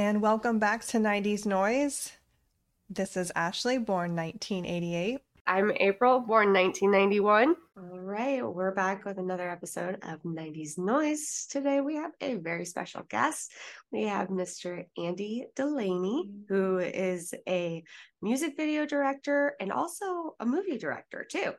[0.00, 2.12] and welcome back to 90s Noise.
[2.88, 5.20] This is Ashley, born 1988.
[5.46, 7.54] I'm April, born 1991.
[7.76, 11.46] All right, we're back with another episode of 90s Noise.
[11.50, 13.52] Today we have a very special guest.
[13.92, 14.86] We have Mr.
[14.96, 17.84] Andy Delaney, who is a
[18.22, 21.52] music video director and also a movie director, too.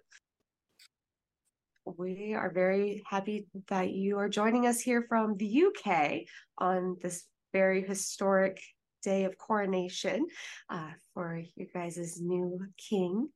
[1.86, 6.22] We are very happy that you are joining us here from the UK
[6.58, 8.62] on this very historic
[9.04, 10.28] day of coronation
[10.70, 13.30] uh, for you guys' new king.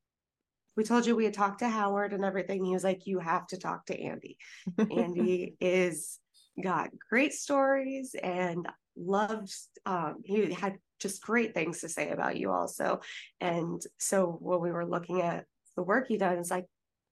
[0.78, 2.66] We told you we had talked to Howard and everything.
[2.66, 4.38] He was like, You have to talk to Andy.
[4.78, 6.20] Andy is
[6.62, 9.54] got great stories and loved
[9.86, 13.02] um, he had just great things to say about you also.
[13.42, 16.66] And so when we were looking at the work he done, it's like,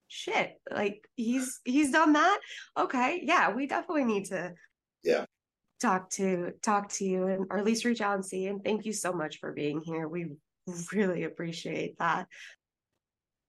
[0.08, 2.40] shit, like he's he's done that.
[2.78, 4.54] Okay, yeah, we definitely need to
[5.80, 8.84] talk to talk to you and or at least reach out and see and thank
[8.84, 10.08] you so much for being here.
[10.08, 10.28] We
[10.92, 12.26] really appreciate that.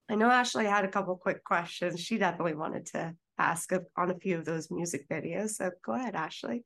[0.10, 2.00] I know ashley had a couple quick questions.
[2.00, 6.16] She definitely wanted to ask on a few of those music videos so go ahead
[6.16, 6.64] ashley.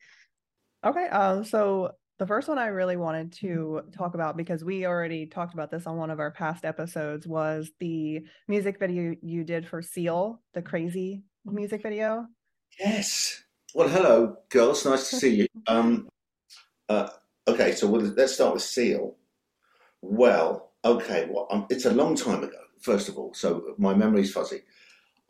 [0.86, 5.26] Okay um so the first one i really wanted to talk about because we already
[5.26, 9.68] talked about this on one of our past episodes was the music video you did
[9.68, 12.28] for seal the crazy music video.
[12.78, 14.86] Yes well, hello, girls.
[14.86, 15.48] Nice to see you.
[15.68, 16.10] Um,
[16.88, 17.10] uh,
[17.48, 19.16] okay, so we'll, let's start with Seal.
[20.02, 24.32] Well, okay, well, um, it's a long time ago, first of all, so my memory's
[24.32, 24.62] fuzzy.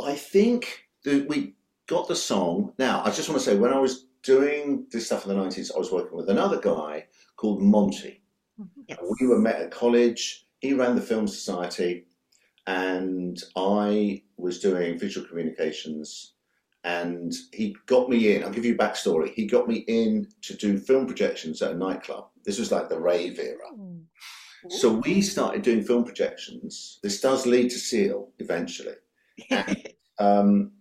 [0.01, 1.55] I think that we
[1.87, 2.73] got the song.
[2.79, 5.75] Now, I just want to say, when I was doing this stuff in the 90s,
[5.75, 8.21] I was working with another guy called Monty.
[8.87, 8.99] Yes.
[9.19, 10.45] We were met at college.
[10.59, 12.05] He ran the Film Society,
[12.67, 16.33] and I was doing visual communications
[16.83, 18.43] and he got me in.
[18.43, 19.33] I'll give you a backstory.
[19.33, 22.27] He got me in to do film projections at a nightclub.
[22.45, 23.57] This was like the rave era.
[23.77, 24.03] Mm.
[24.69, 26.99] So we started doing film projections.
[27.03, 28.95] This does lead to Seal eventually.
[29.49, 29.87] And,
[30.19, 30.71] um,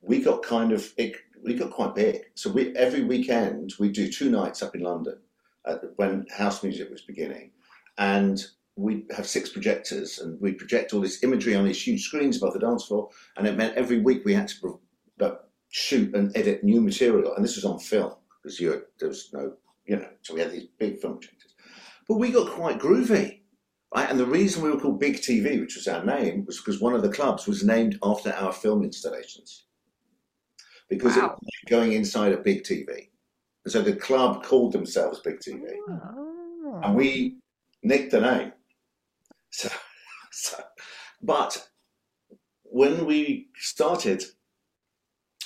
[0.00, 1.14] we got kind of it,
[1.44, 2.22] we got quite big.
[2.34, 5.18] So we every weekend we do two nights up in London
[5.96, 7.52] when house music was beginning,
[7.98, 8.44] and
[8.74, 12.54] we have six projectors and we project all this imagery on these huge screens above
[12.54, 13.10] the dance floor.
[13.36, 14.80] And it meant every week we had to
[15.22, 17.36] but shoot and edit new material.
[17.36, 19.52] And this was on film because there was no,
[19.86, 21.54] you know, so we had these big film changes.
[22.08, 23.42] But we got quite groovy.
[23.94, 24.10] Right?
[24.10, 26.94] And the reason we were called Big TV, which was our name, was because one
[26.94, 29.66] of the clubs was named after our film installations.
[30.88, 31.26] Because wow.
[31.26, 33.10] it was going inside a big TV.
[33.64, 35.62] And so the club called themselves Big TV.
[35.88, 36.80] Oh.
[36.82, 36.88] Ah.
[36.88, 37.36] And we
[37.84, 38.52] nicked the name.
[39.50, 39.68] So,
[40.32, 40.56] so,
[41.22, 41.68] but
[42.64, 44.24] when we started,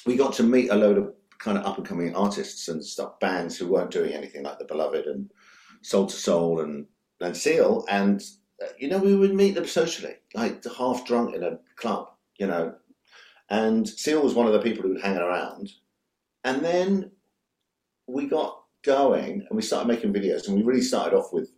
[0.06, 3.18] we got to meet a load of kind of up and coming artists and stuff,
[3.20, 5.30] bands who weren't doing anything like The Beloved and
[5.82, 6.86] Soul II Soul and,
[7.20, 7.84] and Seal.
[7.90, 8.22] And,
[8.62, 12.08] uh, you know, we would meet them socially, like half drunk in a club,
[12.38, 12.74] you know.
[13.50, 15.70] And Seal was one of the people who would hang around.
[16.44, 17.10] And then
[18.06, 21.50] we got going and we started making videos and we really started off with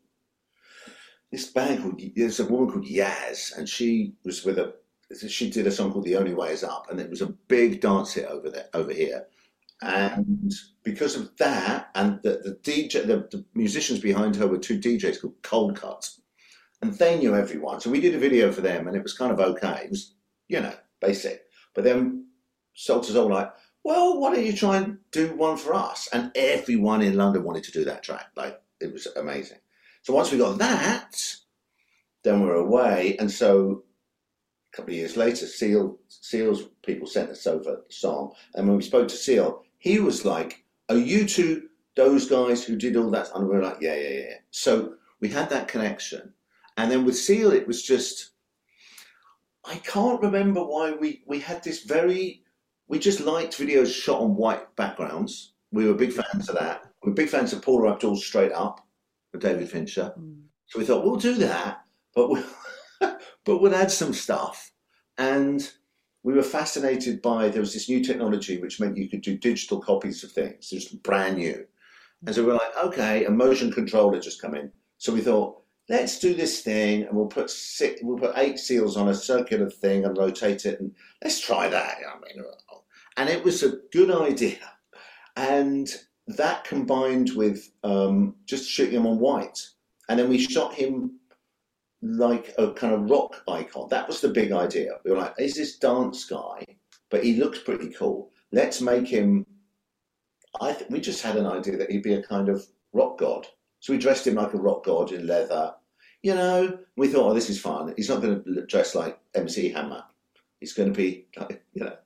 [1.30, 4.74] this band called, there's a woman called Yazz and she was with a
[5.28, 7.80] she did a song called "The Only Way Is Up," and it was a big
[7.80, 9.26] dance hit over there, over here.
[9.80, 10.52] And
[10.82, 15.20] because of that, and the, the DJ, the, the musicians behind her were two DJs
[15.20, 16.18] called Coldcut,
[16.82, 17.80] and they knew everyone.
[17.80, 19.82] So we did a video for them, and it was kind of okay.
[19.84, 20.14] It was,
[20.48, 21.44] you know, basic.
[21.74, 22.26] But then
[22.74, 23.50] Salter's all like,
[23.84, 27.64] "Well, why don't you try and do one for us?" And everyone in London wanted
[27.64, 28.26] to do that track.
[28.36, 29.58] Like it was amazing.
[30.02, 31.14] So once we got that,
[32.24, 33.84] then we we're away, and so
[34.72, 38.76] a couple of years later, Seal Seal's people sent us over the song, and when
[38.76, 43.10] we spoke to Seal, he was like, "Are you two those guys who did all
[43.10, 46.32] that?" And we were like, "Yeah, yeah, yeah." So we had that connection,
[46.76, 48.32] and then with Seal, it was just
[49.64, 52.42] I can't remember why we we had this very
[52.88, 55.52] we just liked videos shot on white backgrounds.
[55.70, 56.84] We were big fans of that.
[57.02, 58.86] We were big fans of Paula Abdul Straight Up
[59.32, 60.14] with David Fincher.
[60.18, 60.42] Mm.
[60.66, 62.44] So we thought we'll do that, but we'll
[63.44, 64.72] but we'll add some stuff.
[65.16, 65.70] And
[66.22, 69.80] we were fascinated by there was this new technology which meant you could do digital
[69.80, 70.70] copies of things.
[70.72, 71.64] Was brand new.
[72.26, 74.72] And so we we're like, okay, a motion controller just come in.
[74.98, 78.96] So we thought, let's do this thing and we'll put six, we'll put eight seals
[78.96, 80.92] on a circular thing and rotate it and
[81.22, 81.98] let's try that.
[81.98, 82.44] I mean,
[83.16, 84.58] and it was a good idea.
[85.36, 85.88] And
[86.26, 89.58] that combined with um, just shooting him on white.
[90.08, 91.18] And then we shot him
[92.02, 93.88] like a kind of rock icon.
[93.90, 94.92] That was the big idea.
[95.04, 96.64] We were like, is this dance guy?
[97.10, 98.30] But he looks pretty cool.
[98.52, 99.46] Let's make him.
[100.60, 103.46] I th- we just had an idea that he'd be a kind of rock god,
[103.80, 105.74] So we dressed him like a rock god in leather.
[106.22, 107.94] You know, we thought, oh, this is fun.
[107.96, 110.02] He's not going to dress like MC Hammer.
[110.60, 111.26] He's going to be,
[111.74, 111.96] you know.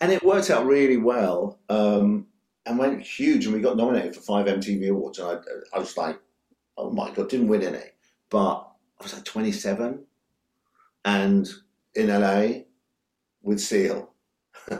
[0.00, 2.26] And it worked out really well um,
[2.66, 3.46] and went huge.
[3.46, 5.18] And we got nominated for five MTV Awards.
[5.18, 6.18] And I, I was like,
[6.76, 7.84] oh my God, didn't win any.
[8.28, 8.68] But
[9.04, 10.04] was like 27
[11.04, 11.48] and
[11.94, 12.62] in LA
[13.42, 14.10] with Seal.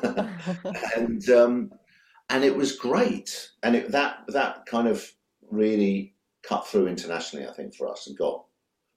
[0.96, 1.70] and um,
[2.30, 3.50] and it was great.
[3.62, 5.06] And it, that that kind of
[5.50, 8.44] really cut through internationally, I think, for us and got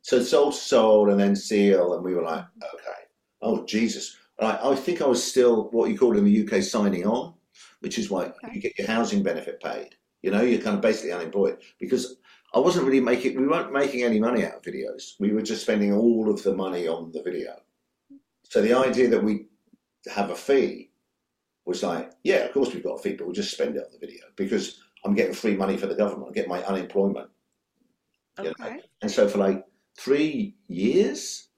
[0.01, 3.01] so Soul II Soul and then Seal, and we were like, okay,
[3.41, 4.17] oh Jesus.
[4.39, 7.33] I, I think I was still what you call in the UK signing on,
[7.81, 8.51] which is why okay.
[8.53, 9.95] you get your housing benefit paid.
[10.21, 12.17] You know, you're kind of basically unemployed because
[12.57, 15.13] I wasn't really making, we weren't making any money out of videos.
[15.19, 17.55] We were just spending all of the money on the video.
[18.49, 19.45] So the idea that we
[20.11, 20.89] have a fee
[21.65, 23.91] was like, yeah, of course we've got a fee, but we'll just spend it on
[23.91, 26.31] the video because I'm getting free money for the government.
[26.31, 27.29] I get my unemployment.
[28.39, 28.49] Okay.
[28.49, 28.81] You know?
[29.03, 29.63] And so for like
[29.99, 31.49] three years,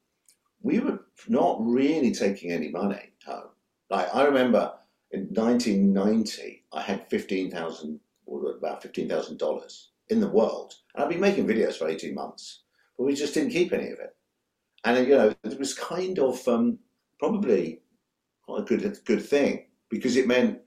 [0.62, 1.00] we were
[1.30, 3.52] not really taking any money home.
[3.90, 4.74] Like I remember
[5.12, 10.74] in 1990, I had 15,000, or about $15,000 in the world.
[10.94, 12.64] And I've been making videos for 18 months,
[12.98, 14.16] but we just didn't keep any of it.
[14.84, 16.80] And, you know, it was kind of um,
[17.20, 17.82] probably
[18.44, 20.60] quite a good, good thing because it meant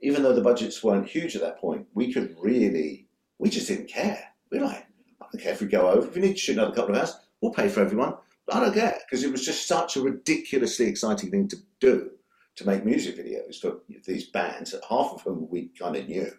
[0.00, 3.88] even though the budgets weren't huge at that point, we could really, we just didn't
[3.88, 4.22] care.
[4.50, 4.86] We are like,
[5.20, 6.06] I don't care if we go over.
[6.06, 8.14] If we need to shoot another couple of hours, we'll pay for everyone.
[8.50, 12.10] I don't care because it was just such a ridiculously exciting thing to do
[12.56, 16.32] to make music videos for these bands, half of whom we kind of knew.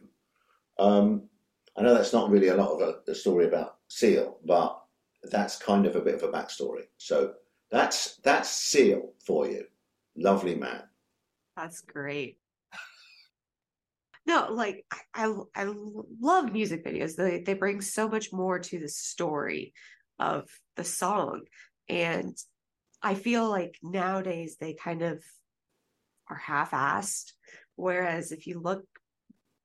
[0.80, 1.24] Um,
[1.78, 4.82] I know that's not really a lot of a, a, story about Seal, but
[5.24, 6.84] that's kind of a bit of a backstory.
[6.98, 7.34] So
[7.72, 9.66] that's that's Seal for you,
[10.16, 10.84] lovely man.
[11.56, 12.38] That's great.
[14.26, 15.74] No, like I, I, I
[16.22, 17.16] love music videos.
[17.16, 19.74] They they bring so much more to the story
[20.20, 21.42] of the song,
[21.88, 22.38] and
[23.02, 25.24] I feel like nowadays they kind of
[26.30, 27.34] are half-assed.
[27.76, 28.84] Whereas if you look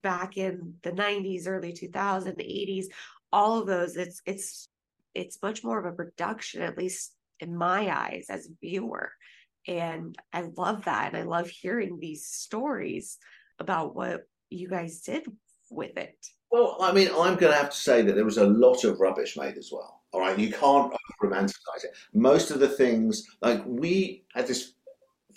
[0.05, 2.85] back in the 90s, early 2000s, 80s,
[3.33, 4.69] all of those, it's it's
[5.15, 9.11] it's much more of a production, at least in my eyes as a viewer.
[9.67, 11.09] And I love that.
[11.09, 13.19] And I love hearing these stories
[13.59, 15.25] about what you guys did
[15.71, 16.17] with it.
[16.51, 19.01] Well, I mean, I'm going to have to say that there was a lot of
[19.01, 20.03] rubbish made as well.
[20.13, 20.93] All right, you can't
[21.23, 21.95] romanticize it.
[22.13, 24.75] Most of the things, like we had this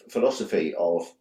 [0.09, 1.11] philosophy of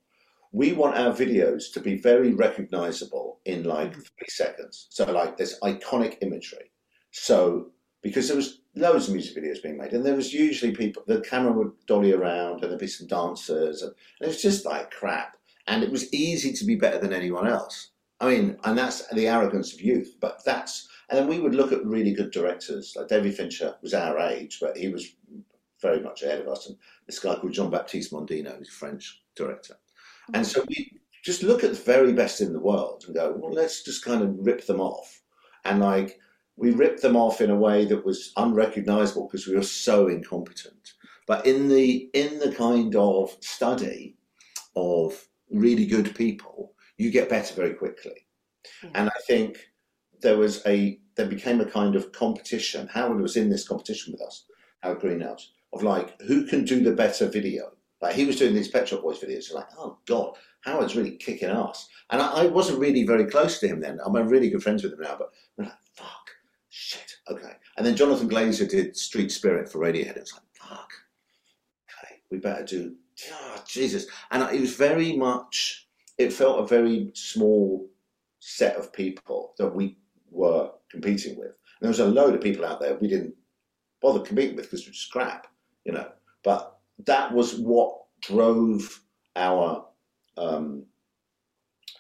[0.57, 4.01] we want our videos to be very recognizable in like mm-hmm.
[4.01, 4.87] three seconds.
[4.89, 6.71] So like this iconic imagery.
[7.11, 7.73] So
[8.03, 11.03] because there was loads of music videos being made, and there was usually people.
[11.07, 14.65] The camera would dolly around, and there'd be some dancers, and, and it was just
[14.65, 15.37] like crap.
[15.67, 17.91] And it was easy to be better than anyone else.
[18.21, 20.17] I mean, and that's the arrogance of youth.
[20.21, 22.95] But that's and then we would look at really good directors.
[22.97, 25.07] Like David Fincher was our age, but he was
[25.83, 26.67] very much ahead of us.
[26.67, 29.77] And this guy called Jean Baptiste Mondino, who's a French director.
[30.35, 30.49] And mm.
[30.49, 30.93] so we
[31.25, 34.23] just look at the very best in the world and go, well, let's just kind
[34.23, 35.23] of rip them off.
[35.65, 36.19] And like,
[36.57, 40.93] we ripped them off in a way that was unrecognizable because we were so incompetent.
[41.27, 44.17] But in the in the kind of study
[44.75, 48.27] of really good people, you get better very quickly.
[48.83, 48.91] Yeah.
[48.95, 49.59] And I think
[50.23, 52.89] there was a there became a kind of competition.
[52.89, 54.45] Howard was in this competition with us,
[54.81, 57.73] Howard Greenhalgh, of like who can do the better video.
[58.01, 61.49] Like he was doing these Pet Shop Boys videos, like, oh God, Howard's really kicking
[61.49, 61.89] ass.
[62.11, 63.99] And I, I, wasn't really very close to him then.
[64.05, 66.31] I'm really good friends with him now, but I'm like, fuck,
[66.69, 67.53] shit, okay.
[67.77, 70.17] And then Jonathan Glazer did Street Spirit for Radiohead.
[70.17, 70.93] It was like, fuck,
[71.89, 72.95] okay, we better do,
[73.33, 74.07] oh, Jesus.
[74.31, 75.89] And it was very much,
[76.19, 77.89] it felt a very small
[78.41, 79.97] set of people that we
[80.31, 81.49] were competing with.
[81.49, 83.35] And there was a load of people out there we didn't
[84.01, 85.47] bother competing with because were just crap,
[85.85, 86.09] you know.
[86.45, 89.01] But that was what drove
[89.35, 89.87] our
[90.37, 90.85] um,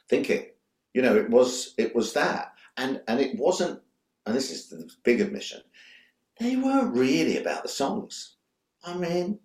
[0.08, 0.46] thinking.
[0.94, 3.80] You know, it was it was that, and and it wasn't.
[4.24, 5.60] And this is the big admission.
[6.40, 8.36] They weren't really about the songs.
[8.84, 9.38] I mean,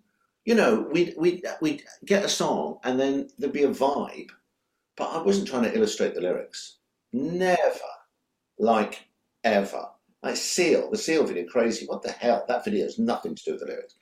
[0.44, 4.30] you know, we'd we'd we'd get a song, and then there'd be a vibe,
[4.96, 6.78] but I wasn't trying to illustrate the lyrics.
[7.12, 7.92] Never,
[8.58, 9.06] like
[9.44, 9.88] ever.
[10.22, 11.84] Like Seal, the Seal video, crazy.
[11.84, 12.44] What the hell?
[12.46, 13.96] That video has nothing to do with the lyrics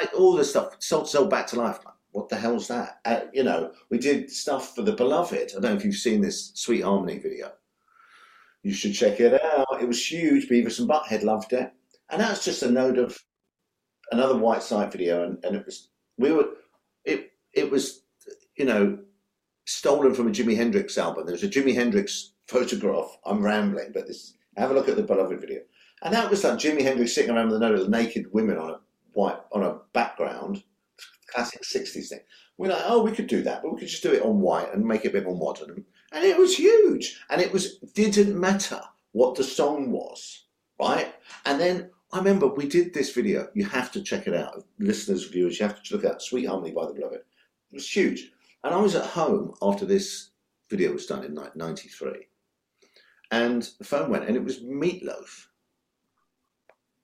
[0.00, 1.78] like all this stuff, so so back to life.
[2.12, 3.00] what the hell's that?
[3.04, 5.50] Uh, you know, we did stuff for the beloved.
[5.50, 7.52] I don't know if you've seen this Sweet Harmony video.
[8.62, 9.80] You should check it out.
[9.80, 10.48] It was huge.
[10.48, 11.72] Beavis and Butthead loved it,
[12.10, 13.18] and that's just a note of
[14.12, 16.48] another White Side video, and, and it was we were
[17.04, 18.02] it it was
[18.56, 18.98] you know
[19.66, 21.26] stolen from a Jimi Hendrix album.
[21.26, 23.18] There was a Jimi Hendrix photograph.
[23.24, 25.60] I'm rambling, but this have a look at the beloved video.
[26.02, 28.70] And that was like Jimi Hendrix sitting around with a load of naked women on
[28.70, 28.80] a
[29.16, 30.62] white on a background,
[31.28, 32.20] classic '60s thing.
[32.58, 34.72] We're like, oh, we could do that, but we could just do it on white
[34.72, 35.84] and make it a bit more modern.
[36.12, 38.80] And it was huge, and it was didn't matter
[39.12, 40.44] what the song was,
[40.80, 41.14] right?
[41.44, 43.48] And then I remember we did this video.
[43.54, 45.58] You have to check it out, listeners, viewers.
[45.58, 47.16] You have to look at Sweet Harmony by the Beloved.
[47.16, 48.30] It was huge.
[48.62, 50.30] And I was at home after this
[50.68, 52.26] video was done in '93,
[53.30, 55.46] and the phone went, and it was Meatloaf.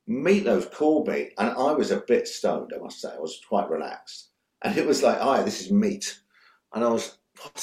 [0.09, 3.11] Meatloaf called me, and I was a bit stoned, I must say.
[3.14, 4.30] I was quite relaxed.
[4.62, 6.21] And it was like, hi, this is Meat.
[6.75, 7.18] And I was,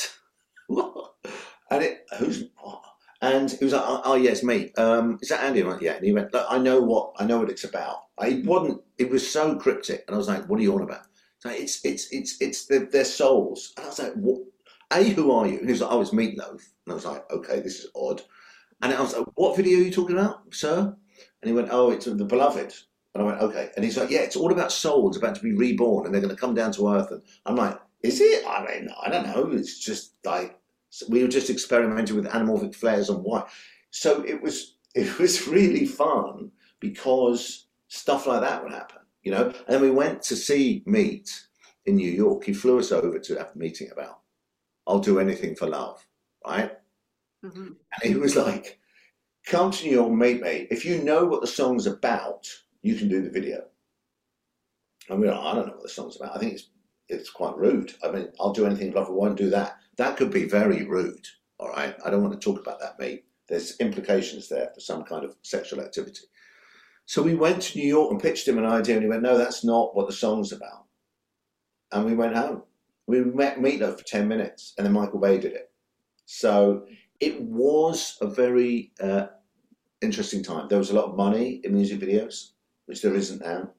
[0.67, 1.13] what?
[1.71, 2.81] And it, who's, what?
[3.21, 4.71] And he was like, oh, oh yes, me.
[4.77, 5.61] Um, is that Andy?
[5.61, 5.95] I'm like, yeah.
[5.95, 8.03] And he went, I know what, I know what it's about.
[8.17, 10.05] I wasn't, it was so cryptic.
[10.07, 11.05] And I was like, what are you on about?
[11.43, 13.73] Like, it's, it's, it's, it's their, their souls.
[13.77, 14.41] And I was like, what?
[14.91, 15.59] A, who are you?
[15.59, 16.51] And he was like, oh, it's Meatloaf.
[16.51, 18.21] And I was like, okay, this is odd.
[18.81, 20.95] And I was like, what video are you talking about, sir?
[21.41, 22.73] And he went, oh, it's the beloved.
[23.13, 23.69] And I went, okay.
[23.75, 26.35] And he's like, yeah, it's all about souls about to be reborn and they're going
[26.35, 27.11] to come down to earth.
[27.11, 28.45] And I'm like, is it?
[28.47, 29.51] I mean, I don't know.
[29.51, 30.59] It's just like,
[31.07, 33.45] we were just experimenting with anamorphic flares on white.
[33.91, 39.45] So it was, it was really fun because stuff like that would happen, you know?
[39.45, 41.29] And then we went to see Meat
[41.85, 42.43] in New York.
[42.43, 44.19] He flew us over to have a meeting about,
[44.87, 46.05] I'll do anything for love,
[46.45, 46.71] right?
[47.43, 47.75] Mhm.
[47.93, 48.79] And he was like,
[49.49, 50.67] come to New York and meet.
[50.71, 52.47] If you know what the song's about,
[52.81, 53.65] you can do the video.
[55.09, 56.35] We're like, I don't know what the song's about.
[56.35, 56.69] I think it's
[57.09, 57.93] it's quite rude.
[58.03, 59.77] I mean, I'll do anything, but I won't do that.
[59.97, 61.25] That could be very rude.
[61.57, 61.95] All right.
[62.05, 63.25] I don't want to talk about that, mate.
[63.47, 66.21] There's implications there for some kind of sexual activity.
[67.07, 69.37] So we went to New York and pitched him an idea, and he went, No,
[69.37, 70.85] that's not what the song's about.
[71.91, 72.61] And we went home.
[73.07, 75.71] We met Meatloaf for 10 minutes, and then Michael Bay did it.
[76.25, 76.85] So
[77.19, 79.25] it was a very uh,
[80.01, 80.67] interesting time.
[80.67, 82.51] There was a lot of money in music videos,
[82.85, 83.71] which there isn't now.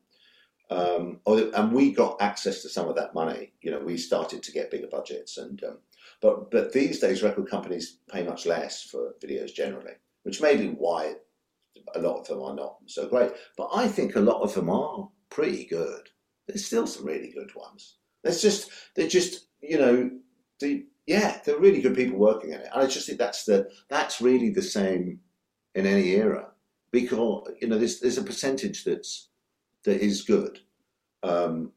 [0.70, 3.52] Um, and we got access to some of that money.
[3.60, 5.78] You know, we started to get bigger budgets, and um,
[6.22, 10.68] but but these days, record companies pay much less for videos generally, which may be
[10.68, 11.14] why
[11.94, 13.32] a lot of them are not so great.
[13.56, 16.08] But I think a lot of them are pretty good.
[16.46, 17.96] There's still some really good ones.
[18.22, 20.10] There's just they're just you know
[20.60, 23.68] the yeah they're really good people working in it, and I just think that's the
[23.88, 25.18] that's really the same
[25.74, 26.48] in any era
[26.90, 29.28] because you know there's there's a percentage that's
[29.84, 30.58] that is good,
[31.22, 31.72] um,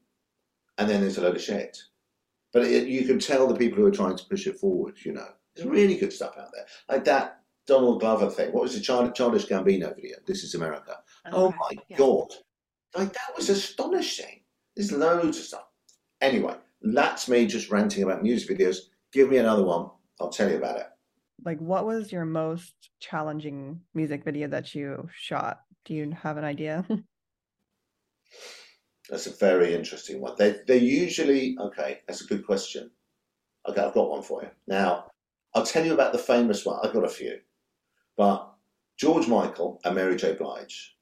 [0.78, 1.78] and then there's a load of shit.
[2.52, 4.96] But it, you can tell the people who are trying to push it forward.
[5.04, 8.52] You know, there's really good stuff out there, like that Donald Glover thing.
[8.52, 10.16] What was the Child, Childish Gambino video?
[10.26, 10.98] This is America.
[11.32, 11.56] Oh Okay.
[11.58, 11.96] my Yeah.
[11.96, 12.32] god,
[12.96, 14.40] like that was astonishing.
[14.76, 15.66] There's loads of stuff.
[16.20, 18.78] Anyway, that's me just ranting about music videos.
[19.12, 19.90] Give me another one.
[20.20, 20.86] I'll tell you about it.
[21.44, 25.60] Like, what was your most challenging music video that you shot?
[25.84, 26.86] Do you have an idea?
[29.10, 30.34] That's a very interesting one.
[30.38, 32.00] They they usually okay.
[32.06, 32.90] That's a good question.
[33.68, 34.48] Okay, I've got one for you.
[34.66, 35.10] Now,
[35.54, 36.78] I'll tell you about the famous one.
[36.82, 37.38] I've got a few,
[38.16, 38.50] but
[38.96, 40.34] George Michael and Mary J.
[40.34, 40.96] Blige.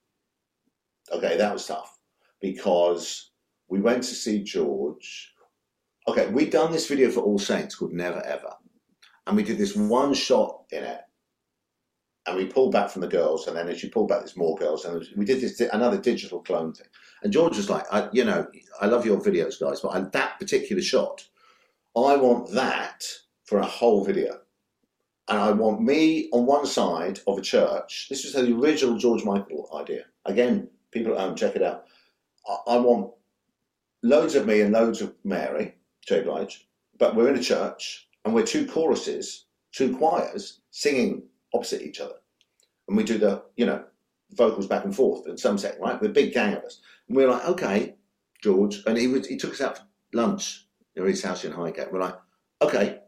[1.12, 1.98] Okay, that was tough
[2.40, 3.30] because
[3.68, 5.32] we went to see George.
[6.08, 8.52] Okay, we'd done this video for All Saints called Never Ever,
[9.26, 11.00] and we did this one shot in it,
[12.26, 14.56] and we pulled back from the girls, and then as you pull back, there's more
[14.56, 16.86] girls, and we did this another digital clone thing.
[17.22, 18.46] And George was like, I, you know,
[18.80, 21.24] I love your videos, guys, but on that particular shot,
[21.96, 23.04] I want that
[23.44, 24.40] for a whole video.
[25.28, 28.08] And I want me on one side of a church.
[28.08, 30.04] This was the original George Michael idea.
[30.24, 31.86] Again, people at home, check it out.
[32.46, 33.12] I, I want
[34.02, 35.74] loads of me and loads of Mary,
[36.06, 36.22] J.
[36.22, 36.66] Blige,
[36.98, 41.22] but we're in a church and we're two choruses, two choirs singing
[41.54, 42.14] opposite each other.
[42.88, 43.84] And we do the, you know,
[44.32, 46.00] vocals back and forth in some set, right?
[46.00, 46.80] We're a big gang of us.
[47.08, 47.94] And we are like, okay,
[48.42, 48.82] George.
[48.86, 51.92] And he he took us out for lunch near his house in Highgate.
[51.92, 52.18] We're like,
[52.60, 53.00] okay,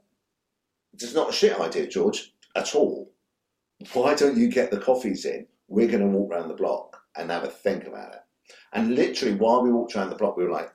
[0.92, 3.12] it's not a shit idea, George, at all.
[3.92, 5.46] Why don't you get the coffees in?
[5.68, 8.20] We're going to walk around the block and have a think about it.
[8.72, 10.72] And literally, while we walked around the block, we were like,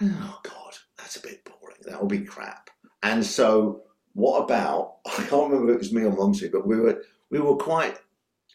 [0.00, 1.76] oh, God, that's a bit boring.
[1.82, 2.70] That will be crap.
[3.02, 3.82] And so,
[4.14, 7.40] what about, I can't remember if it was me or Monty, but we were, we
[7.40, 7.98] were quite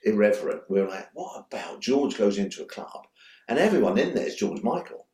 [0.04, 0.62] irreverent.
[0.70, 3.08] We were like, what about George goes into a club
[3.48, 5.08] and everyone in there is George Michael?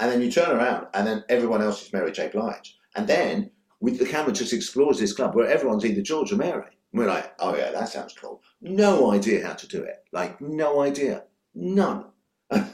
[0.00, 2.28] And then you turn around and then everyone else is Mary J.
[2.28, 2.76] Blige.
[2.96, 6.66] And then with the camera just explores this club where everyone's either George or Mary.
[6.92, 8.42] And we're like, oh yeah, that sounds cool.
[8.60, 10.04] No idea how to do it.
[10.12, 11.24] Like, no idea.
[11.54, 12.06] None.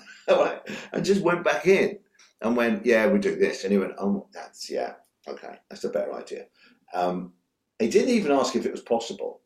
[0.92, 1.98] And just went back in
[2.42, 3.64] and went, yeah, we do this.
[3.64, 4.94] And he went, oh, that's, yeah,
[5.28, 6.46] okay, that's a better idea.
[6.94, 7.32] Um,
[7.78, 9.42] he didn't even ask if it was possible.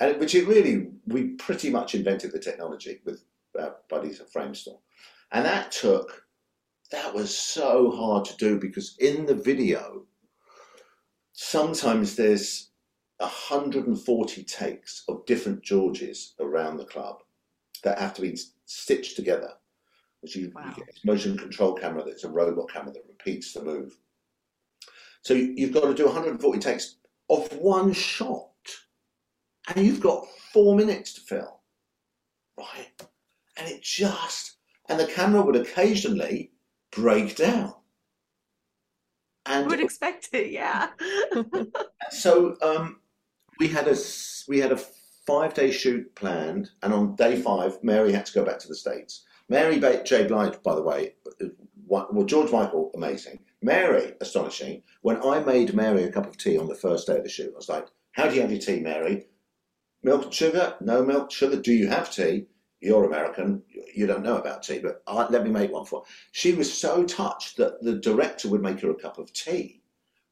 [0.00, 3.24] and which it really we pretty much invented the technology with
[3.58, 4.78] our buddies at Framestore,
[5.32, 6.24] and that took
[6.90, 10.04] that was so hard to do because in the video
[11.32, 12.70] sometimes there's
[13.18, 17.18] 140 takes of different Georges around the club
[17.84, 19.52] that have to be stitched together.
[20.20, 20.74] Which you, Wow.
[20.76, 23.96] you motion control camera that's a robot camera that repeats the move.
[25.28, 26.96] So you- you've got to do 140 takes
[27.28, 28.50] of one shot,
[29.68, 31.60] and you've got four minutes to fill.
[32.56, 32.90] right?
[33.56, 34.56] And it just
[34.88, 36.52] and the camera would occasionally
[36.90, 37.74] break down.
[39.46, 40.90] I And would expect it, yeah.
[42.10, 43.00] so um,
[43.60, 43.96] we had a
[44.48, 44.78] we had a
[45.26, 48.74] five day shoot planned, and on day five, Mary had to go back to the
[48.74, 49.24] states.
[49.50, 51.48] Mary J Blige, by the way, wa-
[51.88, 53.40] well George Michael, amazing.
[53.62, 54.82] Mary, astonishing.
[55.02, 57.52] When I made Mary a cup of tea on the first day of the shoot,
[57.52, 59.26] I was like, "How do you have your tea, Mary?
[60.02, 60.76] Milk and sugar?
[60.80, 61.60] No milk, sugar.
[61.60, 62.46] Do you have tea?
[62.80, 63.62] You're American.
[63.94, 66.06] You don't know about tea, but I, let me make one for." her.
[66.32, 69.82] She was so touched that the director would make her a cup of tea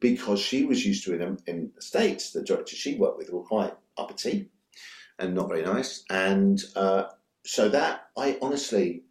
[0.01, 2.31] because she was used to it in, in the States.
[2.31, 4.51] The directors she worked with were quite uppity
[5.19, 6.05] and not very nice.
[6.11, 7.05] And uh,
[7.45, 9.05] so that, I honestly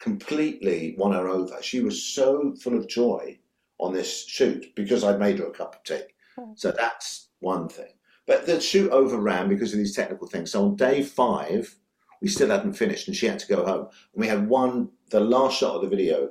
[0.00, 1.62] completely won her over.
[1.62, 3.38] She was so full of joy
[3.78, 6.04] on this shoot because I'd made her a cup of tea.
[6.38, 6.52] Oh.
[6.56, 7.92] So that's one thing.
[8.26, 10.50] But the shoot overran because of these technical things.
[10.50, 11.76] So on day five,
[12.20, 13.88] we still hadn't finished and she had to go home.
[14.12, 16.30] And we had one, the last shot of the video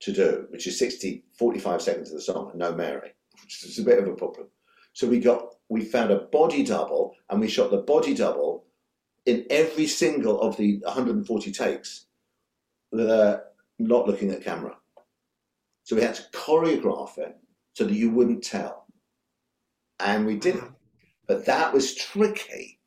[0.00, 3.78] to do, which is 60, 45 seconds of the song, and no Mary, which is
[3.78, 4.48] a bit of a problem.
[4.92, 8.64] So we got, we found a body double, and we shot the body double
[9.26, 12.06] in every single of the 140 takes,
[12.92, 13.42] a
[13.78, 14.76] not looking at camera.
[15.84, 17.36] So we had to choreograph it
[17.74, 18.86] so that you wouldn't tell,
[20.00, 20.62] and we did it.
[20.62, 20.72] Mm-hmm.
[21.26, 22.80] But that was tricky.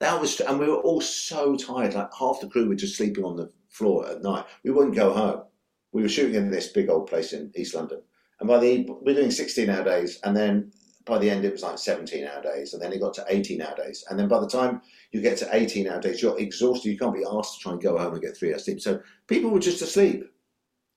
[0.00, 1.94] That was, and we were all so tired.
[1.94, 4.44] Like half the crew were just sleeping on the floor at night.
[4.64, 5.42] We wouldn't go home
[5.92, 8.02] we were shooting in this big old place in East London.
[8.40, 10.72] And by the we're doing 16 hour days, and then
[11.04, 13.60] by the end it was like 17 hour days, and then it got to 18
[13.62, 14.04] hour days.
[14.08, 16.90] And then by the time you get to 18 hour days, you're exhausted.
[16.90, 18.80] You can't be asked to try and go home and get three hours sleep.
[18.80, 20.24] So people were just asleep.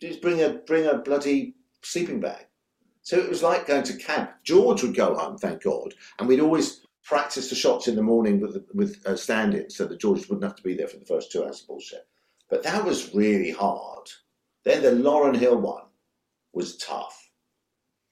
[0.01, 2.45] Just bring a bring a bloody sleeping bag.
[3.01, 4.31] So it was like going to camp.
[4.43, 8.39] George would go home, thank God, and we'd always practice the shots in the morning
[8.39, 11.31] with with uh, stand-ins, so that George wouldn't have to be there for the first
[11.31, 12.07] two hours of bullshit.
[12.49, 14.09] But that was really hard.
[14.63, 15.83] Then the Lauryn Hill one
[16.53, 17.24] was tough.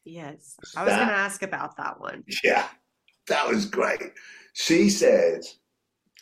[0.06, 0.58] Yes.
[0.76, 2.24] I was going to ask about that one.
[2.44, 2.68] Yeah,
[3.28, 4.12] that was great.
[4.54, 5.42] She said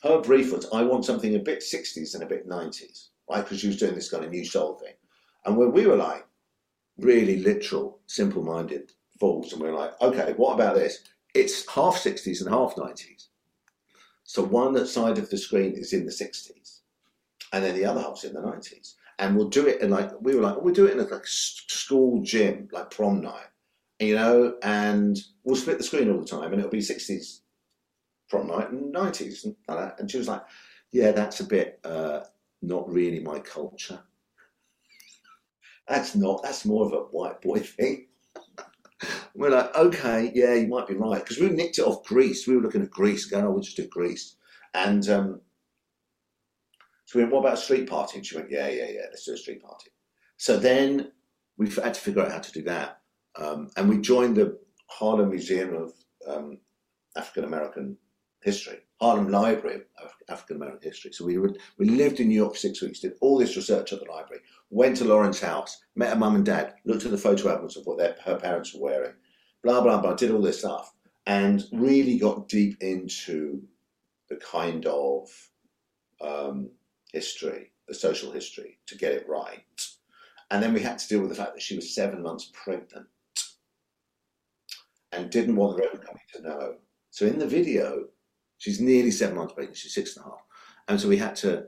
[0.03, 3.43] her brief was, I want something a bit 60s and a bit 90s, right?
[3.43, 4.93] Because she was doing this kind of new soul thing.
[5.45, 6.25] And when we were like
[6.97, 10.99] really literal, simple minded fools, and we were like, okay, what about this?
[11.33, 13.27] It's half 60s and half 90s.
[14.23, 16.79] So one side of the screen is in the 60s,
[17.51, 18.95] and then the other half's in the 90s.
[19.19, 21.25] And we'll do it in like, we were like, we'll do it in a like
[21.25, 23.50] school gym, like prom night
[24.01, 27.41] you know, and we'll split the screen all the time, and it'll be 60s
[28.29, 29.99] prom night and 90s and that.
[29.99, 30.43] And she was like,
[30.91, 32.21] "Yeah, that's a bit uh,
[32.61, 33.99] not really my culture.
[35.87, 36.41] That's not.
[36.43, 38.07] That's more of a white boy thing."
[39.35, 42.47] We're like, "Okay, yeah, you might be right," because we nicked it off Grease.
[42.47, 44.35] We were looking at Grease, going, "Oh, we'll just do Grease,"
[44.73, 45.41] and um,
[47.05, 49.25] so we went, "What about a street party?" And she went, "Yeah, yeah, yeah, let's
[49.25, 49.89] do a street party."
[50.37, 51.11] So then
[51.57, 53.00] we had to figure out how to do that.
[53.37, 55.93] Um, and we joined the Harlem Museum of
[56.27, 56.57] um,
[57.15, 57.97] African American
[58.41, 61.11] History, Harlem Library of African American History.
[61.13, 63.93] So we were, we lived in New York for six weeks, did all this research
[63.93, 67.17] at the library, went to Lauryn's house, met her mum and dad, looked at the
[67.17, 69.13] photo albums of what their, her parents were wearing,
[69.63, 70.93] blah blah blah, did all this stuff,
[71.27, 73.61] and really got deep into
[74.29, 75.29] the kind of
[76.19, 76.69] um,
[77.11, 79.63] history, the social history, to get it right.
[80.49, 83.07] And then we had to deal with the fact that she was seven months pregnant
[85.11, 86.75] and didn't want the Reverend Company to know.
[87.09, 88.05] So in the video,
[88.57, 89.77] she's nearly seven months pregnant.
[89.77, 90.41] She's six and a half,
[90.87, 91.65] and so we had to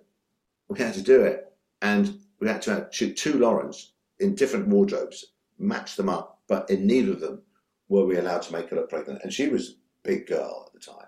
[0.70, 5.26] we had to do it, and we had to shoot two Lauryns in different wardrobes,
[5.60, 7.42] match them up, but in neither of them
[7.90, 9.20] were we allowed to make her look pregnant.
[9.24, 11.08] And she was a big girl at the time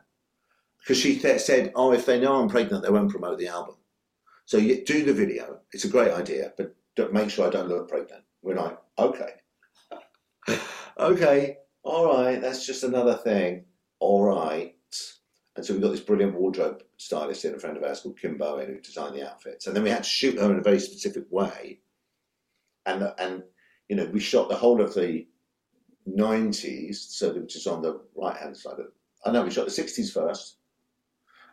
[0.79, 3.75] because she th- said, "Oh, if they know I'm pregnant, they won't promote the album."
[4.45, 5.59] So you do the video.
[5.71, 6.75] It's a great idea, but
[7.11, 8.23] make sure I don't look pregnant.
[8.41, 9.33] We're like, okay,
[10.99, 12.41] okay, all right.
[12.41, 13.65] That's just another thing.
[13.99, 14.75] All right.
[15.55, 18.37] And so we got this brilliant wardrobe stylist in, a friend of ours called Kim
[18.37, 19.67] Bowen, who designed the outfits.
[19.67, 21.79] And then we had to shoot her in a very specific way.
[22.85, 23.43] And and
[23.87, 25.27] you know, we shot the whole of the
[26.09, 28.87] '90s, so which is on the right hand side of
[29.25, 30.57] I know we shot the sixties first,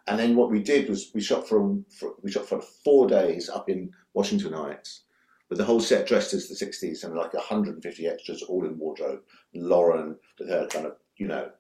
[0.07, 3.49] and then what we did was we shot for, for we shot for four days
[3.49, 5.05] up in Washington Heights,
[5.53, 9.21] with the whole set dressed as the sixties and like 150 extras all in wardrobe.
[9.55, 11.51] Lauryn with her kind of you know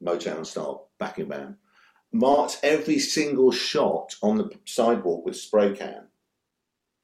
[0.00, 1.56] Motown style backing band
[2.12, 6.06] marked every single shot on the sidewalk with spray can,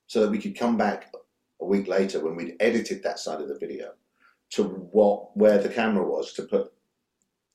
[0.06, 1.12] so that we could come back
[1.61, 3.94] a week later when we'd edited that side of the video
[4.50, 6.72] to what where the camera was to put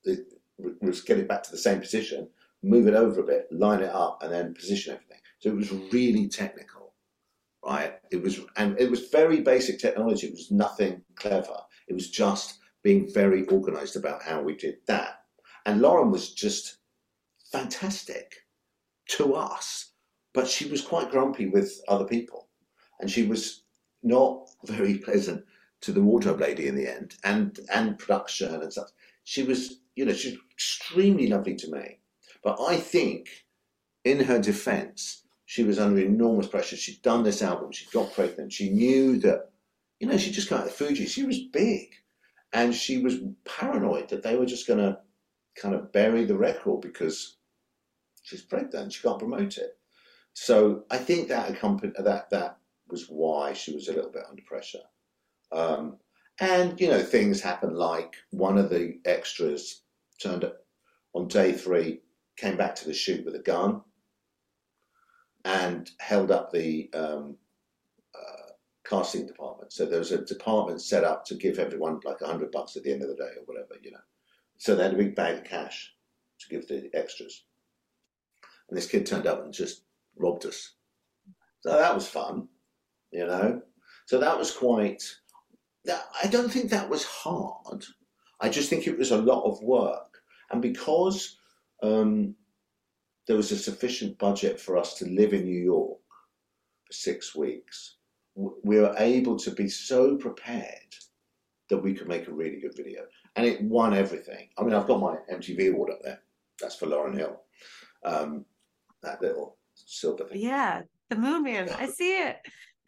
[0.04, 0.34] it,
[0.82, 2.28] was get it back to the same position,
[2.62, 5.20] move it over a bit, line it up, and then position everything.
[5.40, 6.91] So it was really technical,
[7.66, 7.94] right?
[8.12, 10.28] It was and it was very basic technology.
[10.28, 11.58] It was nothing clever.
[11.88, 15.24] It was just being very organized about how we did that.
[15.66, 16.78] And Lauryn was just
[17.52, 18.34] fantastic
[19.10, 19.92] to us,
[20.34, 22.50] but she was quite grumpy with other people,
[23.00, 23.64] and she was
[24.04, 25.44] not very pleasant
[25.82, 28.92] to the wardrobe lady in the end, and and production and stuff.
[29.24, 32.00] She was, you know, she's extremely lovely to me,
[32.44, 33.30] but I think,
[34.04, 36.78] in her defence, she was under enormous pressure.
[36.78, 39.50] She'd done this album, She'd got pregnant, she knew that,
[40.00, 41.10] you know, she just got out of Fugees.
[41.10, 41.90] She was big,
[42.54, 45.00] and she was paranoid that they were just going to
[45.58, 47.36] kind of bury the record because
[48.24, 49.78] she's pregnant, she can't promote it.
[50.32, 54.44] So I think that accompanied that that was why she was a little bit under
[54.44, 54.86] pressure.
[55.52, 55.98] Um,
[56.40, 59.82] and you know, things happen like one of the extras
[60.18, 60.60] turned up
[61.14, 62.04] on day three,
[62.38, 63.82] came back to the shoot with a gun,
[65.46, 67.38] and held up the um,
[68.16, 68.52] uh,
[68.86, 69.74] casting department.
[69.74, 72.84] So there was a department set up to give everyone like a hundred bucks at
[72.84, 73.98] the end of the day or whatever, you know.
[74.58, 75.94] So they had a big bag of cash
[76.40, 77.46] to give the extras.
[78.70, 79.84] And this kid turned up and just
[80.16, 80.76] robbed us.
[81.62, 82.48] So that was fun,
[83.12, 83.62] you know.
[84.06, 85.04] So that was quite.
[85.90, 87.84] I don't think that was hard.
[88.40, 90.20] I just think it was a lot of work,
[90.52, 91.38] and because
[91.82, 92.36] um,
[93.32, 96.02] there was a sufficient budget for us to live in New York
[96.84, 97.96] for six weeks,
[98.36, 100.94] we were able to be so prepared
[101.70, 103.04] that we could make a really good video,
[103.38, 104.50] and it won everything.
[104.58, 106.20] I mean, I've got my MTV award up there.
[106.60, 107.42] That's for Lauryn Hill.
[108.04, 108.44] Um,
[109.02, 110.42] that little silver thing.
[110.42, 111.70] Yeah, the Moon Man.
[111.70, 112.36] I see it.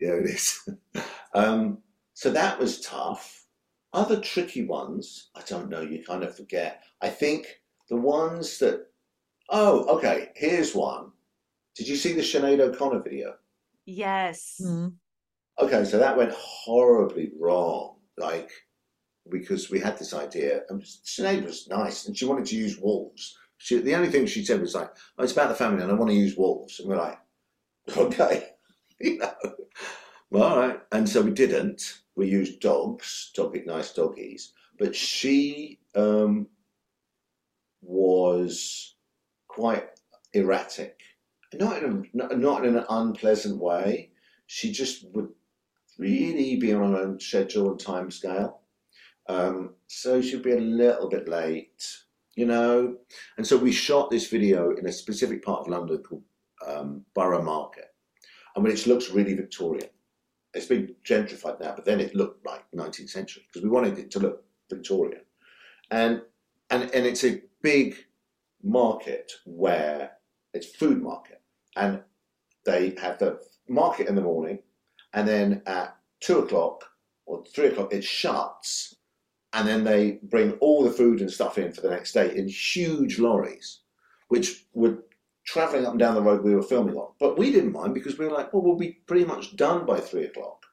[0.01, 0.67] Yeah, it is.
[1.33, 1.77] um,
[2.15, 3.45] so that was tough.
[3.93, 5.79] Other tricky ones, I don't know.
[5.79, 6.83] You kind of forget.
[7.01, 7.47] I think
[7.87, 8.87] the ones that.
[9.49, 10.31] Oh, okay.
[10.35, 11.11] Here's one.
[11.75, 13.35] Did you see the Sinead O'Connor video?
[13.85, 14.61] Yes.
[14.63, 14.89] Mm-hmm.
[15.59, 17.97] Okay, so that went horribly wrong.
[18.17, 18.51] Like
[19.29, 23.37] because we had this idea, and Sinead was nice, and she wanted to use wolves.
[23.57, 25.95] She, the only thing she said was like, oh, "It's about the family, and I
[25.95, 27.19] want to use wolves." And we're like,
[27.97, 28.49] "Okay,
[28.99, 29.33] you know,
[30.29, 32.01] well, all right." And so we didn't.
[32.15, 36.47] We used dogs, dog nice doggies, but she um,
[37.81, 38.92] was
[39.53, 39.89] quite
[40.33, 40.99] erratic,
[41.53, 44.11] not in a, not in an unpleasant way.
[44.47, 45.29] She just would
[45.97, 48.59] really be on her own schedule and time scale.
[49.29, 52.03] Um, so she'd be a little bit late
[52.35, 52.95] you know?
[53.37, 56.23] And so we shot this video in a specific part of London called
[56.65, 57.93] um, Borough Market,
[58.55, 59.89] and which looks really Victorian.
[60.53, 64.11] It's been gentrified now, but then it looked like 19th century because we wanted it
[64.11, 65.21] to look Victorian.
[65.89, 66.21] And,
[66.69, 67.95] and, and it's a big
[68.63, 70.11] market where
[70.53, 71.41] it's food market.
[71.75, 72.01] And
[72.65, 74.59] they have the market in the morning,
[75.13, 76.85] and then at two o'clock
[77.25, 78.95] or three o'clock, it shuts
[79.53, 82.47] and then they bring all the food and stuff in for the next day in
[82.47, 83.81] huge lorries,
[84.27, 85.03] which were
[85.45, 87.11] traveling up and down the road we were filming on.
[87.19, 89.99] But we didn't mind because we were like, well, we'll be pretty much done by
[89.99, 90.65] three o'clock.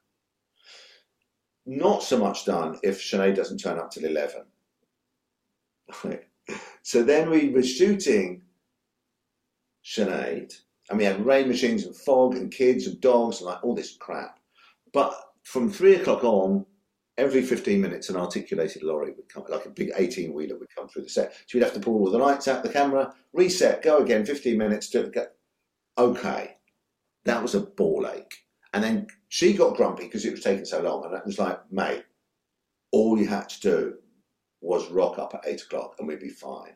[1.66, 4.44] Not so much done if Sinead doesn't turn up till 11.
[6.82, 8.42] so then we were shooting
[9.84, 10.54] Sinead,
[10.88, 13.96] and we had rain machines and fog and kids and dogs and like all this
[13.96, 14.38] crap.
[14.92, 15.14] But
[15.44, 16.66] from three o'clock on,
[17.16, 20.88] every 15 minutes an articulated lorry would come, like a big 18 wheeler would come
[20.88, 21.34] through the set.
[21.46, 24.56] So we'd have to pull all the lights out, the camera, reset, go again, 15
[24.56, 25.26] minutes to go.
[25.98, 26.56] Okay,
[27.24, 28.46] that was a ball ache.
[28.72, 31.04] And then she got grumpy because it was taking so long.
[31.04, 32.04] And it was like, mate,
[32.92, 33.94] all you had to do
[34.60, 36.74] was rock up at eight o'clock and we'd be fine.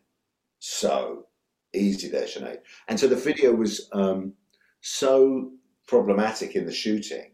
[0.59, 1.27] So
[1.75, 2.59] easy there, Sinead.
[2.88, 4.33] And so the video was um,
[4.81, 5.51] so
[5.87, 7.33] problematic in the shooting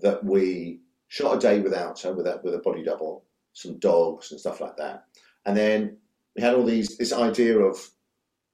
[0.00, 4.30] that we shot a day without her, with a, with a body double, some dogs
[4.30, 5.04] and stuff like that.
[5.46, 5.96] And then
[6.36, 7.78] we had all these this idea of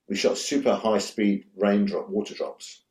[0.09, 2.85] we shot super high speed raindrop water drops,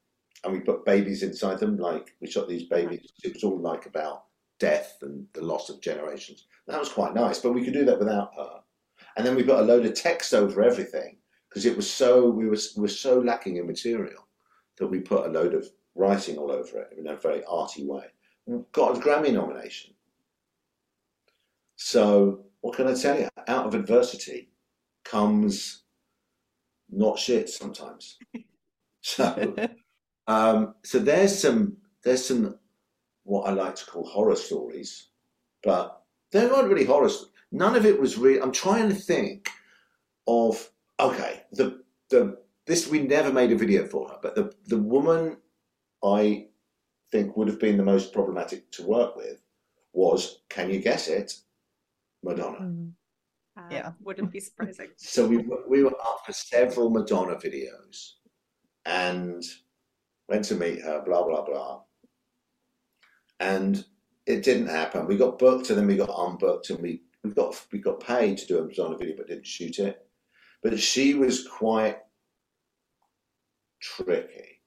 [0.43, 1.77] and we put babies inside them.
[1.77, 3.12] Like we shot these babies.
[3.23, 4.25] It was all like about
[4.63, 6.45] death and the loss of generations.
[6.67, 8.62] That was quite nice, but we could do that without her.
[9.17, 11.17] And then we put a load of text over everything
[11.49, 14.26] because it was so we were we were so lacking in material
[14.78, 18.06] that we put a load of writing all over it in a very arty way.
[18.71, 19.93] Got a Grammy nomination.
[21.76, 23.28] So what can I tell you?
[23.49, 24.49] Out of adversity
[25.04, 25.84] comes
[26.89, 28.17] not shit sometimes.
[29.06, 29.54] So
[30.28, 32.58] um, so there's some there's some
[33.23, 35.07] what I like to call horror stories,
[35.63, 37.09] but they weren't really horror.
[37.51, 38.41] None of it was real.
[38.43, 39.49] I'm trying to think
[40.27, 44.77] of okay the the this we never made a video for her, but the the
[44.77, 45.38] woman
[46.03, 46.47] I
[47.12, 49.41] think would have been the most problematic to work with
[49.93, 51.33] was can you guess it,
[52.23, 52.59] Madonna.
[52.59, 52.93] Mhm.
[53.55, 53.91] Uh, Yeah.
[54.01, 54.89] wouldn't be surprising.
[54.97, 58.13] So we were- we were up for several Madonna videos,
[58.86, 59.43] and
[60.27, 61.01] went to meet her.
[61.05, 61.83] Blah blah blah.
[63.39, 63.84] And
[64.26, 65.08] it didn't happen.
[65.08, 68.38] We got booked, and then we got unbooked, and we we got we got paid
[68.38, 70.06] to do a Madonna video, but didn't shoot it.
[70.62, 71.98] But she was quite
[73.82, 74.62] tricky,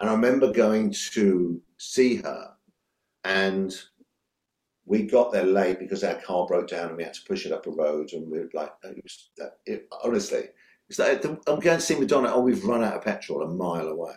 [0.00, 2.50] and I remember going to see her,
[3.24, 3.74] and
[4.84, 7.52] we got there late because our car broke down and we had to push it
[7.52, 10.44] up a road and we were like it was uh, it, honestly
[10.88, 13.88] it's like I'm going to see Madonna oh we've run out of petrol a mile
[13.88, 14.14] away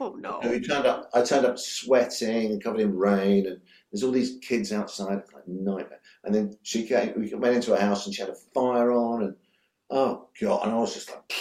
[0.00, 0.40] Oh no.
[0.40, 4.10] and we turned up I turned up sweating and covered in rain and there's all
[4.10, 8.14] these kids outside like nightmare and then she came we went into a house and
[8.14, 9.36] she had a fire on and
[9.90, 11.32] oh god and I was just like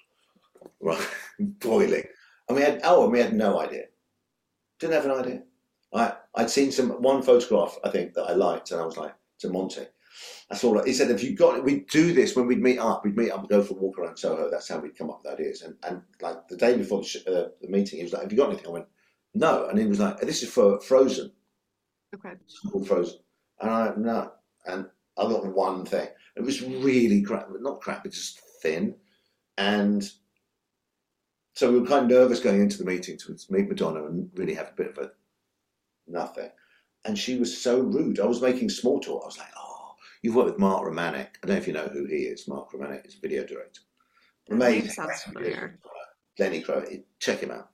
[0.80, 2.04] right boiling
[2.48, 3.84] and we had oh and we had no idea
[4.78, 5.42] didn't have an idea
[5.94, 9.14] I, I'd seen some one photograph I think that I liked, and I was like
[9.40, 9.86] to Monty.
[10.54, 10.80] That's all.
[10.84, 11.64] He said, "If you got, it?
[11.64, 13.04] we'd do this when we'd meet up.
[13.04, 14.48] We'd meet up and go for a walk around Soho.
[14.48, 17.26] That's how we'd come up with ideas." And and like the day before the, sh-
[17.26, 18.86] uh, the meeting, he was like, "Have you got anything?" I went,
[19.34, 21.32] "No," and he was like, "This is for Frozen,
[22.14, 22.34] Okay.
[22.40, 23.18] it's called Frozen,"
[23.60, 24.30] and I no,
[24.64, 24.86] and
[25.18, 26.06] I got one thing.
[26.36, 28.94] It was really crap, not crap, it's just thin,
[29.58, 30.08] and
[31.54, 34.54] so we were kind of nervous going into the meeting to meet Madonna and really
[34.54, 35.10] have a bit of a
[36.06, 36.50] nothing.
[37.04, 38.20] And she was so rude.
[38.20, 39.22] I was making small talk.
[39.24, 39.63] I was like, oh,
[40.24, 41.28] you've worked with Mark Romanek.
[41.42, 42.48] I don't know if you know who he is.
[42.48, 43.82] Mark Romanek is a video director.
[44.50, 44.90] Amazing.
[44.90, 45.78] sounds familiar.
[46.38, 46.82] Lenny Crow.
[47.20, 47.68] Check him out.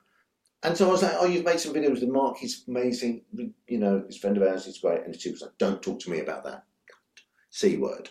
[0.61, 2.37] And so I was like, oh, you've made some videos with Mark.
[2.37, 3.21] He's amazing.
[3.67, 4.65] You know, he's a friend of ours.
[4.65, 5.05] He's great.
[5.05, 6.65] And she was like, don't talk to me about that.
[7.51, 8.09] C word.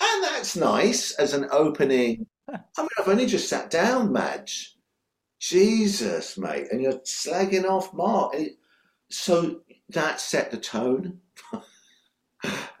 [0.00, 2.26] And that's nice as an opening.
[2.48, 4.76] I mean, I've only just sat down, Madge.
[5.40, 6.68] Jesus, mate.
[6.70, 8.36] And you're slagging off Mark.
[9.10, 11.18] So that set the tone.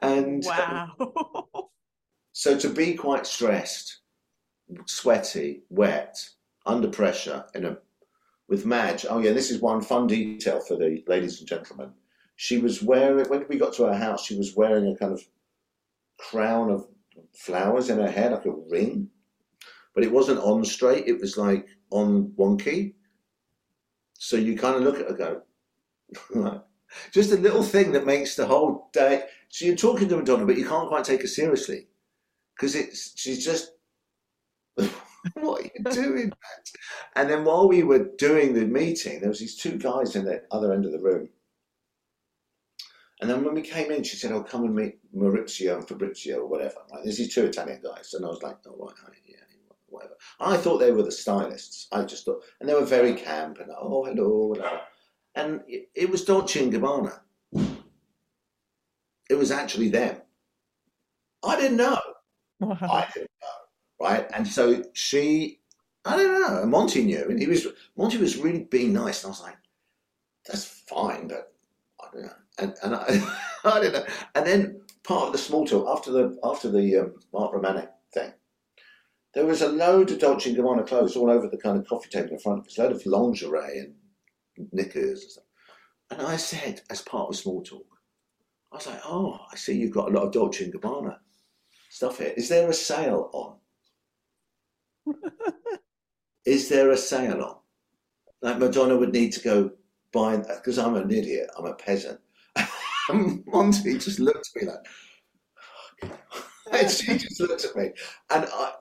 [0.02, 1.68] and um, Wow.
[2.32, 4.00] so to be quite stressed,
[4.86, 6.18] sweaty, wet,
[6.64, 7.78] under pressure, in a
[8.48, 9.06] with Madge.
[9.08, 11.90] Oh yeah, this is one fun detail for the ladies and gentlemen.
[12.36, 14.24] She was wearing when we got to her house.
[14.24, 15.22] She was wearing a kind of
[16.18, 16.86] crown of
[17.34, 19.08] flowers in her hair, like a ring,
[19.94, 21.08] but it wasn't on straight.
[21.08, 22.94] It was like on wonky.
[24.18, 25.42] So you kind of look at her,
[26.32, 26.62] go,
[27.12, 29.24] just a little thing that makes the whole day.
[29.48, 31.86] So you're talking to Madonna, but you can't quite take her seriously
[32.56, 33.72] because it's she's just
[35.34, 36.32] what are you doing
[37.16, 40.42] and then while we were doing the meeting there was these two guys in the
[40.50, 41.28] other end of the room.
[43.20, 46.40] And then when we came in she said oh come and meet Maurizio and Fabrizio
[46.40, 46.76] or whatever.
[46.90, 49.36] Like there's these two Italian guys and I was like oh right hi, yeah
[49.88, 50.14] whatever.
[50.40, 51.88] I thought they were the stylists.
[51.92, 54.80] I just thought and they were very camp and oh hello whatever
[55.34, 57.20] and it was Dolce and Gabbana
[59.30, 60.16] it was actually them.
[61.44, 62.00] I didn't know.
[62.60, 62.76] Wow.
[62.80, 64.26] I didn't know, right?
[64.34, 65.60] And so she,
[66.04, 69.32] I don't know, Monty knew, and he was Monty was really being nice, and I
[69.32, 69.56] was like,
[70.46, 71.52] that's fine, but
[72.00, 75.66] I don't know, and and I, I don't know, and then part of the small
[75.66, 78.32] talk after the after the um, Mark Romanek thing,
[79.34, 82.08] there was a load of Dolce and Gabbana clothes all over the kind of coffee
[82.08, 83.94] table in front of us, a load of lingerie and
[84.72, 85.44] knickers and stuff,
[86.10, 87.86] and I said as part of the small talk,
[88.72, 91.16] I was like, oh, I see you've got a lot of Dolce and Gabbana
[91.88, 92.34] stuff here.
[92.36, 93.56] Is there a sale on?
[96.46, 97.56] Is there a sale on?
[98.42, 99.70] Like Madonna would need to go
[100.12, 101.50] buy because I'm an idiot.
[101.56, 102.20] I'm a peasant.
[103.46, 106.12] Monty just looked at me like,
[106.72, 107.90] and she just looked at me,
[108.30, 108.72] and I,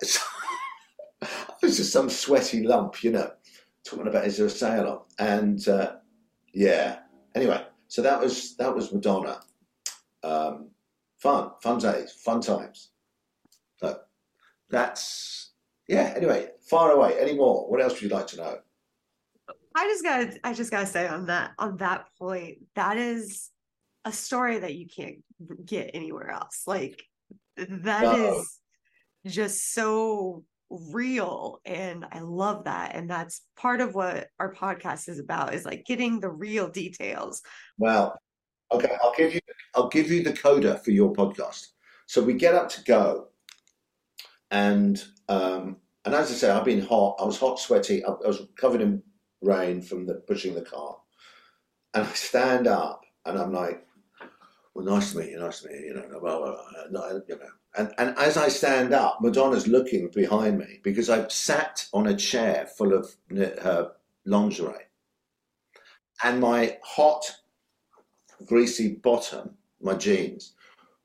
[1.21, 1.27] I
[1.61, 3.31] was just some sweaty lump, you know,
[3.85, 4.87] talking about is there a sale
[5.19, 5.27] on?
[5.27, 5.93] And uh,
[6.53, 6.99] yeah.
[7.35, 9.39] Anyway, so that was that was Madonna.
[10.25, 10.69] Um,
[11.19, 12.89] fun, fun days, fun times.
[13.77, 13.99] So
[14.69, 15.51] that's
[15.87, 16.13] yeah.
[16.15, 17.19] Anyway, far away.
[17.19, 17.69] Any more?
[17.69, 18.57] What else would you like to know?
[19.75, 23.51] I just gotta I just gotta say on that on that point, that is
[24.03, 25.17] a story that you can't
[25.65, 26.63] get anywhere else.
[26.65, 27.03] Like
[27.57, 28.59] that is
[29.23, 29.31] No.
[29.31, 35.19] just so real and i love that and that's part of what our podcast is
[35.19, 37.43] about is like getting the real details
[37.77, 38.19] Well,
[38.75, 39.41] okay, I'll give you
[39.75, 41.67] I'll give you the coda for your podcast.
[42.07, 43.27] So we get up to go,
[44.51, 47.17] and um, and as I say, I've been hot.
[47.19, 48.03] I was hot, sweaty.
[48.05, 49.01] I, I was covered in
[49.41, 50.97] rain from the pushing the car,
[51.93, 53.85] and I stand up, and I'm like,
[54.73, 55.39] "Well, nice to meet you.
[55.39, 56.55] Nice to meet you." You know, blah, blah,
[56.91, 57.49] blah, you know.
[57.77, 62.15] And and as I stand up, Madonna's looking behind me because I've sat on a
[62.15, 63.91] chair full of her
[64.25, 64.85] lingerie,
[66.23, 67.25] and my hot
[68.45, 70.53] greasy bottom, my jeans,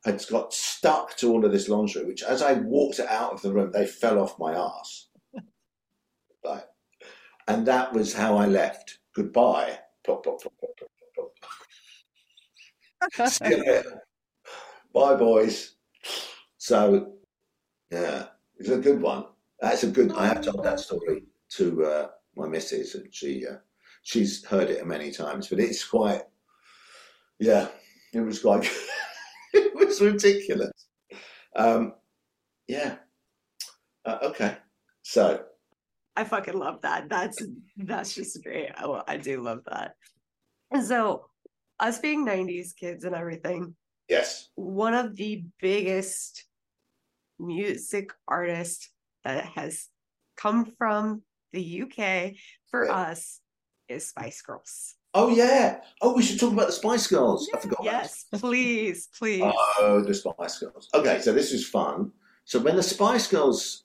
[0.05, 3.53] had got stuck to all of this lingerie, which as I walked out of the
[3.53, 5.07] room, they fell off my ass.
[6.43, 6.65] Right.
[7.49, 8.99] And that was how I left.
[9.15, 9.79] Goodbye.
[10.05, 10.73] Plop, plop, plop, plop,
[11.15, 11.31] plop,
[13.15, 13.29] plop.
[13.29, 14.03] See you later.
[14.95, 15.75] Bye, boys.
[16.57, 17.13] So,
[17.91, 18.27] yeah,
[18.59, 19.27] it's a good one.
[19.61, 20.13] That's a good.
[20.13, 23.57] I have told that story to uh, my missus, and she uh,
[24.03, 26.23] she's heard it many times, but it's quite.
[27.41, 27.69] Yeah,
[28.13, 28.71] it was like
[29.55, 30.73] it was ridiculous.
[31.57, 31.95] Um,
[32.69, 32.97] yeah.
[34.05, 34.59] Uh, okay.
[35.03, 35.43] So
[36.17, 37.09] I fucking love that.
[37.09, 37.43] That's
[37.77, 38.71] that's just great.
[38.77, 39.95] I, I do love that.
[40.71, 41.27] And so,
[41.81, 43.75] us being '90s kids and everything,
[44.09, 46.45] yes, one of the biggest
[47.39, 48.91] music artists
[49.25, 49.89] that has
[50.37, 51.23] come from
[51.53, 52.35] the UK
[52.71, 52.93] for Yeah.
[52.93, 53.41] us
[53.89, 54.95] is Spice Girls.
[55.15, 55.81] Oh yeah.
[56.01, 57.49] Oh, we should talk about the Spice Girls.
[57.55, 57.81] I forgot.
[57.83, 59.43] Yes, please, please.
[59.45, 60.89] Oh, the Spice Girls.
[60.95, 62.13] Okay, so this is fun.
[62.45, 63.85] So when the Spice Girls,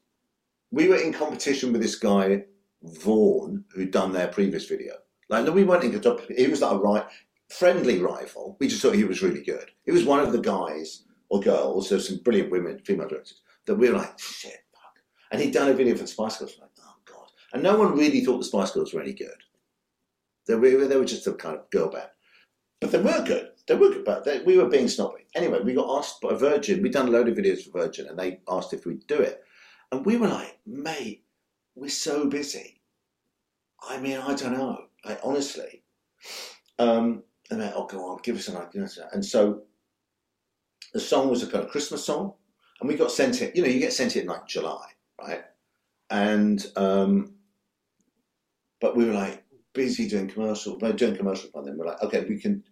[0.71, 2.45] we were in competition with this guy
[2.83, 4.93] Vaughn, who'd done their previous video.
[5.29, 6.35] Like, no, we weren't in competition.
[6.37, 7.05] He was like a right
[7.49, 8.57] friendly rival.
[8.59, 9.71] We just thought he was really good.
[9.85, 11.89] He was one of the guys or girls.
[11.89, 14.99] There's some brilliant women, female directors that we were like, shit, fuck.
[15.31, 16.57] And he'd done a video for the Spice Girls.
[16.59, 17.27] Like, oh god.
[17.53, 19.29] And no one really thought the Spice Girls were any good.
[20.47, 22.09] They were, they were just a kind of girl band.
[22.81, 23.49] But they were good.
[23.67, 25.25] They were good, but they, we were being snobby.
[25.35, 26.81] Anyway, we got asked by Virgin.
[26.81, 29.43] We'd done a load of videos for Virgin, and they asked if we'd do it.
[29.91, 31.23] And we were like, mate,
[31.75, 32.81] we're so busy.
[33.87, 34.85] I mean, I don't know.
[35.23, 35.83] Honestly.
[36.79, 38.87] Um, and they, oh, go on, give us an idea.
[39.13, 39.63] And so
[40.93, 42.33] the song was a kind of Christmas song,
[42.79, 43.55] and we got sent it.
[43.55, 44.87] You know, you get sent it in like July,
[45.21, 45.43] right?
[46.09, 47.35] And um,
[48.81, 49.43] but we were like
[49.75, 51.77] busy doing commercial, we're doing commercials by then.
[51.77, 52.63] We're like, okay, we can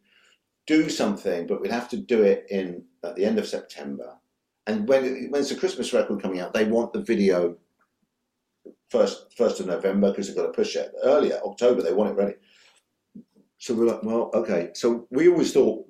[0.66, 4.16] do something, but we'd have to do it in at the end of September.
[4.66, 7.58] And when when it's a Christmas record coming out, they want the video
[8.89, 11.82] first first of November because they've got to push it earlier October.
[11.82, 12.36] They want it ready.
[13.58, 14.70] So we're like, well, okay.
[14.74, 15.86] So we always thought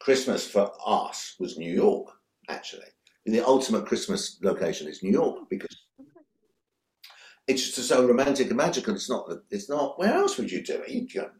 [0.00, 2.08] Christmas for us was New York.
[2.48, 2.88] Actually,
[3.24, 5.83] the ultimate Christmas location is New York because
[7.46, 8.94] it's just so romantic and magical.
[8.94, 9.28] It's not.
[9.50, 9.98] It's not.
[9.98, 10.90] Where else would you do it?
[10.90, 11.30] You go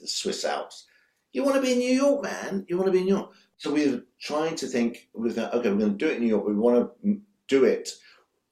[0.00, 0.86] the Swiss Alps.
[1.32, 2.66] You want to be in New York, man.
[2.68, 3.32] You want to be in New York.
[3.56, 5.08] So we were trying to think.
[5.14, 6.46] With that, okay, we're going to do it in New York.
[6.46, 7.90] We want to do it,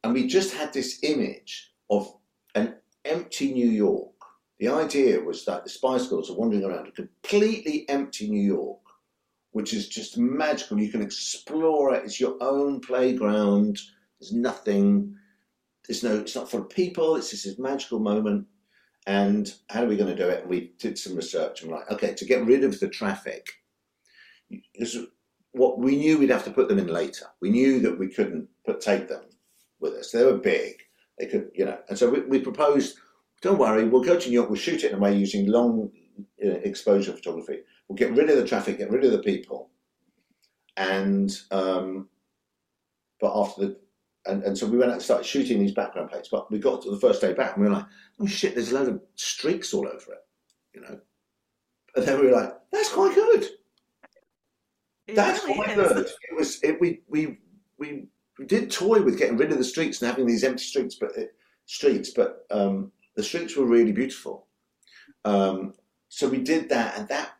[0.04, 2.12] and we just had this image of
[2.54, 4.12] an empty New York.
[4.60, 8.80] The idea was that the Spice Girls are wandering around a completely empty New York,
[9.52, 10.78] which is just magical.
[10.78, 12.04] You can explore it.
[12.04, 13.78] It's your own playground.
[14.20, 15.16] There's nothing.
[15.90, 16.20] There's no.
[16.20, 17.16] It's not for people.
[17.16, 18.46] It's just this magical moment.
[19.08, 20.42] And how are we going to do it?
[20.42, 21.62] And we did some research.
[21.62, 23.44] And we're like, okay, to get rid of the traffic,
[24.76, 24.96] is
[25.50, 27.26] what we knew we'd have to put them in later.
[27.40, 29.24] We knew that we couldn't put take them
[29.80, 30.12] with us.
[30.12, 30.76] They were big.
[31.18, 31.78] They could, you know.
[31.88, 32.96] And so we, we proposed,
[33.42, 34.48] don't worry, we'll go to New York.
[34.48, 35.90] We'll shoot it in a way using long
[36.44, 37.62] uh, exposure photography.
[37.88, 39.70] We'll get rid of the traffic, get rid of the people,
[40.76, 42.08] and um,
[43.20, 43.80] but after the
[44.26, 46.28] and, and so we went out and started shooting these background plates.
[46.30, 47.86] But we got to the first day back and we were like,
[48.20, 50.24] oh shit, there's a load of streaks all over it,
[50.74, 51.00] you know.
[51.96, 53.48] And then we were like, that's quite good.
[55.10, 55.92] It That's really quite is.
[55.92, 56.06] good.
[56.06, 57.38] It was it, we we
[57.78, 58.06] we
[58.38, 61.10] we did toy with getting rid of the streaks and having these empty streets, but
[61.16, 61.34] it,
[61.66, 64.46] streets, but um, the streets were really beautiful.
[65.24, 65.74] Um,
[66.08, 67.32] so we did that, and that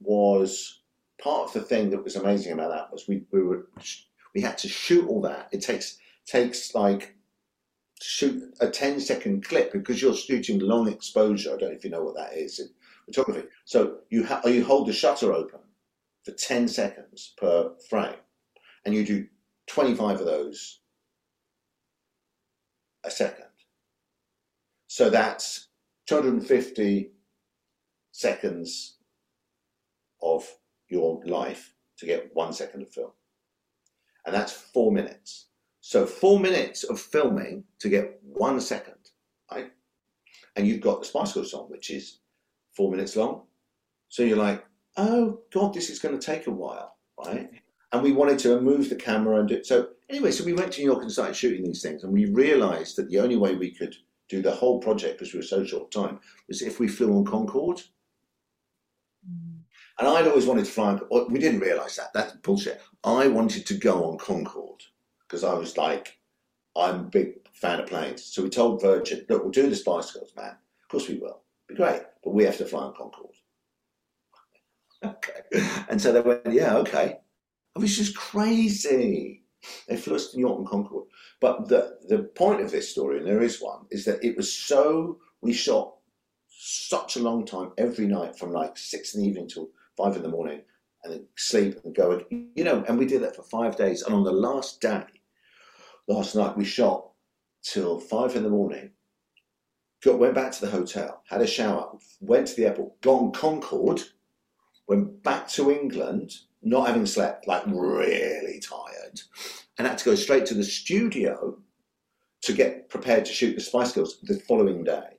[0.00, 0.82] was
[1.20, 3.68] part of the thing that was amazing about that was we we were
[4.34, 5.48] we had to shoot all that.
[5.50, 7.14] It takes takes like
[8.00, 11.54] shoot a 10 second clip because you're shooting long exposure.
[11.54, 12.68] I don't know if you know what that is in
[13.06, 13.48] photography.
[13.64, 15.60] So you ha- you hold the shutter open
[16.24, 18.16] for 10 seconds per frame,
[18.84, 19.26] and you do
[19.68, 20.80] 25 of those
[23.04, 23.46] a second.
[24.88, 25.68] So that's
[26.06, 27.10] 250
[28.12, 28.96] seconds
[30.22, 30.48] of
[30.88, 33.10] your life to get one second of film.
[34.24, 35.45] And that's four minutes.
[35.88, 38.98] So four minutes of filming to get one second,
[39.52, 39.70] right?
[40.56, 42.18] And you've got the Spice Girls song, which is
[42.72, 43.42] four minutes long.
[44.08, 44.66] So you're like,
[44.96, 47.48] oh God, this is going to take a while, right?
[47.92, 49.66] And we wanted to move the camera and do it.
[49.66, 52.32] So anyway, so we went to New York and started shooting these things, and we
[52.32, 53.94] realised that the only way we could
[54.28, 56.18] do the whole project because we were so short time
[56.48, 57.82] was if we flew on Concorde.
[60.00, 60.94] And I'd always wanted to fly.
[60.94, 62.12] On, we didn't realise that.
[62.12, 62.82] That's bullshit.
[63.04, 64.82] I wanted to go on Concorde
[65.26, 66.18] because I was like,
[66.76, 68.24] I'm a big fan of planes.
[68.24, 70.56] So we told Virgin, look, we'll do the Spice Girls, man.
[70.82, 71.40] Of course we will.
[71.68, 73.30] Be great, but we have to fly on Concorde.
[75.04, 75.66] okay.
[75.88, 77.18] And so they went, yeah, okay.
[77.74, 79.42] It was just crazy.
[79.88, 81.08] They flew us to New York and Concorde.
[81.40, 84.52] But the, the point of this story, and there is one, is that it was
[84.52, 85.94] so, we shot
[86.48, 90.22] such a long time every night from like six in the evening till five in
[90.22, 90.62] the morning
[91.04, 94.02] and then sleep and go, you know, and we did that for five days.
[94.02, 95.04] And on the last day,
[96.08, 97.10] last night, we shot
[97.62, 98.90] till five in the morning,
[100.04, 104.02] got, went back to the hotel, had a shower, went to the airport, gone Concorde,
[104.88, 106.32] went back to England,
[106.62, 109.20] not having slept, like really tired,
[109.78, 111.58] and had to go straight to the studio
[112.42, 115.16] to get prepared to shoot the Spice Girls the following day.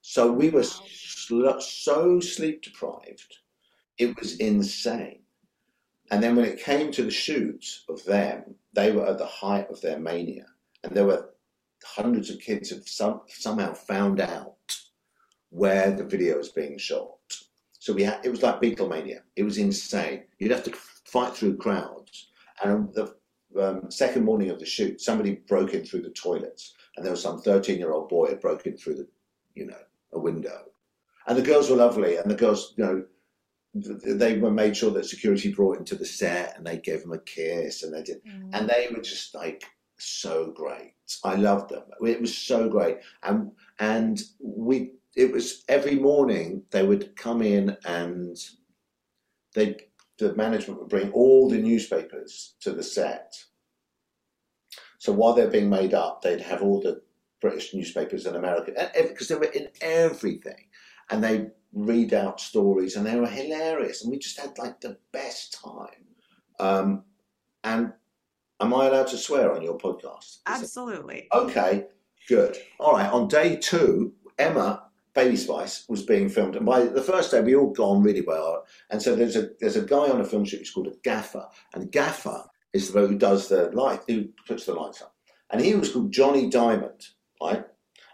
[0.00, 3.38] So we were so sleep deprived,
[3.98, 5.20] it was insane.
[6.10, 9.68] And then when it came to the shoots of them, they were at the height
[9.70, 10.46] of their mania,
[10.84, 11.30] and there were
[11.84, 14.54] hundreds of kids have some, somehow found out
[15.50, 17.10] where the video was being shot.
[17.78, 19.20] So we had it was like Beatlemania.
[19.36, 20.24] It was insane.
[20.38, 20.72] You'd have to
[21.04, 22.30] fight through crowds.
[22.62, 23.14] And the
[23.60, 27.22] um, second morning of the shoot, somebody broke in through the toilets, and there was
[27.22, 29.08] some thirteen-year-old boy had broken through the,
[29.54, 29.82] you know,
[30.12, 30.64] a window.
[31.26, 33.04] And the girls were lovely, and the girls, you know,
[33.82, 37.18] they were made sure that security brought into the set, and they gave them a
[37.18, 38.50] kiss, and they did, mm.
[38.52, 39.64] and they were just like
[39.98, 40.94] so great.
[41.24, 41.84] I loved them.
[42.04, 47.76] It was so great, and and we it was every morning they would come in
[47.84, 48.36] and
[49.54, 49.76] they
[50.18, 53.34] the management would bring all the newspapers to the set.
[54.98, 57.02] So while they're being made up, they'd have all the
[57.40, 60.64] British newspapers and American because they were in everything,
[61.10, 64.98] and they read out stories and they were hilarious, and we just had like the
[65.12, 66.04] best time.
[66.58, 67.04] Um,
[67.64, 67.92] and
[68.60, 70.38] am I allowed to swear on your podcast?
[70.46, 71.28] Absolutely.
[71.32, 71.86] Okay,
[72.28, 72.56] good.
[72.78, 73.10] All right.
[73.12, 77.56] On day two, Emma Baby Spice was being filmed, and by the first day we
[77.56, 78.64] all gone really well.
[78.90, 81.46] And so there's a there's a guy on a film shoot who's called a gaffer,
[81.74, 85.14] and gaffer is the who does the light, who puts the lights up.
[85.50, 87.06] And he was called Johnny Diamond,
[87.40, 87.64] right?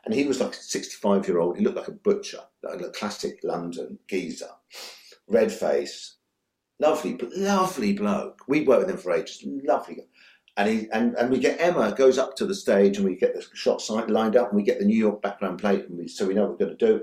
[0.04, 1.56] And he was like a 65 year old.
[1.56, 4.50] He looked like a butcher, like a classic London geezer,
[5.28, 6.16] red face,
[6.80, 8.42] lovely, lovely bloke.
[8.48, 10.06] We worked with him for ages, lovely
[10.56, 13.34] and he and, and we get Emma goes up to the stage and we get
[13.34, 16.08] the shot site lined up and we get the New York background plate and we
[16.08, 17.02] so we know what we're going to do.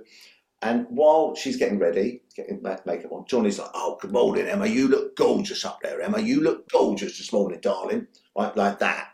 [0.62, 4.68] And while she's getting ready, getting makeup on, Johnny's like, "Oh, good morning, Emma.
[4.68, 6.20] You look gorgeous up there, Emma.
[6.20, 9.14] You look gorgeous this morning, darling." Like like that.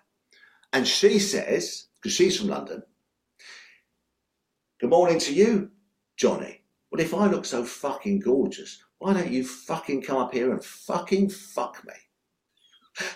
[0.74, 2.84] And she says, because she's from London,
[4.86, 5.72] "Good morning to you,
[6.16, 6.62] Johnny.
[6.92, 10.64] Well, if I look so fucking gorgeous, why don't you fucking come up here and
[10.64, 11.96] fucking fuck me?"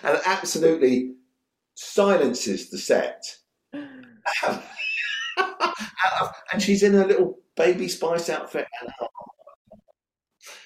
[0.02, 1.12] and absolutely
[1.74, 3.22] silences the set.
[3.72, 4.60] and
[6.58, 8.66] she's in a little baby spice outfit.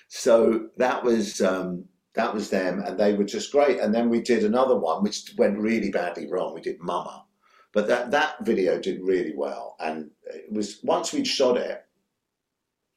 [0.09, 1.85] So that was um,
[2.15, 3.79] that was them, and they were just great.
[3.79, 6.55] And then we did another one, which went really badly wrong.
[6.55, 7.27] We did Mama,
[7.75, 9.77] but that that video did really well.
[9.79, 11.85] And it was once we'd shot it,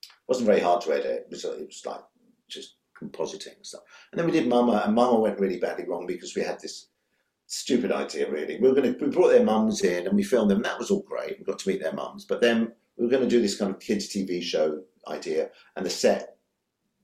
[0.01, 1.25] it wasn't very hard to edit.
[1.25, 2.01] It was it was like
[2.47, 3.83] just compositing and stuff.
[4.11, 6.87] And then we did Mama, and Mama went really badly wrong because we had this
[7.47, 8.29] stupid idea.
[8.29, 10.61] Really, we were going to we brought their mums in and we filmed them.
[10.61, 11.37] That was all great.
[11.39, 13.71] We got to meet their mums, but then we were going to do this kind
[13.73, 16.37] of kids TV show idea, and the set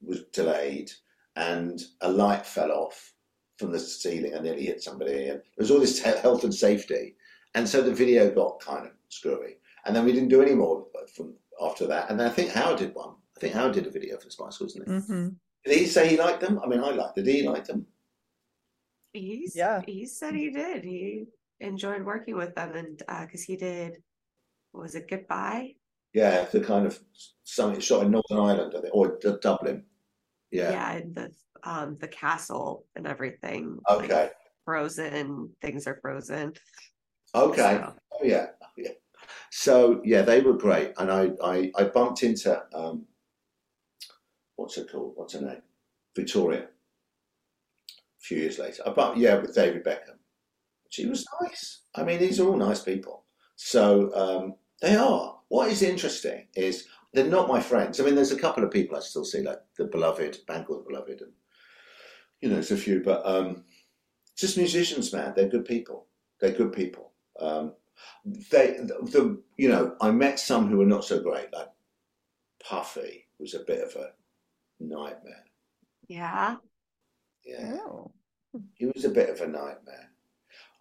[0.01, 0.91] was delayed,
[1.35, 3.13] and a light fell off
[3.57, 5.27] from the ceiling and nearly hit somebody.
[5.27, 7.15] And there was all this health and safety,
[7.55, 9.57] and so the video got kind of screwy.
[9.85, 12.09] And then we didn't do any more from after that.
[12.09, 13.15] And then I think Howard did one.
[13.37, 14.93] I think Howard did a video for the Spice Girls, didn't he?
[14.93, 15.29] Mm-hmm.
[15.65, 16.59] Did he say he liked them?
[16.63, 17.15] I mean, I liked.
[17.15, 17.85] Did he like them?
[19.13, 19.81] He's yeah.
[19.85, 20.83] He said he did.
[20.83, 21.25] He
[21.59, 23.97] enjoyed working with them, and because uh, he did,
[24.73, 25.75] was it Goodbye?
[26.13, 26.99] Yeah, the kind of
[27.43, 29.85] something shot in Northern Ireland, or Dublin.
[30.51, 30.71] Yeah.
[30.71, 31.31] Yeah, and the
[31.63, 33.79] um the castle and everything.
[33.89, 34.13] Okay.
[34.13, 34.33] Like
[34.65, 35.49] frozen.
[35.61, 36.53] Things are frozen.
[37.33, 37.79] Okay.
[37.81, 37.93] So.
[38.13, 38.47] Oh yeah.
[39.51, 43.05] So yeah, they were great, and I I, I bumped into um,
[44.55, 45.13] what's it called?
[45.15, 45.61] What's her name?
[46.15, 46.63] Victoria.
[46.63, 48.83] A few years later.
[48.95, 50.17] But yeah, with David Beckham.
[50.89, 51.81] she was nice.
[51.95, 53.25] I mean, these are all nice people.
[53.55, 55.39] So um, they are.
[55.49, 57.99] What is interesting is they're not my friends.
[57.99, 60.87] I mean, there's a couple of people I still see, like the Beloved, band called
[60.87, 61.31] Beloved, and
[62.41, 63.63] you know, there's a few, but um,
[64.35, 65.33] just musicians, man.
[65.35, 66.07] They're good people.
[66.39, 67.11] They're good people.
[67.39, 67.73] Um,
[68.25, 71.69] they, the, the, you know, I met some who were not so great, like
[72.63, 74.11] Puffy was a bit of a
[74.79, 75.43] nightmare.
[76.07, 76.57] Yeah.
[77.45, 78.11] Yeah, Oh.
[78.75, 80.09] he was a bit of a nightmare.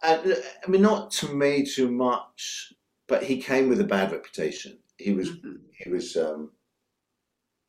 [0.03, 2.73] And I mean, not to me too much,
[3.09, 4.79] but he came with a bad reputation.
[4.99, 5.61] He was, Mhm.
[5.73, 6.53] he was, um,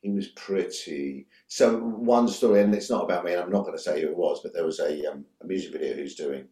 [0.02, 1.28] he was pretty.
[1.48, 4.10] So one story, and it's not about me, and I'm not going to say who
[4.10, 6.48] it was, but there was a, um, a music video he was doing,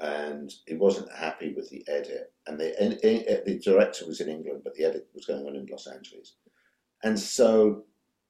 [0.00, 2.32] and he wasn't happy with the edit.
[2.46, 5.56] And the and, and the director was in England, but the edit was going on
[5.56, 6.36] in Los Angeles,
[7.04, 7.84] and so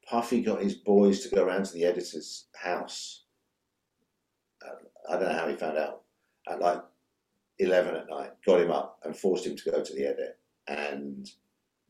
[0.07, 3.25] Puffy got his boys to go around to the editor's house.
[4.66, 4.75] Uh,
[5.09, 6.03] I don't know how he found out
[6.49, 6.83] at like
[7.59, 8.31] eleven at night.
[8.45, 11.29] Got him up and forced him to go to the edit, and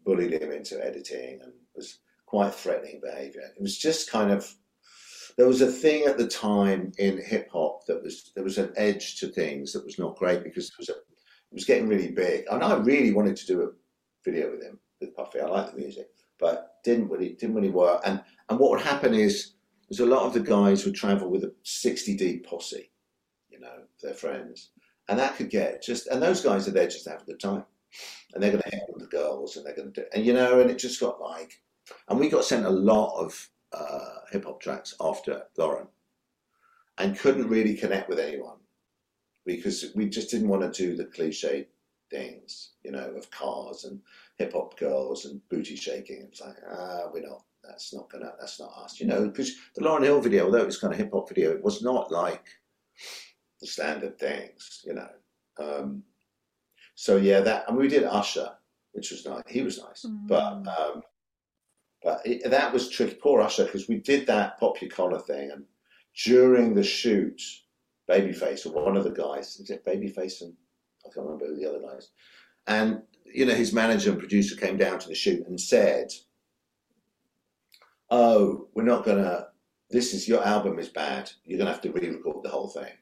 [0.05, 3.41] bullied him into editing, and was quite threatening behaviour.
[3.41, 4.55] It was just kind of
[5.37, 8.73] there was a thing at the time in hip hop that was there was an
[8.77, 12.11] edge to things that was not great because it was a, it was getting really
[12.11, 13.69] big, and I really wanted to do a
[14.25, 15.41] video with him with Puffy.
[15.41, 16.09] I like the music,
[16.39, 18.03] but didn't really didn't really work.
[18.05, 19.55] And and what would happen is
[19.89, 22.91] was a lot of the guys would travel with a sixty deep posse,
[23.49, 24.71] you know, their friends,
[25.09, 27.41] and that could get just and those guys are there just to have a good
[27.41, 27.65] time,
[28.33, 30.33] and they're going to hang with the girls, and they're going to do and you
[30.33, 31.61] know, and it just got like,
[32.09, 35.87] and we got sent a lot of uh, hip hop tracks after Lauryn,
[36.99, 38.57] and couldn't really connect with anyone
[39.47, 41.67] because we just didn't want to do the cliche
[42.11, 44.01] things, you know, of cars and
[44.39, 46.23] hip hop girls and booty shaking.
[46.29, 47.43] It's like, ah, we're not.
[47.63, 48.33] That's not gonna.
[48.41, 49.29] That's not us, you know.
[49.29, 51.83] Because the Lauryn Hill video, although it was kind of hip hop video, it was
[51.83, 52.47] not like
[53.61, 55.09] the standard things, you know.
[55.59, 56.03] Um,
[56.95, 58.51] so yeah, that and we did Usher,
[58.93, 59.43] which was nice.
[59.49, 60.79] He was nice, but Mm.
[60.81, 61.03] um,
[62.03, 63.15] but it, that was tricky.
[63.15, 65.65] Poor Usher, because we did that pop your collar thing, and
[66.25, 67.41] during the shoot,
[68.09, 70.55] Babyface or one of the guys, is it Babyface and
[71.05, 72.11] I can't remember who the other guys,
[72.67, 76.09] and you know his manager and producer came down to the shoot and said,
[78.11, 79.49] "Oh, we're not gonna.
[79.91, 81.31] This is your album is bad.
[81.45, 82.93] You're gonna have to re-record the whole thing."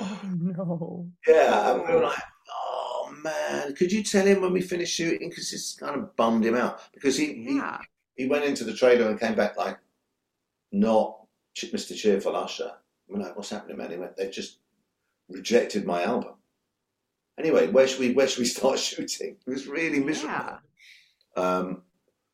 [0.00, 1.10] Oh no.
[1.26, 2.37] Yeah, and we were like, "Oh
[3.22, 6.54] man, could you tell him when we finish shooting?" Because it's kind of bummed him
[6.54, 7.78] out because he, he Yeah.
[8.16, 9.78] he went into the trailer and came back like
[10.72, 11.18] not
[11.56, 11.96] Mr.
[11.96, 12.72] Cheerful Usher.
[13.08, 13.90] We're like, what's happening, man?
[13.90, 14.58] He went, they've just
[15.28, 16.34] rejected my album.
[17.38, 19.36] Anyway, where should we where should we start shooting?
[19.46, 20.58] It was really miserable.
[21.36, 21.42] Yeah.
[21.42, 21.82] Um,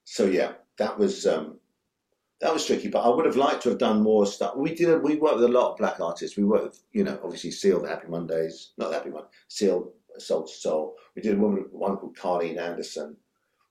[0.04, 1.58] so yeah, that was um,
[2.40, 2.88] that was tricky.
[2.88, 4.56] But I would have liked to have done more stuff.
[4.56, 5.02] We did.
[5.02, 6.36] We worked with a lot of black artists.
[6.36, 9.92] We worked with, you know, obviously Seal, the Happy Mondays, not the Happy Monday, Seal,
[10.18, 10.94] Soul II Soul.
[11.16, 13.16] We did one, one called Carleen Anderson.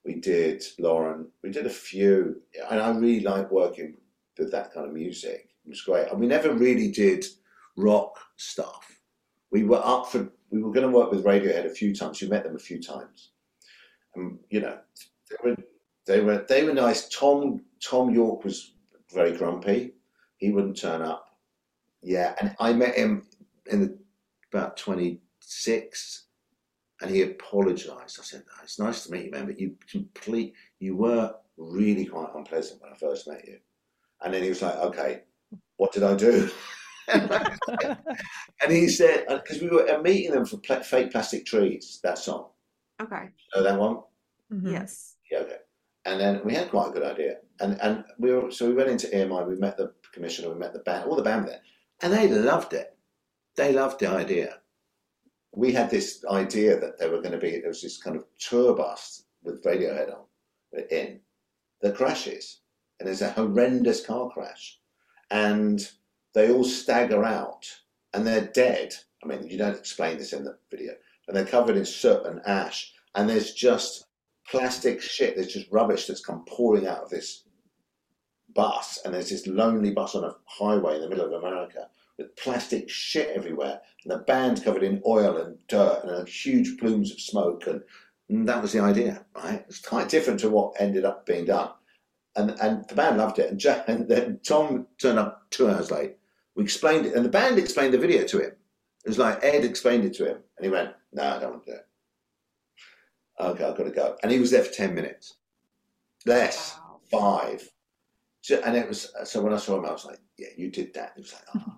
[0.05, 1.27] We did Lauryn.
[1.43, 3.95] We did a few, and I really like working
[4.37, 5.49] with that kind of music.
[5.65, 6.09] It was great.
[6.09, 7.25] And we never really did
[7.77, 8.99] rock stuff.
[9.51, 10.29] We were up for.
[10.49, 12.21] We were going to work with Radiohead a few times.
[12.21, 13.31] We met them a few times,
[14.15, 14.77] and you know,
[15.29, 15.55] they were
[16.05, 17.07] they were they were nice.
[17.09, 18.73] Tom Tom Yorke was
[19.13, 19.93] very grumpy.
[20.37, 21.25] He wouldn't turn up.
[22.01, 23.25] Yeah, and I met him
[23.71, 23.97] in the,
[24.51, 26.22] about twenty six,
[27.03, 28.19] and he apologised.
[28.19, 32.29] I said, "It's nice to meet you, man, but you complete you were really quite
[32.33, 33.59] unpleasant when I first met you."
[34.21, 35.23] And then he was like, "Okay,
[35.77, 36.49] what did I do?"
[37.13, 41.99] and he said, because we were uh, meeting them for pla- fake plastic trees.
[42.03, 42.47] That song,
[43.01, 43.29] Okay.
[43.53, 43.97] know that one?
[44.51, 44.71] Mhm.
[44.71, 45.17] Yes.
[45.29, 45.57] Yeah, okay.
[46.05, 47.39] And then we had quite a good idea.
[47.59, 50.71] And and we were so we went into EMI, we met the commissioner, we met
[50.73, 51.61] the band, all the band there.
[52.01, 52.97] And they loved it.
[53.55, 54.59] They loved the idea.
[55.53, 58.25] We had this idea that there were going to be there was this kind of
[58.39, 60.23] tour bus with Radiohead on
[60.89, 61.19] in
[61.81, 62.61] that crashes.
[62.99, 64.79] And there's a horrendous car crash.
[65.29, 65.87] And
[66.33, 67.65] they all stagger out
[68.13, 68.93] and they're dead.
[69.23, 70.93] I mean, you don't explain this in the video.
[71.27, 72.93] And they're covered in soot and ash.
[73.15, 74.05] And there's just
[74.49, 75.35] plastic shit.
[75.35, 77.43] There's just rubbish that's come pouring out of this
[78.53, 81.89] bus, and there's this lonely bus on a highway in the middle of America
[82.23, 86.77] with plastic shit everywhere, and the band covered in oil and dirt and uh, huge
[86.79, 87.81] plumes of smoke, and,
[88.29, 89.63] and that was the idea, right?
[89.67, 91.69] It's quite different to what ended up being done,
[92.35, 95.91] and and the band loved it, and, Jack, and then Tom turned up two hours
[95.91, 96.15] late.
[96.55, 98.51] We explained it, and the band explained the video to him.
[99.05, 101.65] It was like Ed explained it to him, and he went, "No, I don't want
[101.65, 101.87] to do it."
[103.39, 104.15] Okay, I've got to go.
[104.21, 105.35] And he was there for 10 minutes.
[106.25, 106.99] Less, Wow.
[107.49, 107.69] five.
[108.41, 110.69] So, and it was, uh, so when I saw him, I was like, yeah, you
[110.69, 111.13] did that.
[111.15, 111.73] He was like, oh.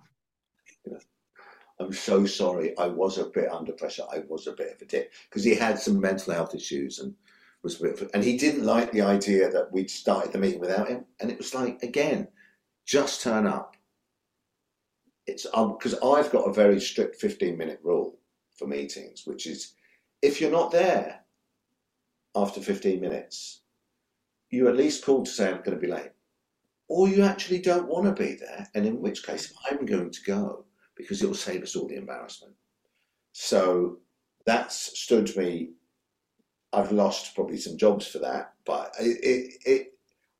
[1.80, 2.78] I'm so sorry.
[2.78, 4.04] I was a bit under pressure.
[4.12, 7.14] I was a bit of a dick because he had some mental health issues and
[7.64, 10.60] was a bit, of, and he didn't like the idea that we'd started the meeting
[10.60, 11.06] without him.
[11.20, 12.28] And it was like, again,
[12.86, 13.76] just turn up.
[15.28, 18.20] It's because um, I've got a very strict 15 minute rule
[18.56, 19.74] for meetings, which is
[20.22, 21.22] if you're not there
[22.36, 23.62] after 15 minutes,
[24.50, 26.12] you at least call to say I'm going to be late.
[26.88, 30.22] Or you actually don't want to be there, and in which case I'm going to
[30.22, 30.65] go
[30.96, 32.54] because it will save us all the embarrassment.
[33.32, 34.00] So
[34.46, 35.72] that's stood me.
[36.74, 39.88] I've lost probably some jobs for that, but it, it, it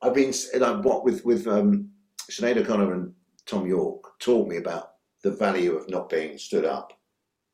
[0.02, 1.90] I've been like what with with um,
[2.30, 3.12] Sinead O'Connor and
[3.46, 4.92] Tom Yorke taught me about
[5.22, 6.92] the value of not being stood up.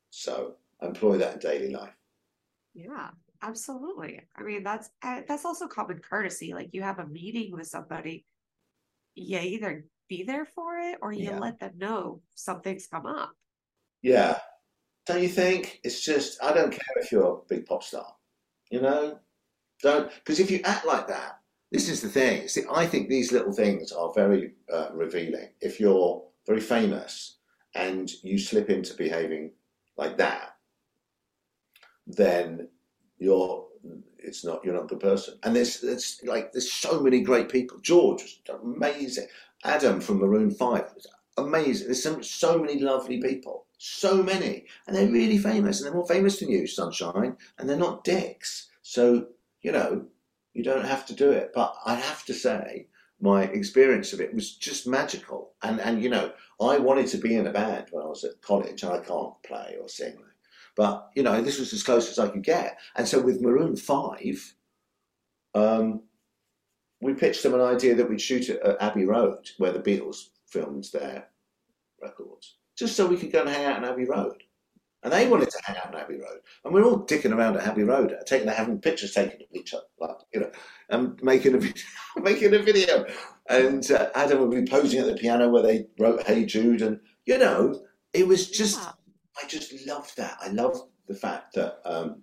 [0.09, 1.93] So I employ that in daily life.
[2.73, 3.09] Yeah,
[3.41, 4.21] absolutely.
[4.35, 6.53] I mean, that's uh, that's also common courtesy.
[6.53, 8.25] Like you have a meeting with somebody,
[9.15, 11.39] you either be there for it or you yeah.
[11.39, 13.31] let them know something's come up.
[14.01, 14.39] Yeah.
[15.05, 15.79] Don't you think?
[15.83, 18.07] It's just I don't care if you're a big pop star.
[18.69, 19.19] You know?
[19.81, 21.39] Don't because if you act like that,
[21.71, 22.47] this is the thing.
[22.47, 25.49] See, I think these little things are very uh, revealing.
[25.59, 27.37] If you're very famous
[27.75, 29.51] and you slip into behaving
[29.97, 30.55] like that,
[32.07, 32.67] then
[33.17, 33.65] you're
[34.19, 35.35] it's not you're not a good person.
[35.43, 37.79] And there's there's like there's so many great people.
[37.81, 39.27] George was amazing.
[39.63, 41.07] Adam from Maroon Five was
[41.37, 41.87] amazing.
[41.87, 46.07] There's so, so many lovely people, so many, and they're really famous, and they're more
[46.07, 48.69] famous than you, Sunshine, and they're not dicks.
[48.81, 49.27] So
[49.61, 50.05] you know
[50.53, 51.51] you don't have to do it.
[51.53, 52.87] But I have to say,
[53.19, 55.53] my experience of it was just magical.
[55.61, 58.41] And and you know, I wanted to be in a band when I was at
[58.41, 60.17] college, and I can't play or sing.
[60.75, 62.77] But you know, this was as close as I could get.
[62.95, 64.55] And so with Maroon Five,
[65.55, 66.01] um,
[67.03, 70.29] we pitched them an idea that we'd shoot it at Abbey Road, where the Beatles
[70.47, 71.27] filmed their
[72.01, 74.41] records, just so we could go and hang out on Abbey Road.
[75.03, 76.39] And they wanted to hang out on Abbey Road.
[76.63, 79.83] And we're all dicking around at Abbey Road, taking, having pictures taken of each other,
[79.99, 80.51] like, you know,
[80.89, 81.83] and making a video,
[82.21, 83.05] making a video.
[83.49, 86.81] And uh, Adam would be posing at the piano where they wrote Hey Jude.
[86.81, 87.83] And, you know,
[88.13, 88.91] it was just, yeah.
[89.43, 90.37] I just loved that.
[90.39, 92.21] I loved the fact that, um,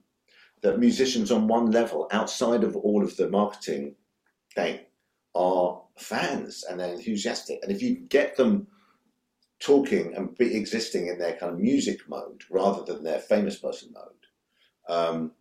[0.63, 3.95] that musicians on one level, outside of all of the marketing
[4.55, 4.81] thing,
[5.35, 7.61] are fans and they're enthusiastic.
[7.63, 8.67] And if you get them
[9.61, 13.93] talking and be existing in their kind of music mode rather than their famous person
[13.95, 14.07] mode.
[14.89, 15.33] Um,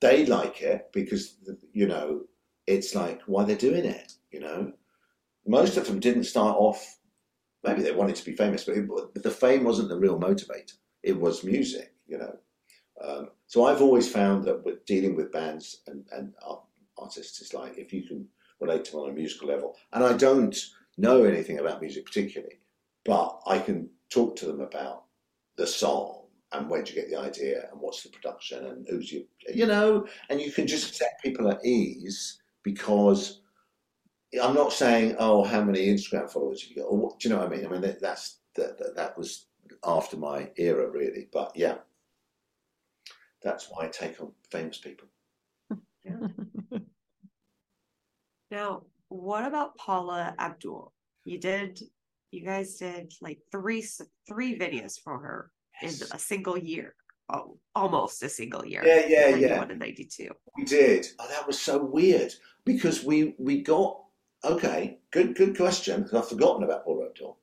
[0.00, 1.36] they like it because
[1.72, 2.22] you know
[2.66, 4.12] it's like why they're doing it.
[4.32, 4.72] You know,
[5.46, 6.98] most of them didn't start off.
[7.64, 10.74] Maybe they wanted to be famous, but, it, the fame wasn't the real motivator.
[11.02, 11.92] It was music.
[12.06, 12.36] You know,
[13.04, 16.32] um, so I've always found that with dealing with bands and, and
[17.00, 18.26] artists, it's like if you can
[18.60, 20.56] relate to them on a musical level, and I don't
[20.96, 22.60] know anything about music particularly,
[23.04, 25.04] but I can talk to them about
[25.56, 29.12] the song and where do you get the idea and what's the production and who's
[29.12, 33.42] you, you know, and you can just set people at ease because
[34.42, 37.40] I'm not saying, oh, how many Instagram followers you got, or what, do you know
[37.40, 37.66] what I mean?
[37.66, 39.46] I mean, that's that, that, that was
[39.84, 41.28] after my era, really.
[41.32, 41.76] But yeah,
[43.42, 45.08] that's why I take on famous people.
[48.50, 50.92] now, what about Paula Abdul?
[51.24, 51.80] You did
[52.30, 53.84] you guys did like three
[54.26, 55.50] three videos for her
[55.82, 56.00] yes.
[56.00, 56.94] in a single year.
[57.30, 58.82] Oh, almost a single year.
[58.84, 59.62] Yeah, yeah, yeah.
[59.62, 60.30] and 92.
[60.56, 61.06] We did.
[61.18, 62.32] Oh, that was so weird
[62.64, 64.00] because we we got
[64.44, 64.98] okay.
[65.10, 67.38] Good good question because I've forgotten about Paula Abdul.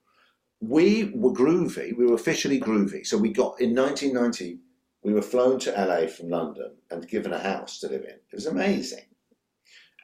[0.62, 1.95] We were groovy.
[1.95, 3.06] We were officially groovy.
[3.06, 4.60] So we got in 1990.
[5.03, 8.10] We were flown to LA from London and given a house to live in.
[8.10, 9.06] It was amazing.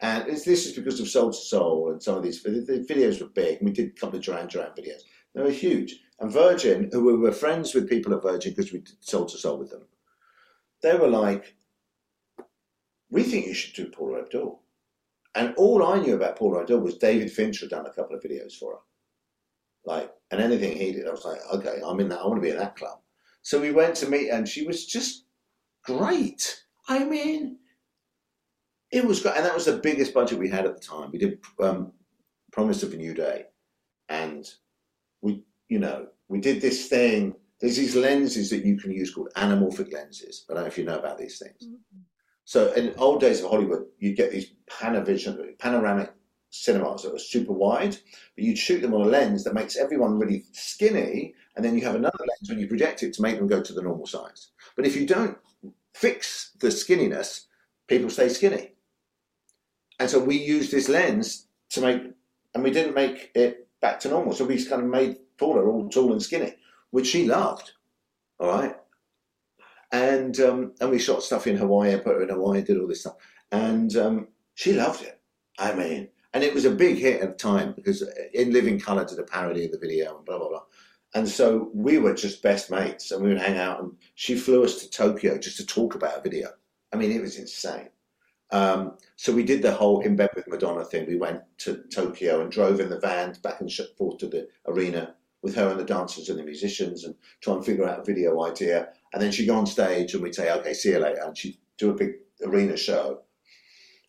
[0.02, 3.28] And this is because of Soul II Soul and some of these the videos were
[3.28, 3.60] big.
[3.62, 5.02] We did a couple of Duran Duran videos.
[5.34, 5.99] They were huge.
[6.20, 9.38] And Virgin, who we were friends with people at Virgin because we did Soul II
[9.38, 9.86] Soul with them,
[10.82, 11.56] they were like,
[13.10, 14.62] "We think you should do Paula Abdul."
[15.36, 18.54] And all I knew about Paula Abdul was David Fincher done a couple of videos
[18.54, 18.80] for her.
[19.86, 22.20] Like, and anything he did, I was like, okay, I'm in that.
[22.20, 22.99] I want to be in that club.
[23.41, 25.26] So we went to meet, and she was just
[25.84, 26.64] great.
[26.88, 27.58] I mean,
[28.91, 31.11] it was great, and that was the biggest budget we had at the time.
[31.11, 31.93] We did um,
[32.51, 33.45] Promise of a New Day,
[34.09, 34.45] and
[35.21, 37.35] we, you know, we did this thing.
[37.59, 40.45] There's these lenses that you can use called anamorphic lenses.
[40.49, 41.63] I don't know if you know about these things.
[41.63, 41.99] Mm-hmm.
[42.43, 46.11] So in old days of Hollywood, you'd get these panavision, panoramic
[46.49, 47.95] cinemas that were super wide,
[48.35, 51.85] but you'd shoot them on a lens that makes everyone really skinny, and then you
[51.85, 54.49] have another lens when you project it to make them go to the normal size.
[54.75, 55.37] But if you don't
[55.93, 57.45] fix the skinniness,
[57.87, 58.71] people stay skinny.
[60.02, 62.02] And so we used this lens to make,
[62.56, 64.34] and we didn't make it back to normal.
[64.34, 66.56] So we kind of made Paula all tall and skinny.
[66.89, 67.72] which she loved.
[68.39, 68.76] All right.
[69.91, 71.95] And um, and we shot stuff in Hawaii.
[71.97, 73.18] Put her in Hawaii, did all this stuff,
[73.52, 75.22] and um, she loved it.
[75.60, 79.06] I mean, and it was a big hit at the time because In Living Color
[79.06, 80.64] did a parody of the video and blah blah blah.
[81.14, 83.84] And so we were just best mates, and we would hang out.
[83.84, 86.49] And she flew us to Tokyo just to talk about a video.
[86.91, 87.89] I mean, it was insane.
[88.52, 91.08] Um, so we did the whole in bed with Madonna thing.
[91.08, 95.16] We went to Tokyo and drove in the van back and forth to the arena
[95.41, 98.43] with her and the dancers and the musicians and try and figure out a video
[98.43, 98.89] idea.
[99.14, 101.22] And then she'd go on stage and we'd say, okay, see you later.
[101.24, 102.12] And she'd do a big
[102.45, 103.22] arena show.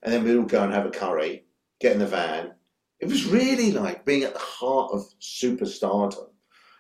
[0.02, 1.44] And then we'd all go and have a curry,
[1.80, 2.52] get in the van.
[3.00, 6.28] It was really like being at the heart of superstardom.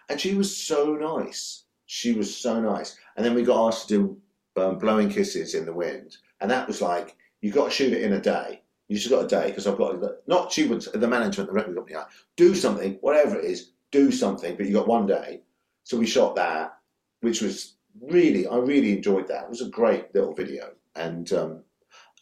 [0.08, 1.64] And she was so nice.
[1.86, 2.96] She was so nice.
[3.16, 4.18] And then we got asked to
[4.54, 6.16] do um, blowing kisses in the wind.
[6.40, 8.62] And that was like, you've got to shoot it in a day.
[8.88, 11.74] You just got a day because I've got not she would the management, the record
[11.74, 15.42] company, like, do something, whatever it is, do something, but you got one day.
[15.84, 16.78] So we shot that,
[17.20, 19.44] which was really, I really enjoyed that.
[19.44, 21.62] It was a great little video, and um,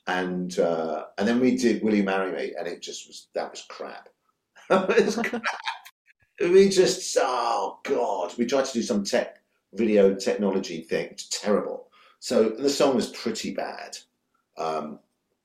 [0.07, 3.51] and uh, and then we did Will You Marry Me, and it just was that
[3.51, 4.09] was crap.
[4.71, 5.43] it was crap.
[6.41, 9.43] We just oh god, we tried to do some tech
[9.75, 11.09] video technology thing.
[11.11, 11.91] It's terrible.
[12.19, 13.99] So the song was pretty bad,
[14.57, 15.01] um,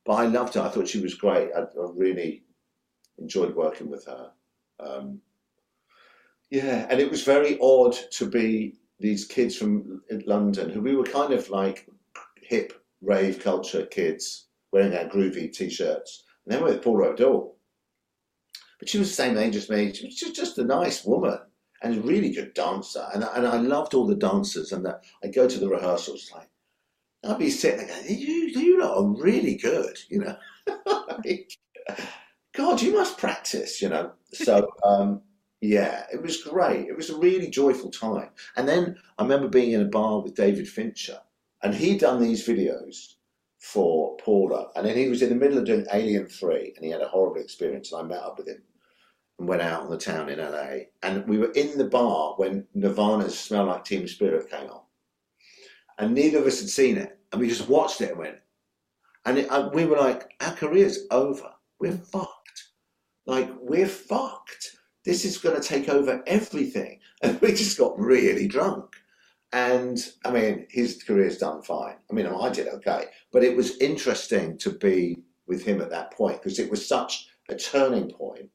[0.06, 0.62] but I loved her.
[0.62, 1.50] I thought she was great.
[1.56, 2.44] I, I really
[3.18, 4.32] enjoyed working with her.
[4.80, 5.22] Um,
[6.52, 11.04] yeah, and it was very odd to be these kids from London who we were
[11.04, 11.88] kind of like
[12.42, 17.56] hip rave culture kids wearing our groovy t-shirts, and then with Paula Abdul.
[18.80, 19.94] But she was the same age as me.
[19.94, 21.40] She was just a nice woman
[21.82, 23.08] and a really good dancer.
[23.14, 24.74] And, and I loved all the dancers.
[24.74, 24.86] And
[25.24, 26.50] I'd go to the rehearsals like,
[27.26, 30.38] I'd be sitting there going, you, you lot are really good, you know.
[32.54, 34.12] God, you must practice, you know.
[34.34, 35.22] So, um,
[35.62, 36.88] yeah, it was great.
[36.88, 38.30] It was a really joyful time.
[38.56, 41.20] And then I remember being in a bar with David Fincher,
[41.64, 43.16] and he'd done these videos
[43.60, 44.70] for Paula.
[44.76, 47.08] And then he was in the middle of doing Alien 3, and he had a
[47.08, 47.92] horrible experience.
[47.92, 48.62] And I met up with him
[49.40, 50.86] and went out on the town in LA.
[51.02, 54.82] And we were in the bar when Nirvana's Smell Like Teen Spirit came on.
[55.98, 57.18] And neither of us had seen it.
[57.32, 58.38] And we just watched it and went,
[59.26, 61.52] and it, uh, we were like, our career's over.
[61.80, 62.64] We're fucked.
[63.26, 64.76] Like, we're fucked
[65.06, 67.00] this is going to take over everything.
[67.22, 68.94] And we just got really drunk.
[69.52, 71.96] And I mean, his career's done fine.
[72.12, 73.06] I mean, I did okay.
[73.32, 77.30] But it was interesting to be with him at that point because it was such
[77.50, 78.50] a turning point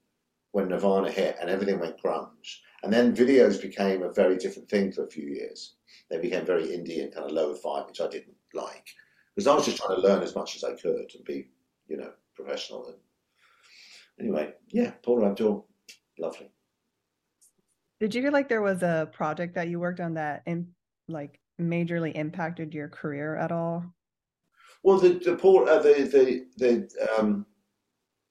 [0.52, 2.58] when Nirvana hit and everything went grunge.
[2.84, 5.74] And then videos became a very different thing for a few years.
[6.10, 8.86] They became very indie and kind of low fi, which I didn't like.
[9.34, 11.48] Because I was just trying to learn as much as I could and be,
[11.88, 12.88] you know, professional.
[12.88, 12.96] And
[14.18, 15.66] anyway, yeah, Paula Abdul,
[16.18, 16.50] lovely.
[18.00, 20.68] Did you feel like there was a project that you worked on that in,
[21.08, 23.84] like majorly impacted your career at all?
[24.82, 27.46] Well, the the Paul, uh, the the the um,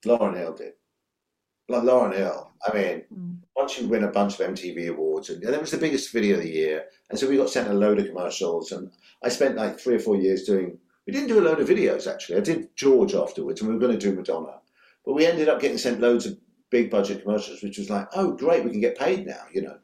[0.05, 0.73] Lauryn Hill did.
[1.69, 2.51] Like Lauryn Hill.
[2.67, 3.37] I mean, mm.
[3.55, 6.37] once you win a bunch of MTV awards, and, and it was the biggest video
[6.37, 8.91] of the year, and so we got sent a load of commercials, and
[9.23, 10.77] I spent like three or four years doing.
[11.05, 12.37] We didn't do a load of videos actually.
[12.37, 14.59] I did George afterwards, and we were going to do Madonna,
[15.05, 16.37] but we ended up getting sent loads of
[16.69, 19.77] big budget commercials, which was like, oh, great, we can get paid now, you know.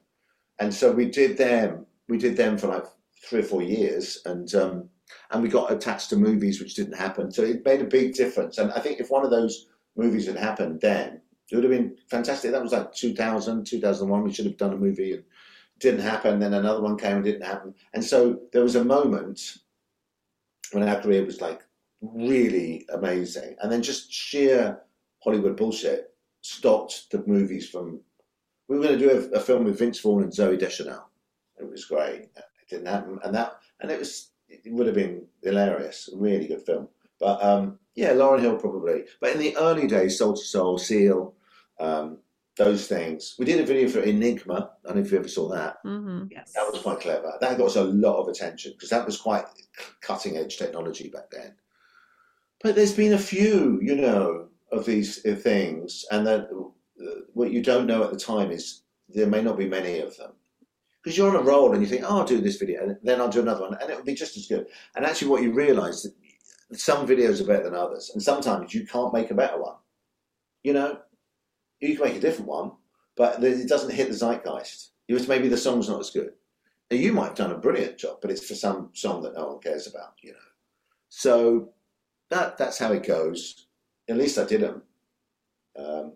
[0.59, 1.85] And so we did them.
[2.07, 2.85] We did them for like
[3.23, 4.89] three or four years, and um,
[5.31, 7.31] and we got attached to movies which didn't happen.
[7.31, 8.57] So it made a big difference.
[8.57, 11.21] And I think if one of those movies had happened then,
[11.51, 12.51] it would have been fantastic.
[12.51, 14.23] That was like 2000, 2001.
[14.23, 15.23] We should have done a movie and
[15.79, 16.39] didn't happen.
[16.39, 17.75] Then another one came and didn't happen.
[17.93, 19.57] And so there was a moment
[20.71, 21.61] when our career was like
[22.01, 23.55] really amazing.
[23.61, 24.81] And then just sheer
[25.23, 28.01] Hollywood bullshit stopped the movies from.
[28.67, 31.09] We were going to do a, a film with Vince Vaughn and Zooey Deschanel.
[31.59, 32.29] It was great.
[32.35, 36.09] It didn't happen, and that and it was it would have been hilarious.
[36.13, 36.87] A really good film.
[37.19, 39.03] But um, yeah, Lauryn Hill probably.
[39.21, 41.34] But in the early days, Soul II Soul, Seal,
[41.79, 42.19] um,
[42.57, 43.35] those things.
[43.37, 44.71] We did a video for Enigma.
[44.83, 45.83] I don't know if you ever saw that.
[45.85, 46.27] Mm-hmm.
[46.31, 46.53] Yes.
[46.53, 47.33] That was quite clever.
[47.41, 49.45] That got us a lot of attention because that was quite
[50.01, 51.53] cutting edge technology back then.
[52.61, 57.61] But there's been a few, you know, of these things, and that uh, what you
[57.61, 60.31] don't know at the time is there may not be many of them.
[61.03, 63.21] Because you're on a roll and you think, oh, I'll do this video, and then
[63.21, 64.65] I'll do another one, and it will be just as good.
[64.95, 68.87] And actually, what you realise that some videos are better than others, and sometimes you
[68.87, 69.75] can't make a better one.
[70.63, 70.97] You know,
[71.79, 72.71] you can make a different one,
[73.15, 74.91] but it doesn't hit the zeitgeist.
[75.07, 76.33] It maybe the song's not as good.
[76.89, 79.47] Now, you might have done a brilliant job, but it's for some song that no
[79.47, 80.13] one cares about.
[80.21, 80.37] You know,
[81.09, 81.69] so
[82.29, 83.65] that that's how it goes
[84.07, 84.81] at least I did them.
[85.77, 86.13] Um,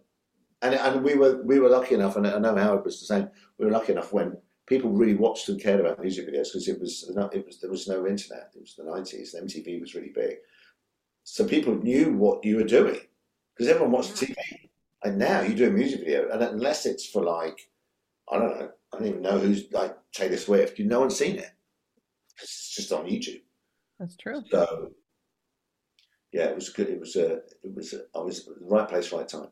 [0.61, 3.29] and and we were we were lucky enough, and I know Howard was the same.
[3.57, 4.37] We were lucky enough when
[4.67, 7.87] people really watched and cared about music videos because it was it was there was
[7.87, 8.51] no internet.
[8.55, 9.35] It was the nineties.
[9.39, 10.37] MTV was really big,
[11.23, 12.99] so people knew what you were doing
[13.55, 14.35] because everyone watched TV.
[15.03, 17.69] And now you do a music video, and unless it's for like,
[18.29, 20.77] I don't know, I don't even know who's like Taylor Swift.
[20.77, 21.51] You no one's seen it.
[22.41, 23.41] It's just on YouTube.
[23.99, 24.41] That's true.
[24.51, 24.91] So
[26.31, 26.89] yeah, it was good.
[26.89, 29.47] It was a, it was a, I was the right place, right time.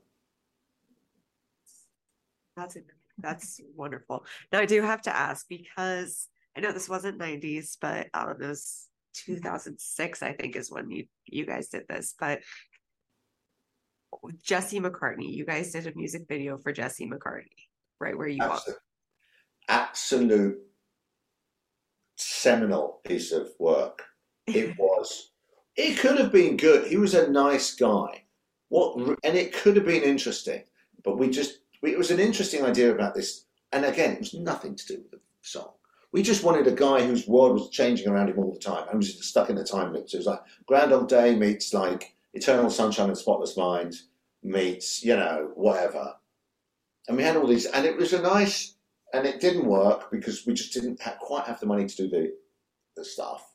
[2.55, 2.79] That's a,
[3.17, 4.25] that's wonderful.
[4.51, 8.41] Now I do have to ask because I know this wasn't 90s, but I um,
[8.41, 8.87] it was
[9.25, 12.15] 2006, I think, is when you you guys did this.
[12.19, 12.41] But
[14.43, 17.67] Jesse McCartney, you guys did a music video for Jesse McCartney,
[17.99, 18.77] right where you absolute,
[19.67, 20.57] absolute
[22.17, 24.03] seminal piece of work.
[24.47, 25.31] It was.
[25.75, 26.87] It could have been good.
[26.87, 28.23] He was a nice guy.
[28.69, 30.63] What and it could have been interesting,
[31.03, 33.45] but we just it was an interesting idea about this.
[33.71, 35.71] And again, it was nothing to do with the song.
[36.11, 38.97] We just wanted a guy whose world was changing around him all the time and
[38.97, 40.09] was stuck in the time loop.
[40.09, 43.95] So it was like Groundhog Day meets like Eternal Sunshine and Spotless Mind
[44.43, 46.13] meets, you know, whatever.
[47.07, 48.75] And we had all these, and it was a nice,
[49.13, 52.33] and it didn't work because we just didn't quite have the money to do the,
[52.95, 53.53] the stuff.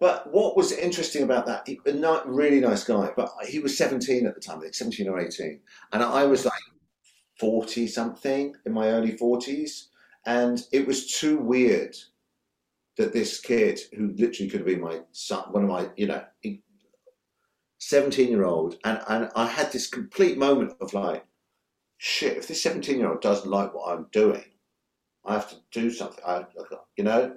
[0.00, 4.26] But what was interesting about that, he, a really nice guy, but he was 17
[4.26, 5.60] at the time, like 17 or 18.
[5.92, 6.60] And I was like
[7.38, 9.86] 40 something in my early 40s.
[10.26, 11.94] And it was too weird
[12.96, 16.24] that this kid, who literally could have been my son, one of my, you know,
[17.88, 21.24] 17 year old, and, and I had this complete moment of like,
[21.98, 24.44] shit, if this 17 year old doesn't like what I'm doing,
[25.24, 26.44] I have to do something, I,
[26.96, 27.36] you know?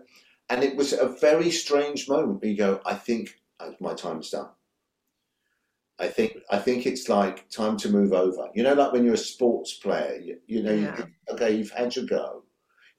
[0.49, 4.29] And it was a very strange moment where you go, I think uh, my time's
[4.29, 4.49] done.
[5.99, 8.49] I think I think it's like time to move over.
[8.53, 10.95] You know, like when you're a sports player, you, you know, yeah.
[10.97, 12.43] you, okay, you've had your go.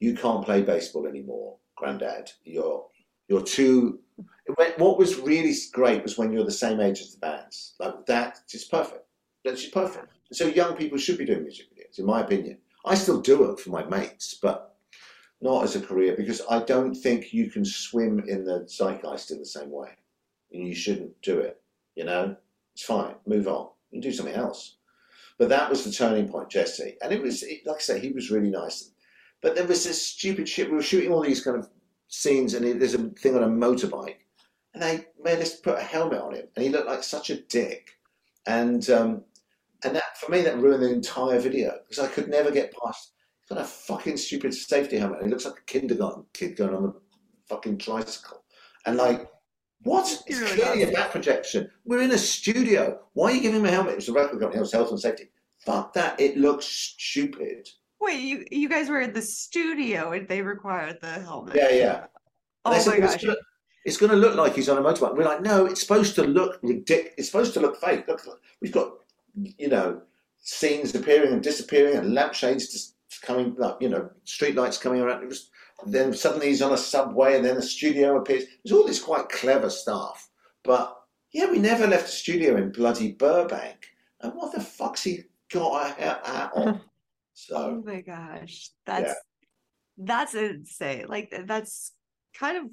[0.00, 2.32] You can't play baseball anymore, Granddad.
[2.42, 2.86] You're
[3.28, 4.00] you're too.
[4.56, 7.74] What was really great was when you're the same age as the bands.
[7.78, 9.04] Like that, is perfect.
[9.44, 10.06] That's just perfect.
[10.32, 12.58] So young people should be doing music videos, in my opinion.
[12.84, 14.76] I still do it for my mates, but
[15.40, 19.38] not as a career because I don't think you can swim in the zeitgeist in
[19.38, 19.90] the same way,
[20.52, 21.60] and you shouldn't do it.
[21.94, 22.36] You know.
[22.78, 23.16] It's fine.
[23.26, 23.70] Move on.
[23.90, 24.76] You do something else.
[25.36, 26.96] But that was the turning point, Jesse.
[27.02, 28.92] And it was, like I say, he was really nice.
[29.42, 30.70] But there was this stupid shit.
[30.70, 31.68] We were shooting all these kind of
[32.06, 34.18] scenes, and there's a thing on a motorbike,
[34.78, 37.40] and they made us put a helmet on him, and he looked like such a
[37.42, 37.90] dick.
[38.46, 39.24] And um,
[39.84, 43.12] and that for me, that ruined the entire video because I could never get past.
[43.40, 45.22] He's got a fucking stupid safety helmet.
[45.22, 46.92] He looks like a kindergarten kid going on a
[47.48, 48.44] fucking tricycle,
[48.86, 49.28] and like
[49.82, 50.06] what?
[50.26, 51.70] It's clearly a back projection.
[51.84, 53.00] We're in a studio.
[53.14, 53.94] Why are you giving him a helmet?
[53.94, 54.58] It's a record company.
[54.58, 55.30] It was health and safety.
[55.66, 56.20] Fuck that.
[56.20, 57.68] It looks stupid.
[58.00, 61.56] Wait, you you guys were in the studio and they required the helmet.
[61.56, 62.06] Yeah, yeah.
[62.64, 63.24] Oh my gosh.
[63.84, 65.16] It's going to look like he's on a motorbike.
[65.16, 67.14] We're like, no, it's supposed to look ridiculous.
[67.16, 68.06] It's supposed to look fake.
[68.08, 68.20] Look,
[68.60, 68.92] we've got,
[69.34, 70.02] you know,
[70.38, 75.22] scenes appearing and disappearing and lampshades just coming up, you know, street lights coming around.
[75.22, 75.50] It was
[75.86, 78.44] then suddenly he's on a subway, and then a studio appears.
[78.64, 80.28] There's all this quite clever stuff.
[80.64, 80.96] But
[81.32, 83.86] yeah, we never left a studio in bloody Burbank.
[84.20, 86.80] And what the fuck's he got out on?
[87.40, 89.14] So, oh my gosh, that's yeah.
[89.96, 91.04] that's insane.
[91.06, 91.92] Like that's
[92.34, 92.64] kind of,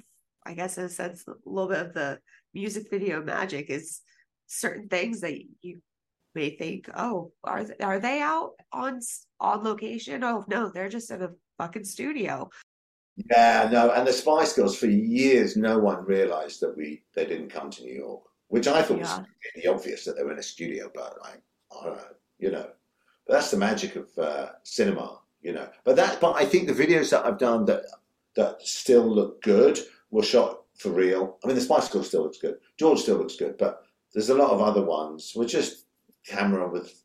[0.45, 2.19] I guess, in a sense, a little bit of the
[2.53, 4.01] music video magic is
[4.47, 5.81] certain things that you
[6.35, 8.99] may think, oh, are are they out on
[9.39, 10.23] on location?
[10.23, 12.49] Oh no, they're just in a fucking studio.
[13.31, 17.49] Yeah, no, and the Spice Girls for years, no one realised that we they didn't
[17.49, 19.19] come to New York, which I thought yeah.
[19.19, 21.31] was really obvious that they were in a studio, but I,
[21.79, 22.03] I don't know,
[22.39, 22.67] you know,
[23.25, 25.69] but that's the magic of uh, cinema, you know.
[25.85, 27.83] But that, but I think the videos that I've done that
[28.35, 29.79] that still look good
[30.11, 31.37] were shot for real.
[31.43, 33.83] I mean, the Spice Girls still looks good, George still looks good, but
[34.13, 35.85] there's a lot of other ones which just
[36.25, 37.03] camera with,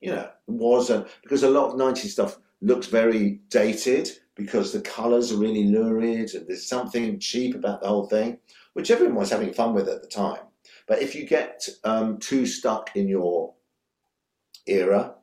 [0.00, 5.32] you know, wasn't because a lot of '90s stuff looks very dated because the colours
[5.32, 8.38] are really lurid and there's something cheap about the whole thing,
[8.72, 10.40] which everyone was having fun with at the time.
[10.86, 13.54] But if you get um, too stuck in your
[14.66, 15.14] era,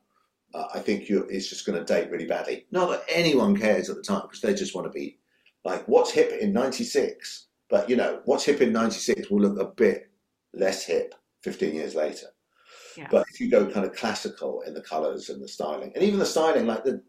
[0.54, 2.66] uh, I think it's just going to date really badly.
[2.72, 5.19] Not that anyone cares at the time because they just want to be
[5.66, 7.48] like, what's hip in 96?
[7.70, 10.10] But you know, what's hip in 96 will look a bit
[10.54, 12.28] less hip 15 years later.
[12.98, 13.08] Yeah.
[13.12, 16.20] But if you go kind of classical in the colours and the styling, and even
[16.20, 17.02] the styling, like the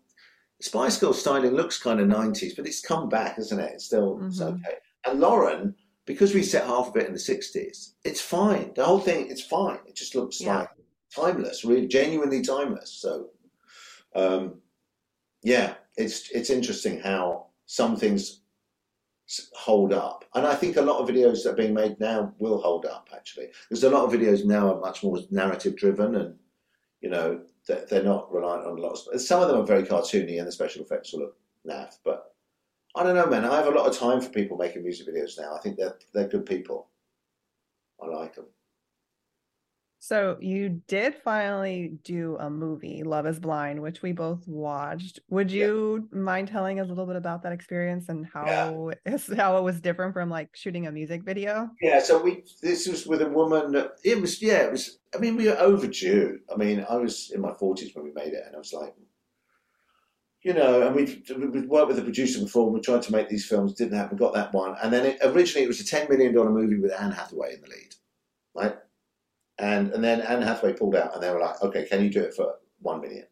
[0.61, 3.73] Spice Girl styling looks kind of 90s, but it's come back, isn't it?
[3.75, 4.27] It's still mm-hmm.
[4.27, 4.75] it's okay.
[5.07, 5.75] And Lauryn,
[6.05, 8.73] because we set half of it in the 60s, it's fine.
[8.77, 9.79] The whole thing, it's fine.
[9.87, 10.59] It just looks yeah.
[10.59, 10.69] like
[11.15, 12.93] timeless, really genuinely timeless.
[12.93, 13.29] So,
[14.15, 14.61] um,
[15.43, 18.41] yeah, it's it's interesting how some things
[19.55, 22.61] hold up, and I think a lot of videos that are being made now will
[22.61, 23.09] hold up.
[23.15, 26.35] Actually, there's a lot of videos now are much more narrative driven, and
[27.01, 29.09] you know they're, not reliant on lots.
[29.25, 31.99] Some of them are very cartoony, and the special effects will look naff.
[32.05, 32.35] But
[32.97, 33.45] I don't know, man.
[33.45, 35.55] I have a lot of time for people making music videos now.
[35.55, 36.89] I think they're they're good people.
[38.03, 38.47] I like them.
[40.03, 45.21] So you did finally do a movie, Love is Blind, which we both watched.
[45.29, 45.67] Would Yeah.
[45.67, 49.63] you mind telling us a little bit about that experience and how is how it
[49.63, 51.69] was different from like shooting a music video?
[51.83, 53.73] Yeah, so we this was with a woman.
[53.73, 55.01] that- It was yeah, it was.
[55.15, 56.39] I mean, we were overdue.
[56.51, 58.95] I mean, I was in my forties when we made it, and I was like,
[60.43, 62.65] you know, and we'd, we'd worked with the producer before.
[62.69, 64.17] and We tried to make these films, didn't happen.
[64.17, 66.79] We got that one, and then it, originally it was a ten million dollar movie
[66.81, 67.95] with Anne Hathaway in the lead,
[68.55, 68.77] right?
[69.61, 72.23] And and then Anne Hathaway pulled out, and they were like, okay, can you do
[72.23, 73.27] it for one million?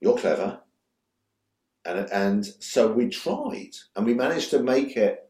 [0.00, 0.60] You're clever.
[1.84, 5.26] And, and so we tried and we managed to make it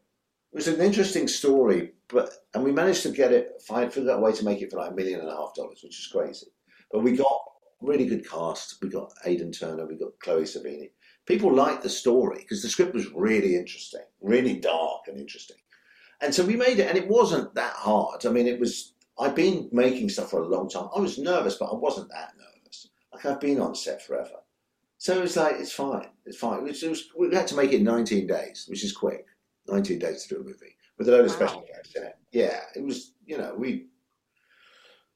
[0.53, 4.21] it was an interesting story, but and we managed to get it, find figure out
[4.21, 6.09] a way to make it for like a million and a half dollars, which is
[6.11, 6.47] crazy.
[6.91, 7.43] But we got
[7.83, 8.77] really good cast.
[8.81, 10.93] We got Aidan Turner, we got Chloe Sevigny.
[11.27, 15.59] People liked the story because the script was really interesting, really dark and interesting.
[16.23, 18.25] And so we made it, and it wasn't that hard.
[18.25, 18.95] I mean, it was.
[19.19, 20.89] I've been making stuff for a long time.
[20.95, 22.89] I was nervous, but I wasn't that nervous.
[23.13, 24.41] Like I've been on set forever,
[24.99, 26.67] so it's like it's fine, it's fine.
[26.67, 29.27] It was, we had to make it in 19 days, which is quick.
[29.69, 31.37] 19 days to do a movie with a load of Wow.
[31.37, 32.17] special effects in it.
[32.33, 33.87] Yeah, it was, you know, we.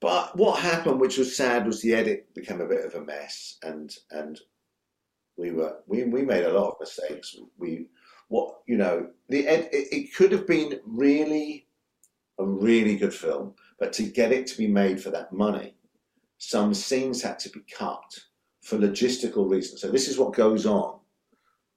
[0.00, 3.58] But what happened, which was sad, was the edit became a bit of a mess,
[3.62, 4.40] and and
[5.36, 7.36] we were we we made a lot of mistakes.
[7.58, 7.86] We
[8.28, 11.66] what you know the ed it, it could have been really
[12.38, 15.74] a really good film, but to get it to be made for that money,
[16.38, 18.20] some scenes had to be cut
[18.62, 19.80] for logistical reasons.
[19.80, 21.00] So this is what goes on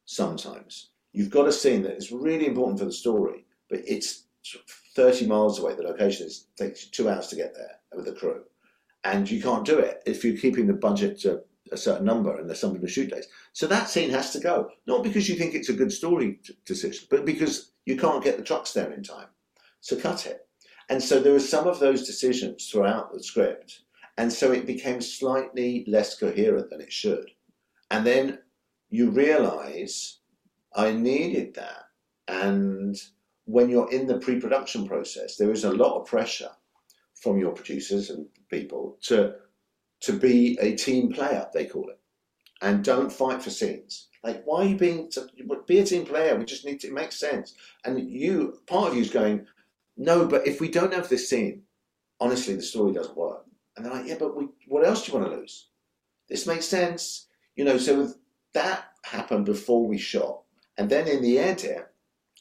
[0.06, 4.26] sometimes you've got a scene that is really important for the story, but it's
[4.96, 5.76] 30 miles away.
[5.76, 8.44] The location is takes you two hours to get there with the crew,
[9.04, 11.42] and you can't do it if you're keeping the budget to
[11.72, 13.28] a certain number and there's something to shoot days.
[13.54, 17.08] So that scene has to go, not because you think it's a good story decision,
[17.10, 19.28] but because you can't get the trucks there in time.
[19.80, 20.46] So cut it.
[20.90, 23.82] And so there were some of those decisions throughout the script,
[24.18, 27.32] and so it became slightly less coherent than it should.
[27.90, 28.40] And then
[28.90, 30.20] you realise
[30.76, 31.86] I needed that.
[32.28, 32.96] And
[33.46, 36.52] when you're in the pre production process, there is a lot of pressure
[37.16, 39.36] from your producers and people to
[40.02, 42.00] to be a team player, they call it.
[42.62, 44.10] And don't fight for scenes.
[44.24, 45.10] Like, why are you being
[45.68, 46.36] be a team player?
[46.36, 47.54] We just need to it makes sense.
[47.86, 49.46] And you part of you is going,
[49.98, 51.64] No, but if we don't have this scene,
[52.20, 53.46] honestly the story doesn't work.
[53.76, 55.70] And they're like, Yeah, but we what else do you want to lose?
[56.30, 57.28] This makes sense.
[57.56, 58.14] You know, so
[58.54, 60.42] that happened before we shot.
[60.78, 61.88] And then in the edit,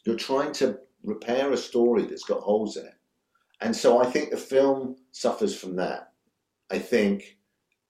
[0.05, 2.95] you're trying to repair a story that's got holes in it.
[3.61, 6.13] And so I think the film suffers from that.
[6.71, 7.39] I think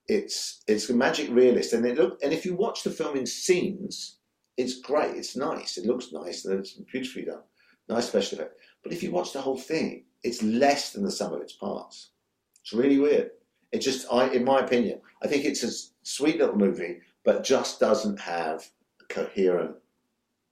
[0.08, 3.26] it's it's a magic realist, and it look and if you watch the film in
[3.26, 4.18] scenes,
[4.56, 5.16] it's great.
[5.16, 5.78] It's nice.
[5.78, 7.42] It looks nice, and it's beautifully done.
[7.88, 8.54] Nice special effect.
[8.83, 12.11] But if you watch the whole thing, it's less than the sum of its parts.
[12.61, 13.30] It's really weird.
[13.72, 17.80] It just, I, in my opinion, I think it's a sweet little movie, but just
[17.80, 18.68] doesn't have
[19.01, 19.76] a coherent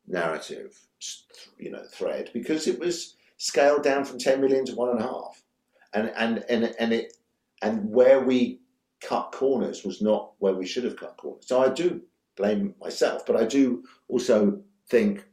[0.07, 0.79] narrative,
[1.59, 5.03] you know, thread because it was scaled down from 10 million to one and a
[5.03, 5.43] half,
[5.95, 7.17] and and and and it
[7.63, 8.61] and where we
[9.01, 11.47] cut corners was not where we should have cut corners.
[11.47, 12.03] So I do
[12.37, 15.25] blame myself, but I do also think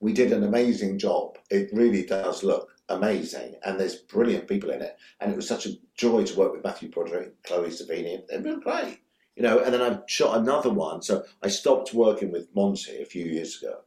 [0.00, 1.38] we did an amazing job.
[1.50, 4.96] It really does look amazing, and there's brilliant people in it.
[5.20, 8.26] And it was such a joy to work with Matthew Broderick, Chloe Sevigny.
[8.28, 9.00] They've been great,
[9.34, 9.58] you know.
[9.60, 13.60] And then I shot another one, so I stopped working with Monty a few years
[13.62, 13.80] ago.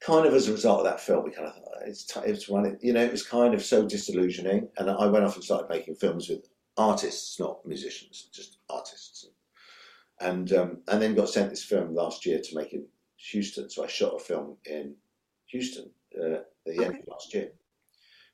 [0.00, 2.48] Kind of as a result of that film, we kind of thought it's t- it's
[2.48, 2.76] running.
[2.82, 5.94] You know, it was kind of so disillusioning, and I went off and started making
[5.94, 9.28] films with artists, not musicians, just artists.
[10.20, 12.86] And um, and then got sent this film last year to make in
[13.30, 13.70] Houston.
[13.70, 14.94] So I shot a film in
[15.54, 15.88] Houston
[16.20, 16.98] uh, at the end Okay.
[17.02, 17.52] of last year,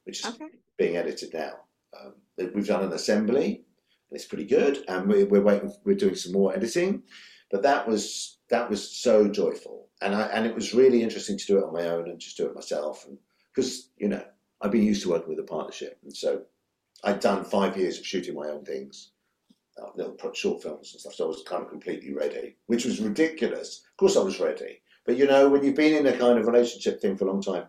[0.04, 0.48] which is Okay.
[0.78, 1.52] being edited now.
[1.98, 2.14] Um,
[2.54, 5.72] we've done an assembly, and it's pretty good, and we're, we're waiting.
[5.84, 7.02] We're doing some more editing,
[7.50, 11.46] but that was that was so joyful, and I and it was really interesting to
[11.46, 13.18] do it on my own and just do it myself, and
[13.54, 14.24] because you know
[14.62, 16.42] I've been used to working with a partnership, and so
[17.04, 19.10] I'd done five years of shooting my own things,
[19.78, 23.00] uh, little short films and stuff, so I was kind of completely ready, which was
[23.00, 23.82] ridiculous.
[23.90, 26.46] Of course, I was ready, but you know when you've been in a kind of
[26.46, 27.66] relationship thing for a long time,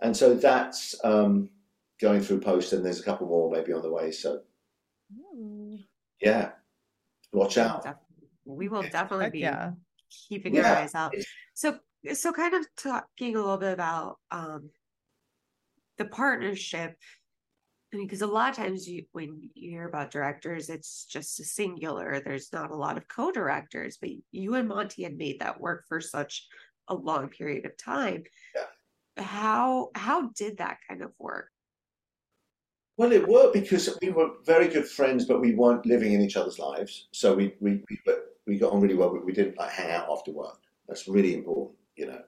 [0.00, 0.94] and so that's.
[1.04, 1.50] Um,
[2.00, 4.10] going through post, and there's a couple more maybe on the way.
[4.10, 4.40] So
[6.20, 6.50] yeah,
[7.32, 7.84] watch out.
[7.84, 7.94] Def-
[8.44, 8.90] we will Yeah.
[8.90, 9.72] definitely be yeah.
[10.28, 10.80] keeping your Yeah.
[10.80, 11.14] eyes out.
[11.54, 11.78] So
[12.12, 14.70] so kind of talking a little bit about um
[15.96, 16.98] the partnership.
[17.92, 21.38] I mean, because a lot of times you when you hear about directors, it's just
[21.40, 22.22] a singular.
[22.24, 26.00] There's not a lot of co-directors, but you and Monty had made that work for
[26.00, 26.48] such
[26.88, 28.24] a long period of time.
[28.54, 29.22] Yeah.
[29.22, 31.50] How how did that kind of work?
[32.96, 36.36] Well, it worked because we were very good friends, but we weren't living in each
[36.36, 37.08] other's lives.
[37.12, 39.10] So we we we, but we got on really well.
[39.10, 40.60] But we didn't like hang out after work.
[40.88, 42.22] That's really important, you know.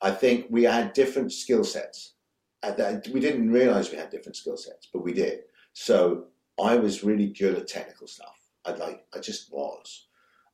[0.00, 2.14] I think we had different skill sets.
[2.62, 5.40] At that, we didn't realize we had different skill sets, but we did.
[5.74, 6.26] So
[6.60, 8.36] I was really good at technical stuff.
[8.64, 10.08] I like I just was,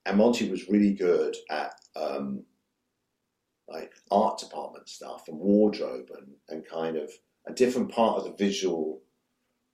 [0.04, 2.44] and Monty was really good at um,
[3.68, 7.10] like art department stuff and wardrobe and and kind of
[7.46, 9.00] a different part of the visual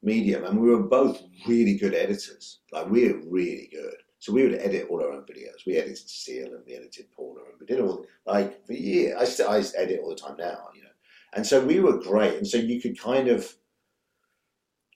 [0.02, 0.44] medium.
[0.44, 2.60] And we were both really good editors.
[2.72, 3.94] Like we were really good.
[4.18, 5.66] So we would edit all our own videos.
[5.66, 9.40] We edited Seal and we edited Paula and we did all like for years.
[9.40, 10.89] I I edit all the time now, you know.
[11.34, 12.34] And so we were great.
[12.34, 13.54] And so you could kind of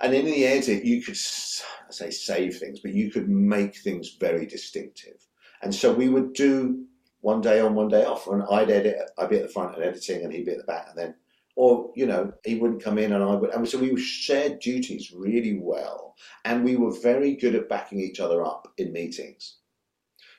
[0.01, 4.16] and in the edit you could I say save things, but you could make things
[4.18, 5.26] very distinctive.
[5.62, 6.85] And so we would do
[7.20, 8.99] one day on, one day off, and I'd edit.
[9.16, 11.14] I'd be at the front and editing, and he'd be at the back, and then
[11.57, 15.12] or you know he wouldn't come in and I would and so we shared duties
[15.12, 19.59] really well and we were very good at backing each other up in meetings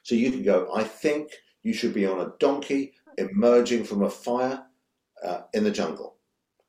[0.04, 1.32] so you could go I think
[1.64, 4.65] you should be on a donkey emerging from a fire
[5.26, 6.16] uh, in the jungle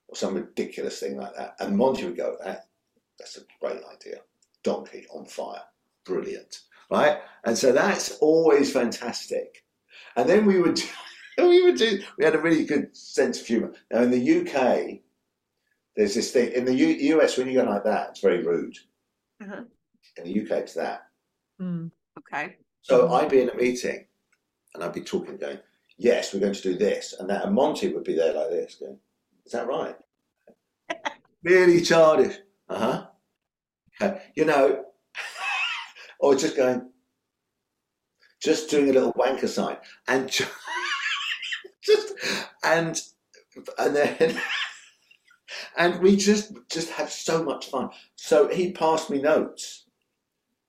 [0.08, 2.66] or some ridiculous thing like that and Monty would go that,
[3.18, 4.18] that's a great idea
[4.62, 5.62] donkey on fire
[6.04, 9.64] brilliant right and so that's always fantastic
[10.16, 10.80] and then we would
[11.38, 12.02] we would do.
[12.18, 13.72] We had a really good sense of humour.
[13.92, 15.00] Now in the UK,
[15.96, 18.76] there's this thing in the U- US when you go like that, it's very rude.
[19.42, 19.62] Uh-huh.
[20.16, 21.02] In the UK, it's that.
[21.60, 21.90] Mm.
[22.18, 22.56] Okay.
[22.82, 24.06] So I'd be in a meeting,
[24.74, 25.58] and I'd be talking, going,
[25.98, 28.76] "Yes, we're going to do this," and that, and Monty would be there like this,
[28.76, 28.98] going,
[29.44, 29.96] "Is that right?"
[31.42, 32.36] really childish.
[32.68, 33.06] Uh
[34.00, 34.14] huh.
[34.34, 34.84] You know,
[36.20, 36.90] or just going,
[38.42, 39.76] just doing a little wanker sign,
[40.08, 40.44] and ju-
[41.82, 42.14] just
[42.64, 43.00] and
[43.78, 44.40] and then
[45.76, 47.90] and we just just had so much fun.
[48.16, 49.86] So he passed me notes,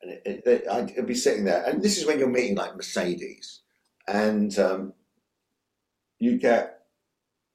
[0.01, 2.57] and it, it, it- I'd, I'd be sitting there, and this is when you're meeting
[2.57, 3.61] like Mercedes,
[4.07, 4.93] and um,
[6.20, 6.80] you get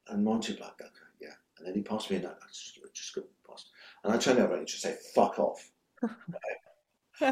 [0.08, 0.90] and Monty like, okay,
[1.20, 2.38] yeah, and then he passed me a note.
[2.42, 3.70] I just, I just got passed,
[4.04, 5.70] and I turned over and he just say, "Fuck off."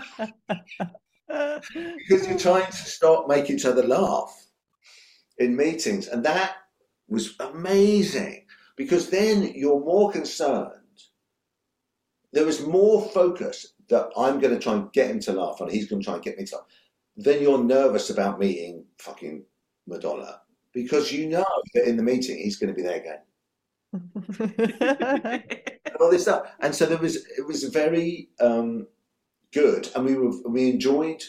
[1.28, 4.32] because you're trying to stop, make each other laugh
[5.38, 6.06] in meetings.
[6.08, 6.56] And that
[7.08, 8.46] was amazing.
[8.76, 10.74] Because then you're more concerned.
[12.32, 15.70] There was more focus that i'm going to try and get him to laugh and
[15.70, 16.64] he's going to try and get me to laugh
[17.16, 19.44] then you're nervous about meeting fucking
[19.86, 20.40] madonna
[20.72, 21.44] because you know
[21.74, 23.18] that in the meeting he's going to be there again
[23.92, 25.42] and
[26.00, 26.50] all this stuff.
[26.60, 28.86] And so there was it was very um,
[29.52, 31.22] good, and we were we enjoyed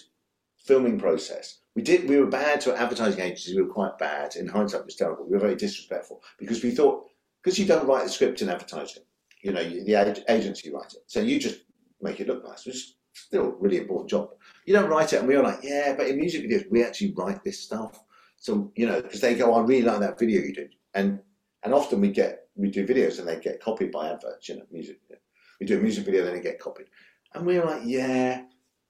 [0.58, 1.60] filming process.
[1.76, 3.56] We did we were bad to advertising agencies.
[3.56, 4.36] We were quite bad.
[4.36, 5.26] In hindsight, it was terrible.
[5.26, 7.06] We were very disrespectful because we thought
[7.44, 9.04] because you don't write the script in advertising,
[9.42, 11.62] you know, you, the ag- agency writes it, so you just
[12.02, 14.30] make it look nice, which is still a really important job.
[14.66, 17.14] You don't write it, and we were like, yeah, but in music videos, we actually
[17.18, 18.04] write this stuff.
[18.42, 21.20] So you know, because they go, I really like that video you did, and
[21.62, 24.50] and often we get we do videos and they get copied by adverts.
[24.50, 24.98] You know, music.
[25.60, 26.88] We do a music video, and then they get copied,
[27.36, 28.42] and we're like, yeah,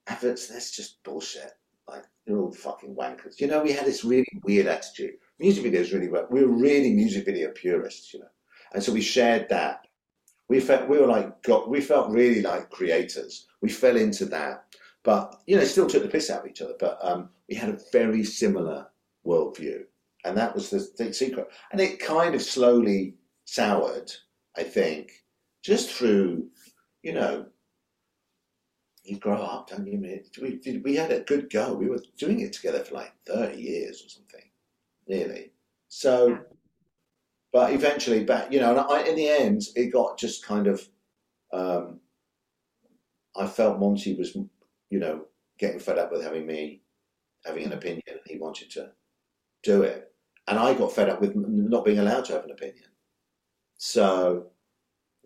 [0.08, 0.48] adverts.
[0.48, 1.52] That's just bullshit.
[1.86, 3.42] Like they're all fucking wankers.
[3.42, 5.16] You know, we had this really weird attitude.
[5.38, 6.28] Music videos really were.
[6.32, 8.14] We were really music video purists.
[8.14, 8.32] You know,
[8.74, 9.86] and so we shared that.
[10.48, 11.70] We felt we were like got.
[11.70, 13.48] We felt really like creators.
[13.62, 14.64] We fell into that,
[15.04, 16.76] but you know, still took the piss out of each other.
[16.80, 18.88] But um, we had a very similar
[19.26, 19.84] worldview,
[20.26, 21.48] and that was the, the secret.
[21.72, 23.16] And it kind of slowly
[23.46, 24.12] soured,
[24.58, 25.12] I think,
[25.64, 26.48] just through,
[27.04, 27.46] you know,
[29.04, 29.98] you grow up, don't you?
[29.98, 30.28] mate?
[30.42, 30.84] We did.
[30.84, 31.74] We had a good go.
[31.74, 34.44] We were doing it together for like thirty years or something,
[35.08, 35.52] nearly.
[35.88, 36.40] So,
[37.52, 40.88] but eventually, back, you know, and I, in the end, it got just kind of.
[41.52, 42.00] Um,
[43.36, 44.36] I felt Monty was,
[44.90, 45.26] you know,
[45.58, 46.82] getting fed up with having me
[47.46, 48.04] having an opinion.
[48.26, 48.92] He wanted to
[49.64, 50.12] do it,
[50.48, 52.86] and I got fed up with not being allowed to have an opinion.
[53.78, 54.48] So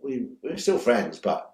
[0.01, 1.51] we we're still friends, but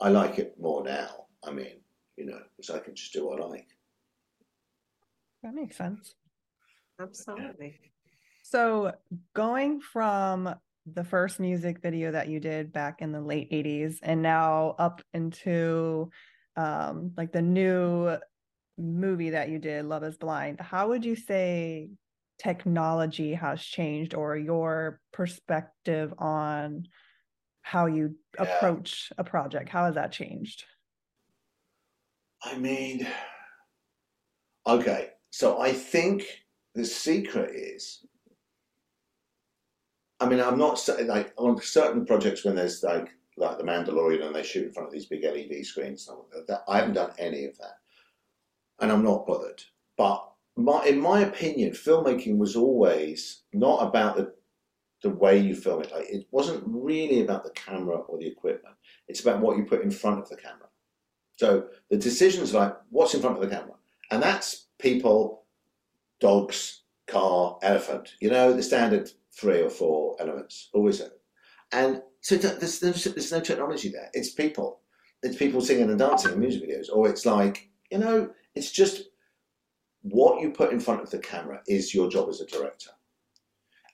[0.00, 1.26] I like it more now.
[1.44, 1.80] I mean,
[2.16, 3.68] you know, because I can just do what I like.
[5.42, 6.14] That makes sense.
[7.00, 7.78] Absolutely.
[8.42, 8.92] So,
[9.34, 10.54] going from
[10.86, 15.02] the first music video that you did back in the late 80s and now up
[15.14, 16.10] into
[16.56, 18.16] um, like the new
[18.76, 21.90] movie that you did, Love is Blind, how would you say
[22.42, 26.86] technology has changed or your perspective on
[27.62, 28.44] how you Yeah.
[28.56, 29.68] approach a project?
[29.68, 30.64] How has that changed?
[32.42, 33.06] I mean,
[34.66, 36.24] okay, so I think
[36.74, 38.06] the secret is,
[40.20, 44.34] I mean, I'm not like on certain projects when there's like like the Mandalorian and
[44.34, 46.06] they shoot in front of these big LED screens.
[46.08, 47.78] and all that, that- I haven't done any of that,
[48.80, 49.62] and I'm not bothered.
[49.96, 50.29] But
[50.64, 54.34] my, in my opinion, filmmaking was always not about the
[55.02, 55.92] the way you film it.
[55.92, 58.74] Like it wasn't really about the camera or the equipment.
[59.08, 60.68] It's about what you put in front of the camera.
[61.36, 63.76] So the decisions like what's in front of the camera,
[64.10, 65.44] and that's people,
[66.20, 68.14] dogs, car, elephant.
[68.20, 71.00] You know the standard three or four elements, always.
[71.72, 74.10] And so there's, there's, there's no technology there.
[74.12, 74.80] It's people.
[75.22, 79.09] It's people singing and dancing in music videos, or it's like you know, it's just
[80.02, 82.90] what you put in front of the camera is your job as a director.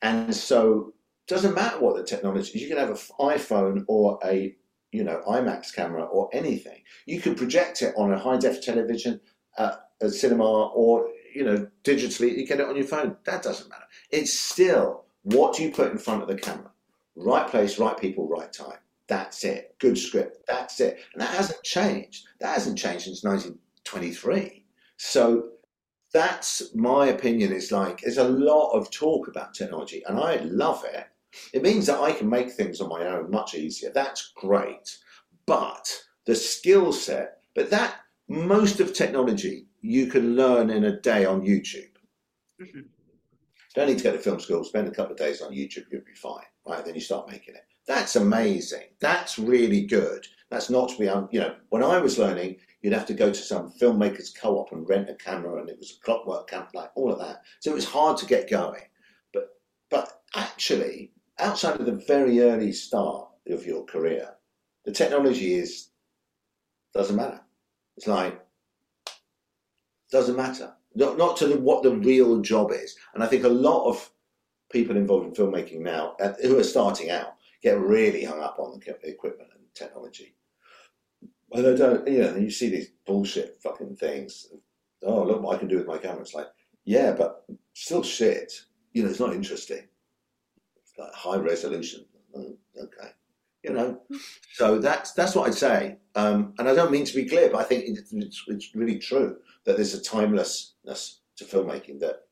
[0.02, 0.92] And so
[1.26, 2.54] it doesn't matter what the technology is.
[2.54, 4.54] You can have an iPhone or a
[4.92, 6.82] you know IMAX camera or anything.
[7.06, 9.20] You can project it on a high def television,
[9.58, 12.36] uh, a cinema, or you know digitally.
[12.36, 13.16] You get it on your phone.
[13.24, 13.84] That doesn't matter.
[14.10, 16.70] It's still what you put in front of the camera.
[17.16, 18.78] Right place, right people, right time.
[19.08, 19.74] That's it.
[19.78, 20.46] Good script.
[20.46, 20.98] That's it.
[21.12, 22.26] And that hasn't changed.
[22.40, 24.64] That hasn't changed since 1923.
[24.96, 25.50] So
[26.12, 27.52] that's my opinion.
[27.52, 31.06] Is like there's a lot of talk about technology, and I love it.
[31.52, 33.90] It means that I can make things on my own much easier.
[33.90, 34.96] That's great.
[35.46, 35.92] But
[36.24, 41.42] the skill set, but that most of technology you can learn in a day on
[41.42, 41.90] YouTube.
[42.60, 42.88] Mhm.
[43.74, 46.00] Don't need to go to film school, spend a couple of days on YouTube, you'll
[46.00, 46.44] be fine.
[46.66, 47.64] Right, then you start making it.
[47.86, 48.88] That's amazing.
[48.98, 50.26] That's really good.
[50.50, 53.30] That's not to be, un- you know, when I was learning, you'd have to go
[53.30, 56.90] to some filmmakers co-op and rent a camera and it was a clockwork camp, like
[56.94, 57.42] all of that.
[57.60, 58.82] So it was hard to get going.
[59.32, 59.48] But,
[59.90, 64.34] but actually, outside of the very early start of your career,
[64.84, 65.88] the technology is,
[66.94, 67.40] doesn't matter.
[67.96, 68.40] It's like,
[70.12, 70.72] doesn't matter.
[70.94, 72.96] Not, not to the, what the real job is.
[73.14, 74.10] And I think a lot of
[74.70, 78.78] people involved in filmmaking now, uh, who are starting out, get really hung up on
[78.78, 80.35] the equipment and technology.
[81.52, 84.48] And I don't, know, and you see these bullshit fucking things.
[85.02, 86.20] Oh, look what I can do with my camera.
[86.22, 86.48] It's like,
[86.84, 87.44] yeah, but
[87.74, 88.52] still shit.
[88.92, 89.84] You know, it's not interesting.
[90.76, 92.04] It's like high resolution.
[92.36, 93.08] Mm, Okay.
[93.62, 94.00] You know,
[94.52, 95.96] so that's that's what I'd say.
[96.14, 97.52] Um, and I don't mean to be glib.
[97.56, 102.26] I think it's, it's, it's really true that there's a timelessness to filmmaking that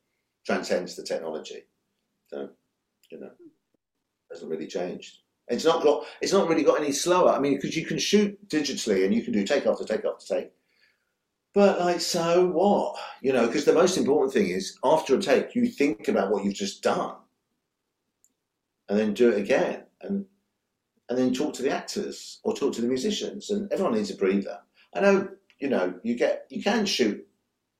[0.46, 1.64] transcends the technology.
[2.28, 2.50] So,
[3.10, 3.30] you know,
[4.30, 5.18] hasn't really changed.
[5.48, 6.06] It's not got.
[6.20, 7.30] It's not really got any slower.
[7.30, 10.34] I mean, because you can shoot digitally and you can do take after take after
[10.36, 10.52] take.
[11.52, 12.96] But like, so what?
[13.20, 16.44] You know, because the most important thing is after a take, you think about what
[16.44, 17.16] you've just done,
[18.88, 20.26] and then do it again, and
[21.08, 24.16] and then talk to the actors or talk to the musicians, and everyone needs a
[24.16, 24.58] breather.
[24.94, 25.28] I know,
[25.60, 27.24] you know, you get you can shoot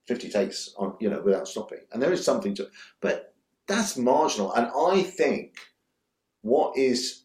[0.07, 2.69] fifty takes on, you know, without stopping, and there is something to,
[3.01, 3.35] but
[3.67, 4.53] that's marginal.
[4.53, 5.57] And I think
[6.43, 7.24] what is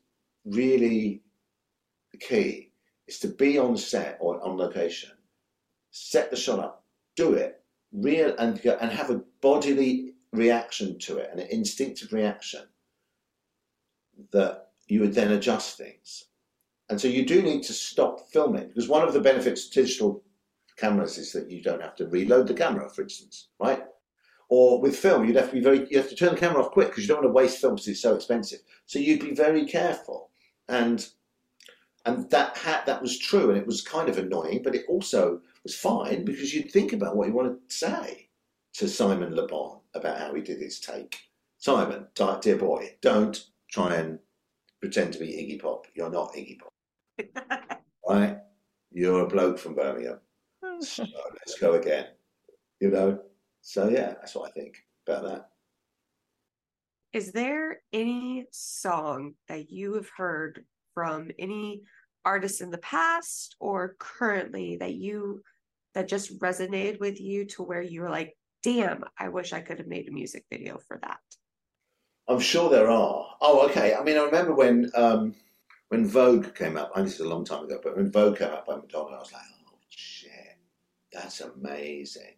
[0.49, 1.23] really
[2.11, 2.71] the key
[3.07, 5.11] is to be on set or on location,
[5.91, 6.83] set the shot up,
[7.15, 7.61] do it,
[7.91, 12.61] real and and have a bodily reaction to it, an instinctive reaction
[14.31, 16.25] that you would then adjust things.
[16.89, 20.23] And so you do need to stop filming because one of the benefits of digital
[20.77, 23.83] cameras is that you don't have to reload the camera, for instance, right?
[24.49, 26.71] Or with film, you'd have to be very, you have to turn the camera off
[26.71, 28.59] quick because you don't want to waste film because it's so expensive.
[28.87, 30.28] So you'd be very careful.
[30.69, 31.05] And
[32.05, 35.41] and that had, that was true, and it was kind of annoying, but it also
[35.63, 38.29] was fine because you'd think about what you want to say
[38.75, 41.19] to Simon Le Bon about how he did his take.
[41.57, 42.07] Simon,
[42.41, 44.19] dear boy, don't try and
[44.79, 45.87] pretend to be Iggy Pop.
[45.93, 48.37] You're not Iggy Pop, right?
[48.91, 50.19] You're a bloke from Birmingham.
[50.81, 52.07] So let's go again.
[52.79, 53.19] You know?
[53.61, 55.49] So yeah, that's what I think about that.
[57.11, 60.63] Is there any song that you have heard
[60.93, 61.83] from any
[62.23, 65.41] artist in the past or currently that you
[65.95, 69.79] that just resonated with you to where you were like, damn, I wish I could
[69.79, 71.19] have made a music video for that?
[72.27, 73.25] I'm sure there are.
[73.41, 73.95] Oh, okay.
[73.95, 75.33] I mean, I remember when um,
[75.87, 76.91] when Vogue came up.
[76.95, 79.19] I this is a long time ago, but when Vogue came up by Madonna, I
[79.19, 80.57] was like, oh shit,
[81.11, 82.35] that's amazing.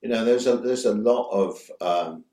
[0.00, 2.24] You know, there's a there's a lot of um,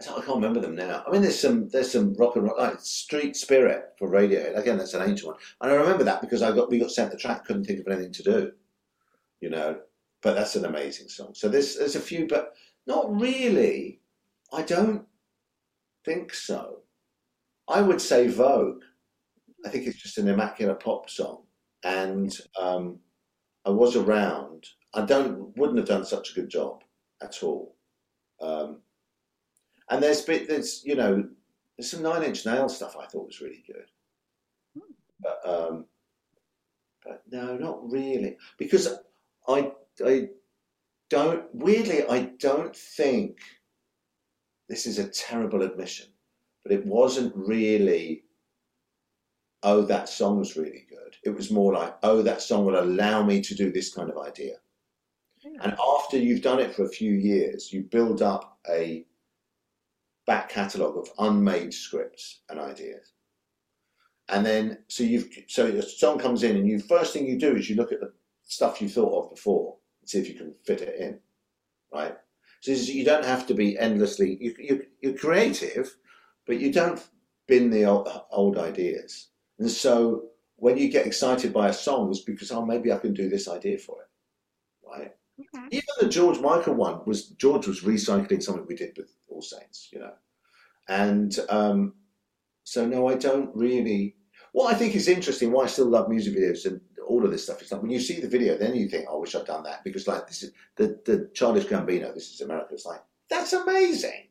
[0.00, 1.02] I can't remember them now.
[1.06, 4.56] I mean, there's some there's some rock and roll like Street Spirit for Radiohead.
[4.56, 7.10] Again, that's an ancient one, and I remember that because I got we got sent
[7.10, 8.52] the track, couldn't think of anything to do,
[9.40, 9.78] you know.
[10.22, 11.32] But that's an amazing song.
[11.34, 12.52] So there's there's a few, but
[12.86, 14.00] not really.
[14.52, 15.06] I don't
[16.04, 16.82] think so.
[17.66, 18.82] I would say Vogue.
[19.64, 21.44] I think it's just an immaculate pop song,
[21.84, 22.98] and um,
[23.64, 24.66] I was around.
[24.92, 26.82] I don't wouldn't have done such a good job
[27.22, 27.76] at all.
[28.42, 28.82] Um,
[29.90, 31.26] and there's bit there's you know
[31.76, 33.90] there's some Nine Inch Nail stuff I thought was really good,
[35.20, 35.84] but um,
[37.04, 38.98] but no, not really because
[39.48, 39.72] I
[40.04, 40.28] I
[41.08, 43.38] don't weirdly I don't think
[44.68, 46.06] this is a terrible admission,
[46.62, 48.24] but it wasn't really.
[49.62, 51.16] Oh, that song's really good.
[51.24, 54.18] It was more like, oh, that song will allow me to do this kind of
[54.18, 54.56] idea.
[55.60, 59.04] And after you've done it for a few years, you build up a
[60.26, 63.12] back catalogue of unmade scripts and ideas.
[64.28, 67.54] And then, so you've, so a song comes in, and you first thing you do
[67.54, 68.12] is you look at the
[68.42, 71.20] stuff you thought of before and see if you can fit it in,
[71.92, 72.16] right?
[72.60, 75.96] So you don't have to be endlessly, you, you, you're creative,
[76.46, 77.00] but you don't
[77.46, 79.28] bin the old, old ideas.
[79.58, 80.24] And so
[80.56, 83.48] when you get excited by a song, it's because, oh, maybe I can do this
[83.48, 84.08] idea for it,
[84.88, 85.15] right?
[85.38, 85.66] Okay.
[85.70, 89.88] Even the George Michael one was George was recycling something we did with All Saints,
[89.92, 90.12] you know,
[90.88, 91.94] and um,
[92.64, 94.16] so no, I don't really.
[94.52, 97.44] What I think is interesting, why I still love music videos and all of this
[97.44, 99.44] stuff is like when you see the video, then you think, oh, I wish I'd
[99.44, 102.68] done that because like this is the the Childish Gambino, this is America.
[102.72, 104.28] It's like that's amazing.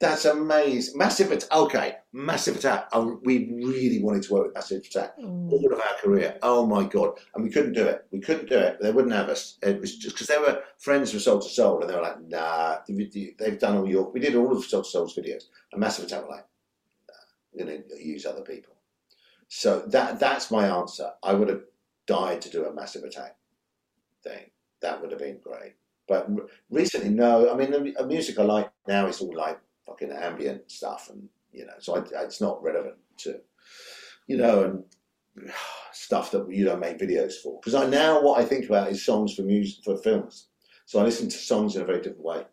[0.00, 0.96] That's amazing.
[0.96, 1.52] Massive Attack.
[1.52, 2.88] Okay, Massive Attack.
[3.22, 5.52] We really wanted to work with Massive Attack Mm.
[5.52, 6.38] all of our career.
[6.42, 7.18] Oh my god!
[7.34, 8.06] And we couldn't do it.
[8.10, 8.80] We couldn't do it.
[8.80, 9.58] They wouldn't have us.
[9.62, 12.20] It was just because they were friends from Soul II Soul, and they were like,
[12.22, 15.78] "Nah, they- they've done all your." We did all of Soul II Soul's videos, and
[15.80, 16.46] Massive Attack were like,
[17.06, 17.14] nah,
[17.52, 18.74] "We're going to use other people."
[19.48, 21.12] So that that's my answer.
[21.22, 21.64] I would have
[22.06, 23.36] died to do a Massive Attack
[24.24, 24.50] thing.
[24.80, 25.74] That would have been great.
[26.08, 26.26] But
[26.70, 27.52] recently, no.
[27.52, 31.66] I mean, the music I like now is all like fucking ambient stuff, and you
[31.66, 33.40] know, so I, it's not relevant to,
[34.26, 34.64] you know,
[35.36, 35.52] and
[35.92, 37.60] stuff that you don't make videos for.
[37.60, 40.48] Because I now what I think about is songs for music for films.
[40.86, 42.44] So I listen to songs in a very different way.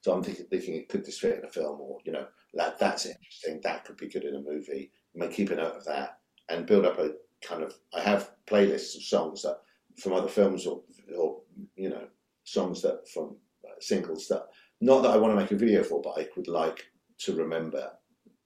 [0.00, 3.06] So I'm thinking, thinking could this fit in a film, or you know, that that's
[3.06, 3.60] interesting.
[3.62, 4.92] That could be good in a movie.
[5.14, 6.18] I may keep a note of that
[6.48, 7.12] and build up a
[7.42, 7.74] kind of.
[7.94, 9.58] I have playlists of songs that
[9.98, 10.82] from other films, or
[11.16, 11.40] or
[11.74, 12.06] you know,
[12.44, 14.46] songs that from uh, singles that
[14.80, 16.84] not that I want to make a video for, but I would like
[17.18, 17.90] to remember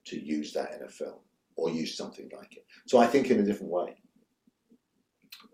[0.05, 1.19] to use that in a film
[1.55, 2.65] or use something like it.
[2.87, 3.95] So I think in a different way.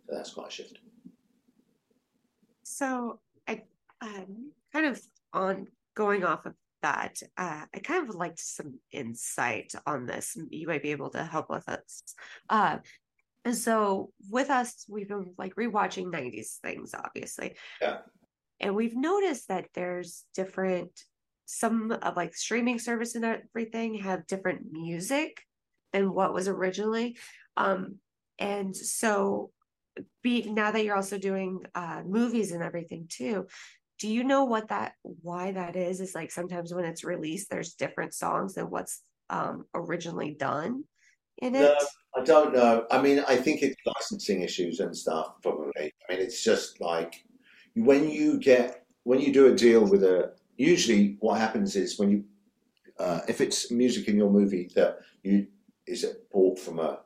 [0.06, 0.80] So that's quite a shift.
[2.64, 3.64] So I
[4.02, 5.02] um kind of
[5.34, 10.38] on going off of that, uh, I kind of liked some insight on this.
[10.50, 12.04] You might be able to help with us.
[12.50, 12.78] Uh,
[13.46, 17.56] and so with us, we've been like rewatching 90s things, obviously.
[17.82, 18.00] Yeah.
[18.60, 20.92] And we've noticed that there's different
[21.46, 25.42] some of like streaming service and everything have different music
[25.94, 27.18] than what was originally.
[27.56, 28.00] Um,
[28.38, 29.52] and so
[30.22, 33.48] be now that you're also doing uh movies and everything too
[33.98, 37.74] do you know what that why that is is like sometimes when it's released there's
[37.74, 39.02] different songs than what's
[39.32, 40.84] um originally done
[41.40, 42.86] in it No, I don't know.
[42.90, 45.72] I mean, I think it's licensing issues and stuff, probably.
[45.78, 47.24] I mean, it's just like
[47.84, 52.10] when you get, when you do a deal with a, usually what happens is when
[52.10, 52.24] you,
[53.00, 55.48] uh, if it's music in your movie that you,
[55.86, 57.00] is it bought from a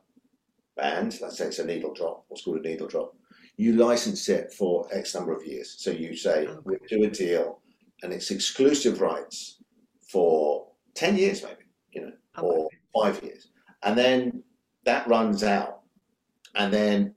[0.76, 3.14] band, let's say it's a needle drop, what's called a needle drop,
[3.56, 5.74] you license it for X number of years.
[5.78, 6.58] So you say, Okay.
[6.64, 7.60] we'll do a deal
[8.02, 9.58] and it's exclusive rights
[10.08, 12.12] for 10 years, maybe, you know,
[12.42, 13.48] or five years.
[13.82, 14.42] And then
[14.84, 15.82] that runs out.
[16.54, 17.14] And then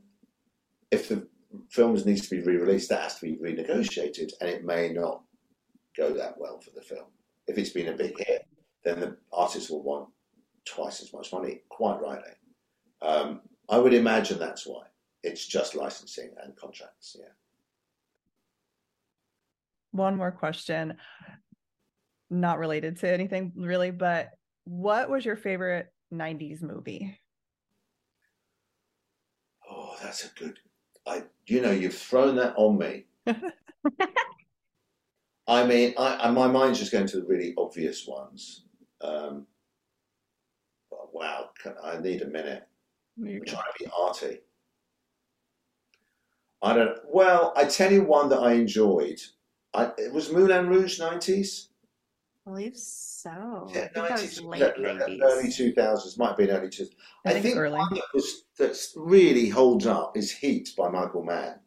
[0.91, 1.27] if the
[1.69, 5.21] film needs to be re-released, that has to be renegotiated, and it may not
[5.97, 7.07] go that well for the film.
[7.47, 8.47] If it's been a big hit,
[8.83, 10.09] then the artist will want
[10.65, 12.31] twice as much money, quite rightly.
[13.01, 14.83] Um, I would imagine that's why.
[15.23, 17.25] It's just licensing and contracts, yeah.
[19.91, 20.97] One more question,
[22.29, 24.29] not related to anything really, but
[24.65, 27.19] what was your favorite 90s movie?
[29.69, 30.59] Oh, that's a good.
[31.07, 33.05] I, you know, you've thrown that on me.
[35.47, 38.63] I mean, I, I, my mind's just going to the really obvious ones.
[39.01, 39.45] Um,
[40.89, 42.67] but wow, can, I need a minute.
[43.19, 44.39] I'm trying to be arty.
[46.61, 46.97] I don't.
[47.05, 49.21] Well, I tell you one that I enjoyed.
[49.73, 51.69] I, it was Moulin Rouge nineties.
[52.45, 56.17] I believe so Yeah, I think that was nineties, late early two thousands.
[56.17, 56.87] Might have been early two.
[57.25, 57.77] I I think think early.
[57.79, 57.99] one
[58.57, 61.59] that really holds up is Heat by Michael Mann.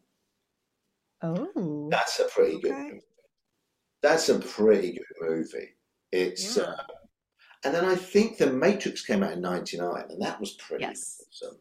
[1.21, 2.71] Oh, That's a pretty good.
[2.71, 3.01] Movie.
[4.01, 5.75] That's a pretty good movie.
[6.13, 6.63] It's Yeah.
[6.63, 6.77] uh,
[7.65, 11.21] and then I think The Matrix came out in '99, and that was pretty Yes.
[11.27, 11.57] awesome.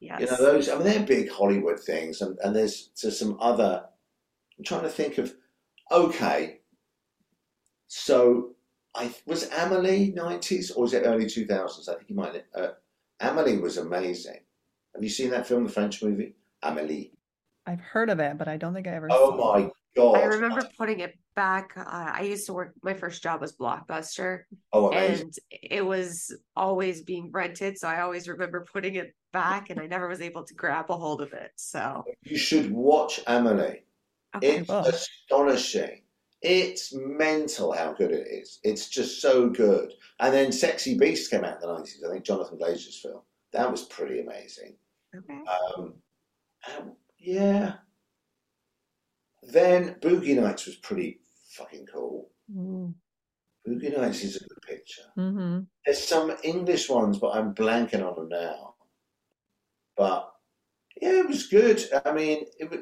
[0.00, 0.20] Yes.
[0.22, 0.70] You know those.
[0.70, 3.86] I mean, they're big Hollywood things, and, and there's there's some other.
[4.56, 5.34] I'm trying to think of.
[5.92, 6.59] Okay,
[7.90, 8.50] so
[8.94, 11.88] I was Amelie '90s or was it early 2000s?
[11.88, 12.44] I think you might.
[12.54, 12.68] Uh,
[13.20, 14.38] Amelie was amazing.
[14.94, 17.12] Have you seen that film, the French movie Amelie?
[17.66, 19.62] I've heard of it, but I don't think I ever Oh saw it.
[19.64, 20.16] my god!
[20.18, 21.72] I remember putting it back.
[21.76, 24.42] Uh, I used to work, my first job was Blockbuster,
[24.72, 25.26] Oh, amazing!
[25.26, 27.76] and it was always being rented.
[27.76, 30.96] So I always remember putting it back, and I never was able to grab a
[30.96, 31.50] hold of it.
[31.56, 33.82] So, You should watch Amelie.
[34.36, 34.58] okay.
[34.58, 34.78] It's will.
[34.80, 36.02] astonishing.
[36.42, 38.60] It's mental how good it is.
[38.64, 39.92] It's just so good.
[40.20, 43.20] And then Sexy Beast came out in the 90s, I think Jonathan Glazer's film.
[43.52, 44.76] That was pretty amazing.
[45.14, 45.40] okay.
[45.76, 45.94] Um,
[46.66, 47.74] and yeah.
[49.42, 52.30] Then Boogie Nights was pretty fucking cool.
[52.54, 52.94] Mm,
[53.66, 55.02] Boogie Nights is a good picture.
[55.18, 55.60] Mm-hmm.
[55.84, 58.74] There's some English ones, but I'm blanking on them now.
[59.96, 60.30] But
[61.00, 61.82] yeah, it was good.
[62.04, 62.80] I mean, it was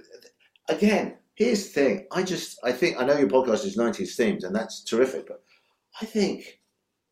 [0.68, 1.16] again.
[1.38, 2.06] Here's the thing.
[2.10, 5.28] I just, I think, I know your podcast is 90s themed, and that's terrific.
[5.28, 5.40] But
[6.02, 6.60] I think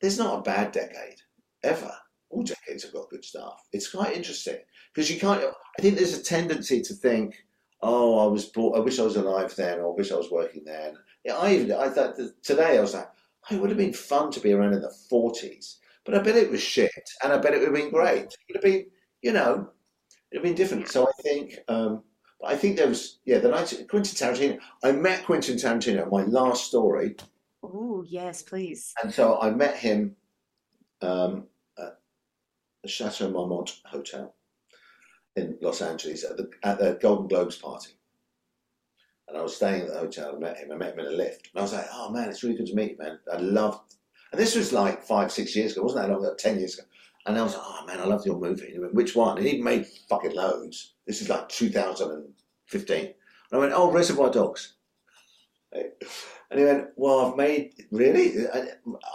[0.01, 1.21] there's not a bad decade
[1.63, 1.93] ever.
[2.31, 3.63] All decades have got good stuff.
[3.73, 4.59] It's quite interesting
[4.93, 5.45] because you can't.
[5.79, 7.37] I think there's a tendency to think,
[7.83, 8.77] oh, I was born.
[8.77, 10.97] I wish I was alive then, or I wish I was working then.
[11.25, 11.71] Yeah, I even.
[11.71, 13.09] I thought today I was like,
[13.49, 15.77] oh, it would have been fun to be around in the 40s.
[16.05, 16.91] But I bet it was shit,
[17.23, 18.25] and I bet it would have been great.
[18.25, 18.87] It would have been,
[19.23, 19.71] you know,
[20.33, 20.89] it would have been different.
[20.89, 22.03] So I think, um,
[22.41, 24.59] but I think there was, yeah, the night Quentin Tarantino.
[24.85, 26.03] I met Quentin Tarantino.
[26.03, 27.17] At my last story,
[27.63, 28.93] Oh, yes, please.
[29.03, 30.15] and so I met him
[31.03, 31.47] um,
[31.79, 31.99] at
[32.83, 34.35] the Chateau Marmont Hotel
[35.37, 37.93] in Los Angeles at the at the Golden Globes party.
[39.29, 40.71] And I was staying at the hotel and met him.
[40.71, 41.49] I met him in a lift.
[41.53, 43.19] And I was like, oh man, it's really good to meet you, man.
[43.33, 43.95] I loved
[44.33, 45.81] and this was like five, six years ago.
[45.81, 46.87] It wasn't that long ago, ten years ago.
[47.27, 48.67] And I was like, oh man, I loved your movie.
[48.67, 49.37] And he went, which one?
[49.37, 50.95] And he made fucking loads.
[51.07, 53.05] This is like 2015.
[53.05, 53.15] And
[53.53, 54.75] I went, oh, Reservoir Dogs.
[56.49, 58.47] And he went, well, I've made, really?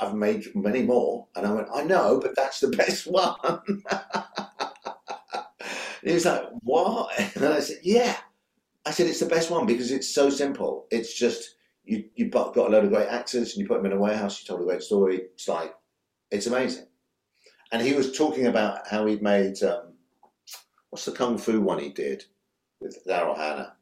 [0.01, 1.27] I've made many more.
[1.35, 3.35] And I went, I know, but that's the best one.
[6.03, 7.17] he was like, what?
[7.35, 8.17] And I said, yeah.
[8.85, 10.87] I said, it's the best one because it's so simple.
[10.91, 11.55] It's just,
[11.85, 14.41] you, you've got a load of great actors and you put them in a warehouse,
[14.41, 15.21] you told a great story.
[15.33, 15.73] It's like,
[16.31, 16.87] it's amazing.
[17.71, 19.93] And he was talking about how he'd made, um,
[20.89, 22.25] what's the Kung Fu one he did
[22.79, 23.75] with Daryl Hannah?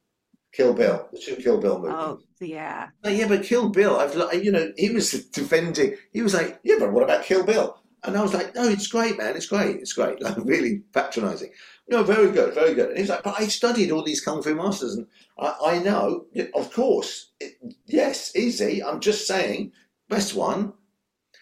[0.52, 1.95] Kill Bill, the two Kill Bill movies.
[1.95, 2.90] Oh, yeah.
[3.03, 5.95] Oh, yeah, but Kill Bill, I've you know, he was defending.
[6.11, 7.80] He was like, yeah, but what about Kill Bill?
[8.03, 9.36] And I was like, no, it's great, man.
[9.36, 9.76] It's great.
[9.78, 10.22] It's great.
[10.24, 11.52] Like really patronising.
[11.90, 12.90] No, very good, very good.
[12.90, 15.07] And he's like, but I studied all these kung fu masters, and
[15.40, 17.53] I, I know, of course, it,
[17.88, 18.84] yes, easy.
[18.84, 19.72] I'm just saying,
[20.07, 20.74] best one.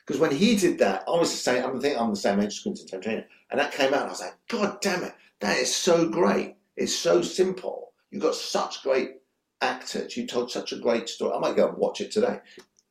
[0.08, 1.66] Because when he did that, I was the same.
[1.66, 4.22] I'm I'm the same age as Quentin Tarantino, and that came out, and I was
[4.22, 6.56] like, God damn it, that is so great.
[6.78, 7.92] It's so simple.
[8.10, 9.16] You've got such great
[9.62, 10.16] actors.
[10.16, 11.34] You told such a great story.
[11.36, 12.40] I might go and watch it today.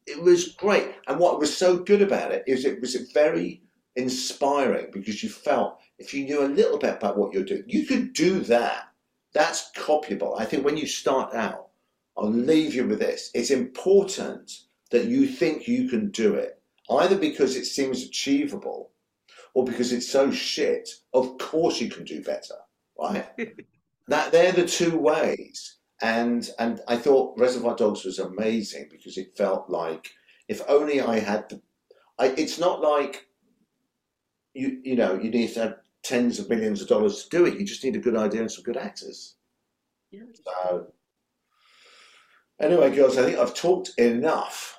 [0.06, 3.62] It was great, and what was so good about it is it was very
[3.97, 7.86] inspiring because you felt if you knew a little bit about what you're doing, you
[7.86, 8.88] could do that.
[9.32, 10.38] That's copyable.
[10.38, 11.68] I think when you start out,
[12.16, 13.30] I'll leave you with this.
[13.34, 14.52] It's important
[14.90, 16.60] that you think you can do it,
[16.90, 18.90] either because it seems achievable
[19.54, 20.88] or because it's so shit.
[21.12, 22.56] Of course you can do better,
[22.98, 23.26] right?
[24.08, 25.78] that they're the two ways.
[26.02, 30.10] And and I thought Reservoir Dogs was amazing because it felt like
[30.48, 31.62] if only I had the
[32.18, 33.26] I, it's not like
[34.54, 37.58] you you know you need to have tens of millions of dollars to do it.
[37.58, 39.36] You just need a good idea and some good actors.
[40.10, 40.22] Yeah.
[40.44, 40.86] So
[42.60, 44.75] anyway, girls, I think I've talked enough,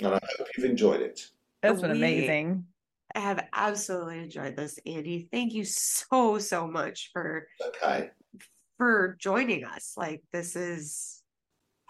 [0.00, 1.28] and I hope you've enjoyed it.
[1.62, 2.66] That's been We- amazing.
[3.14, 5.28] I have absolutely enjoyed this, Andy.
[5.30, 8.10] Thank you so, so much for Okay.
[8.76, 9.94] for joining us.
[9.96, 11.22] Like this is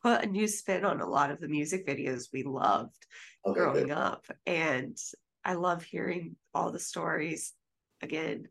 [0.03, 3.07] put a new spin on a lot of the music videos we loved
[3.47, 3.59] Okay.
[3.59, 3.93] growing Good.
[3.97, 4.27] up.
[4.45, 4.99] And
[5.47, 7.55] I love hearing all the stories.
[8.03, 8.49] Again,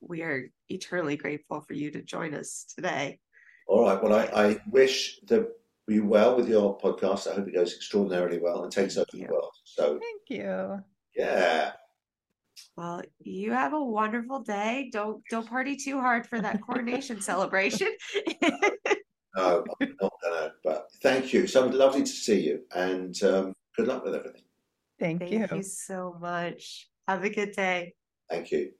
[0.00, 3.20] we are eternally grateful for you to join us today.
[3.68, 4.02] All right.
[4.02, 5.50] Well, I, I wish the
[5.92, 7.30] you well with your podcast.
[7.30, 9.52] I hope it goes extraordinarily well and takes over the world.
[9.64, 10.82] So Thank you.
[11.14, 11.72] yeah.
[12.76, 14.90] Well, you have a wonderful day.
[14.92, 17.88] Don't don't party too hard for that coronation celebration.
[19.36, 20.52] No, I'm not gonna.
[20.64, 21.46] But thank you.
[21.46, 24.42] So lovely to see you, and um, good luck with everything.
[24.98, 25.56] Thank, Thank you.
[25.56, 26.88] you so much.
[27.08, 27.94] Have a good day.
[28.30, 28.72] Thank you.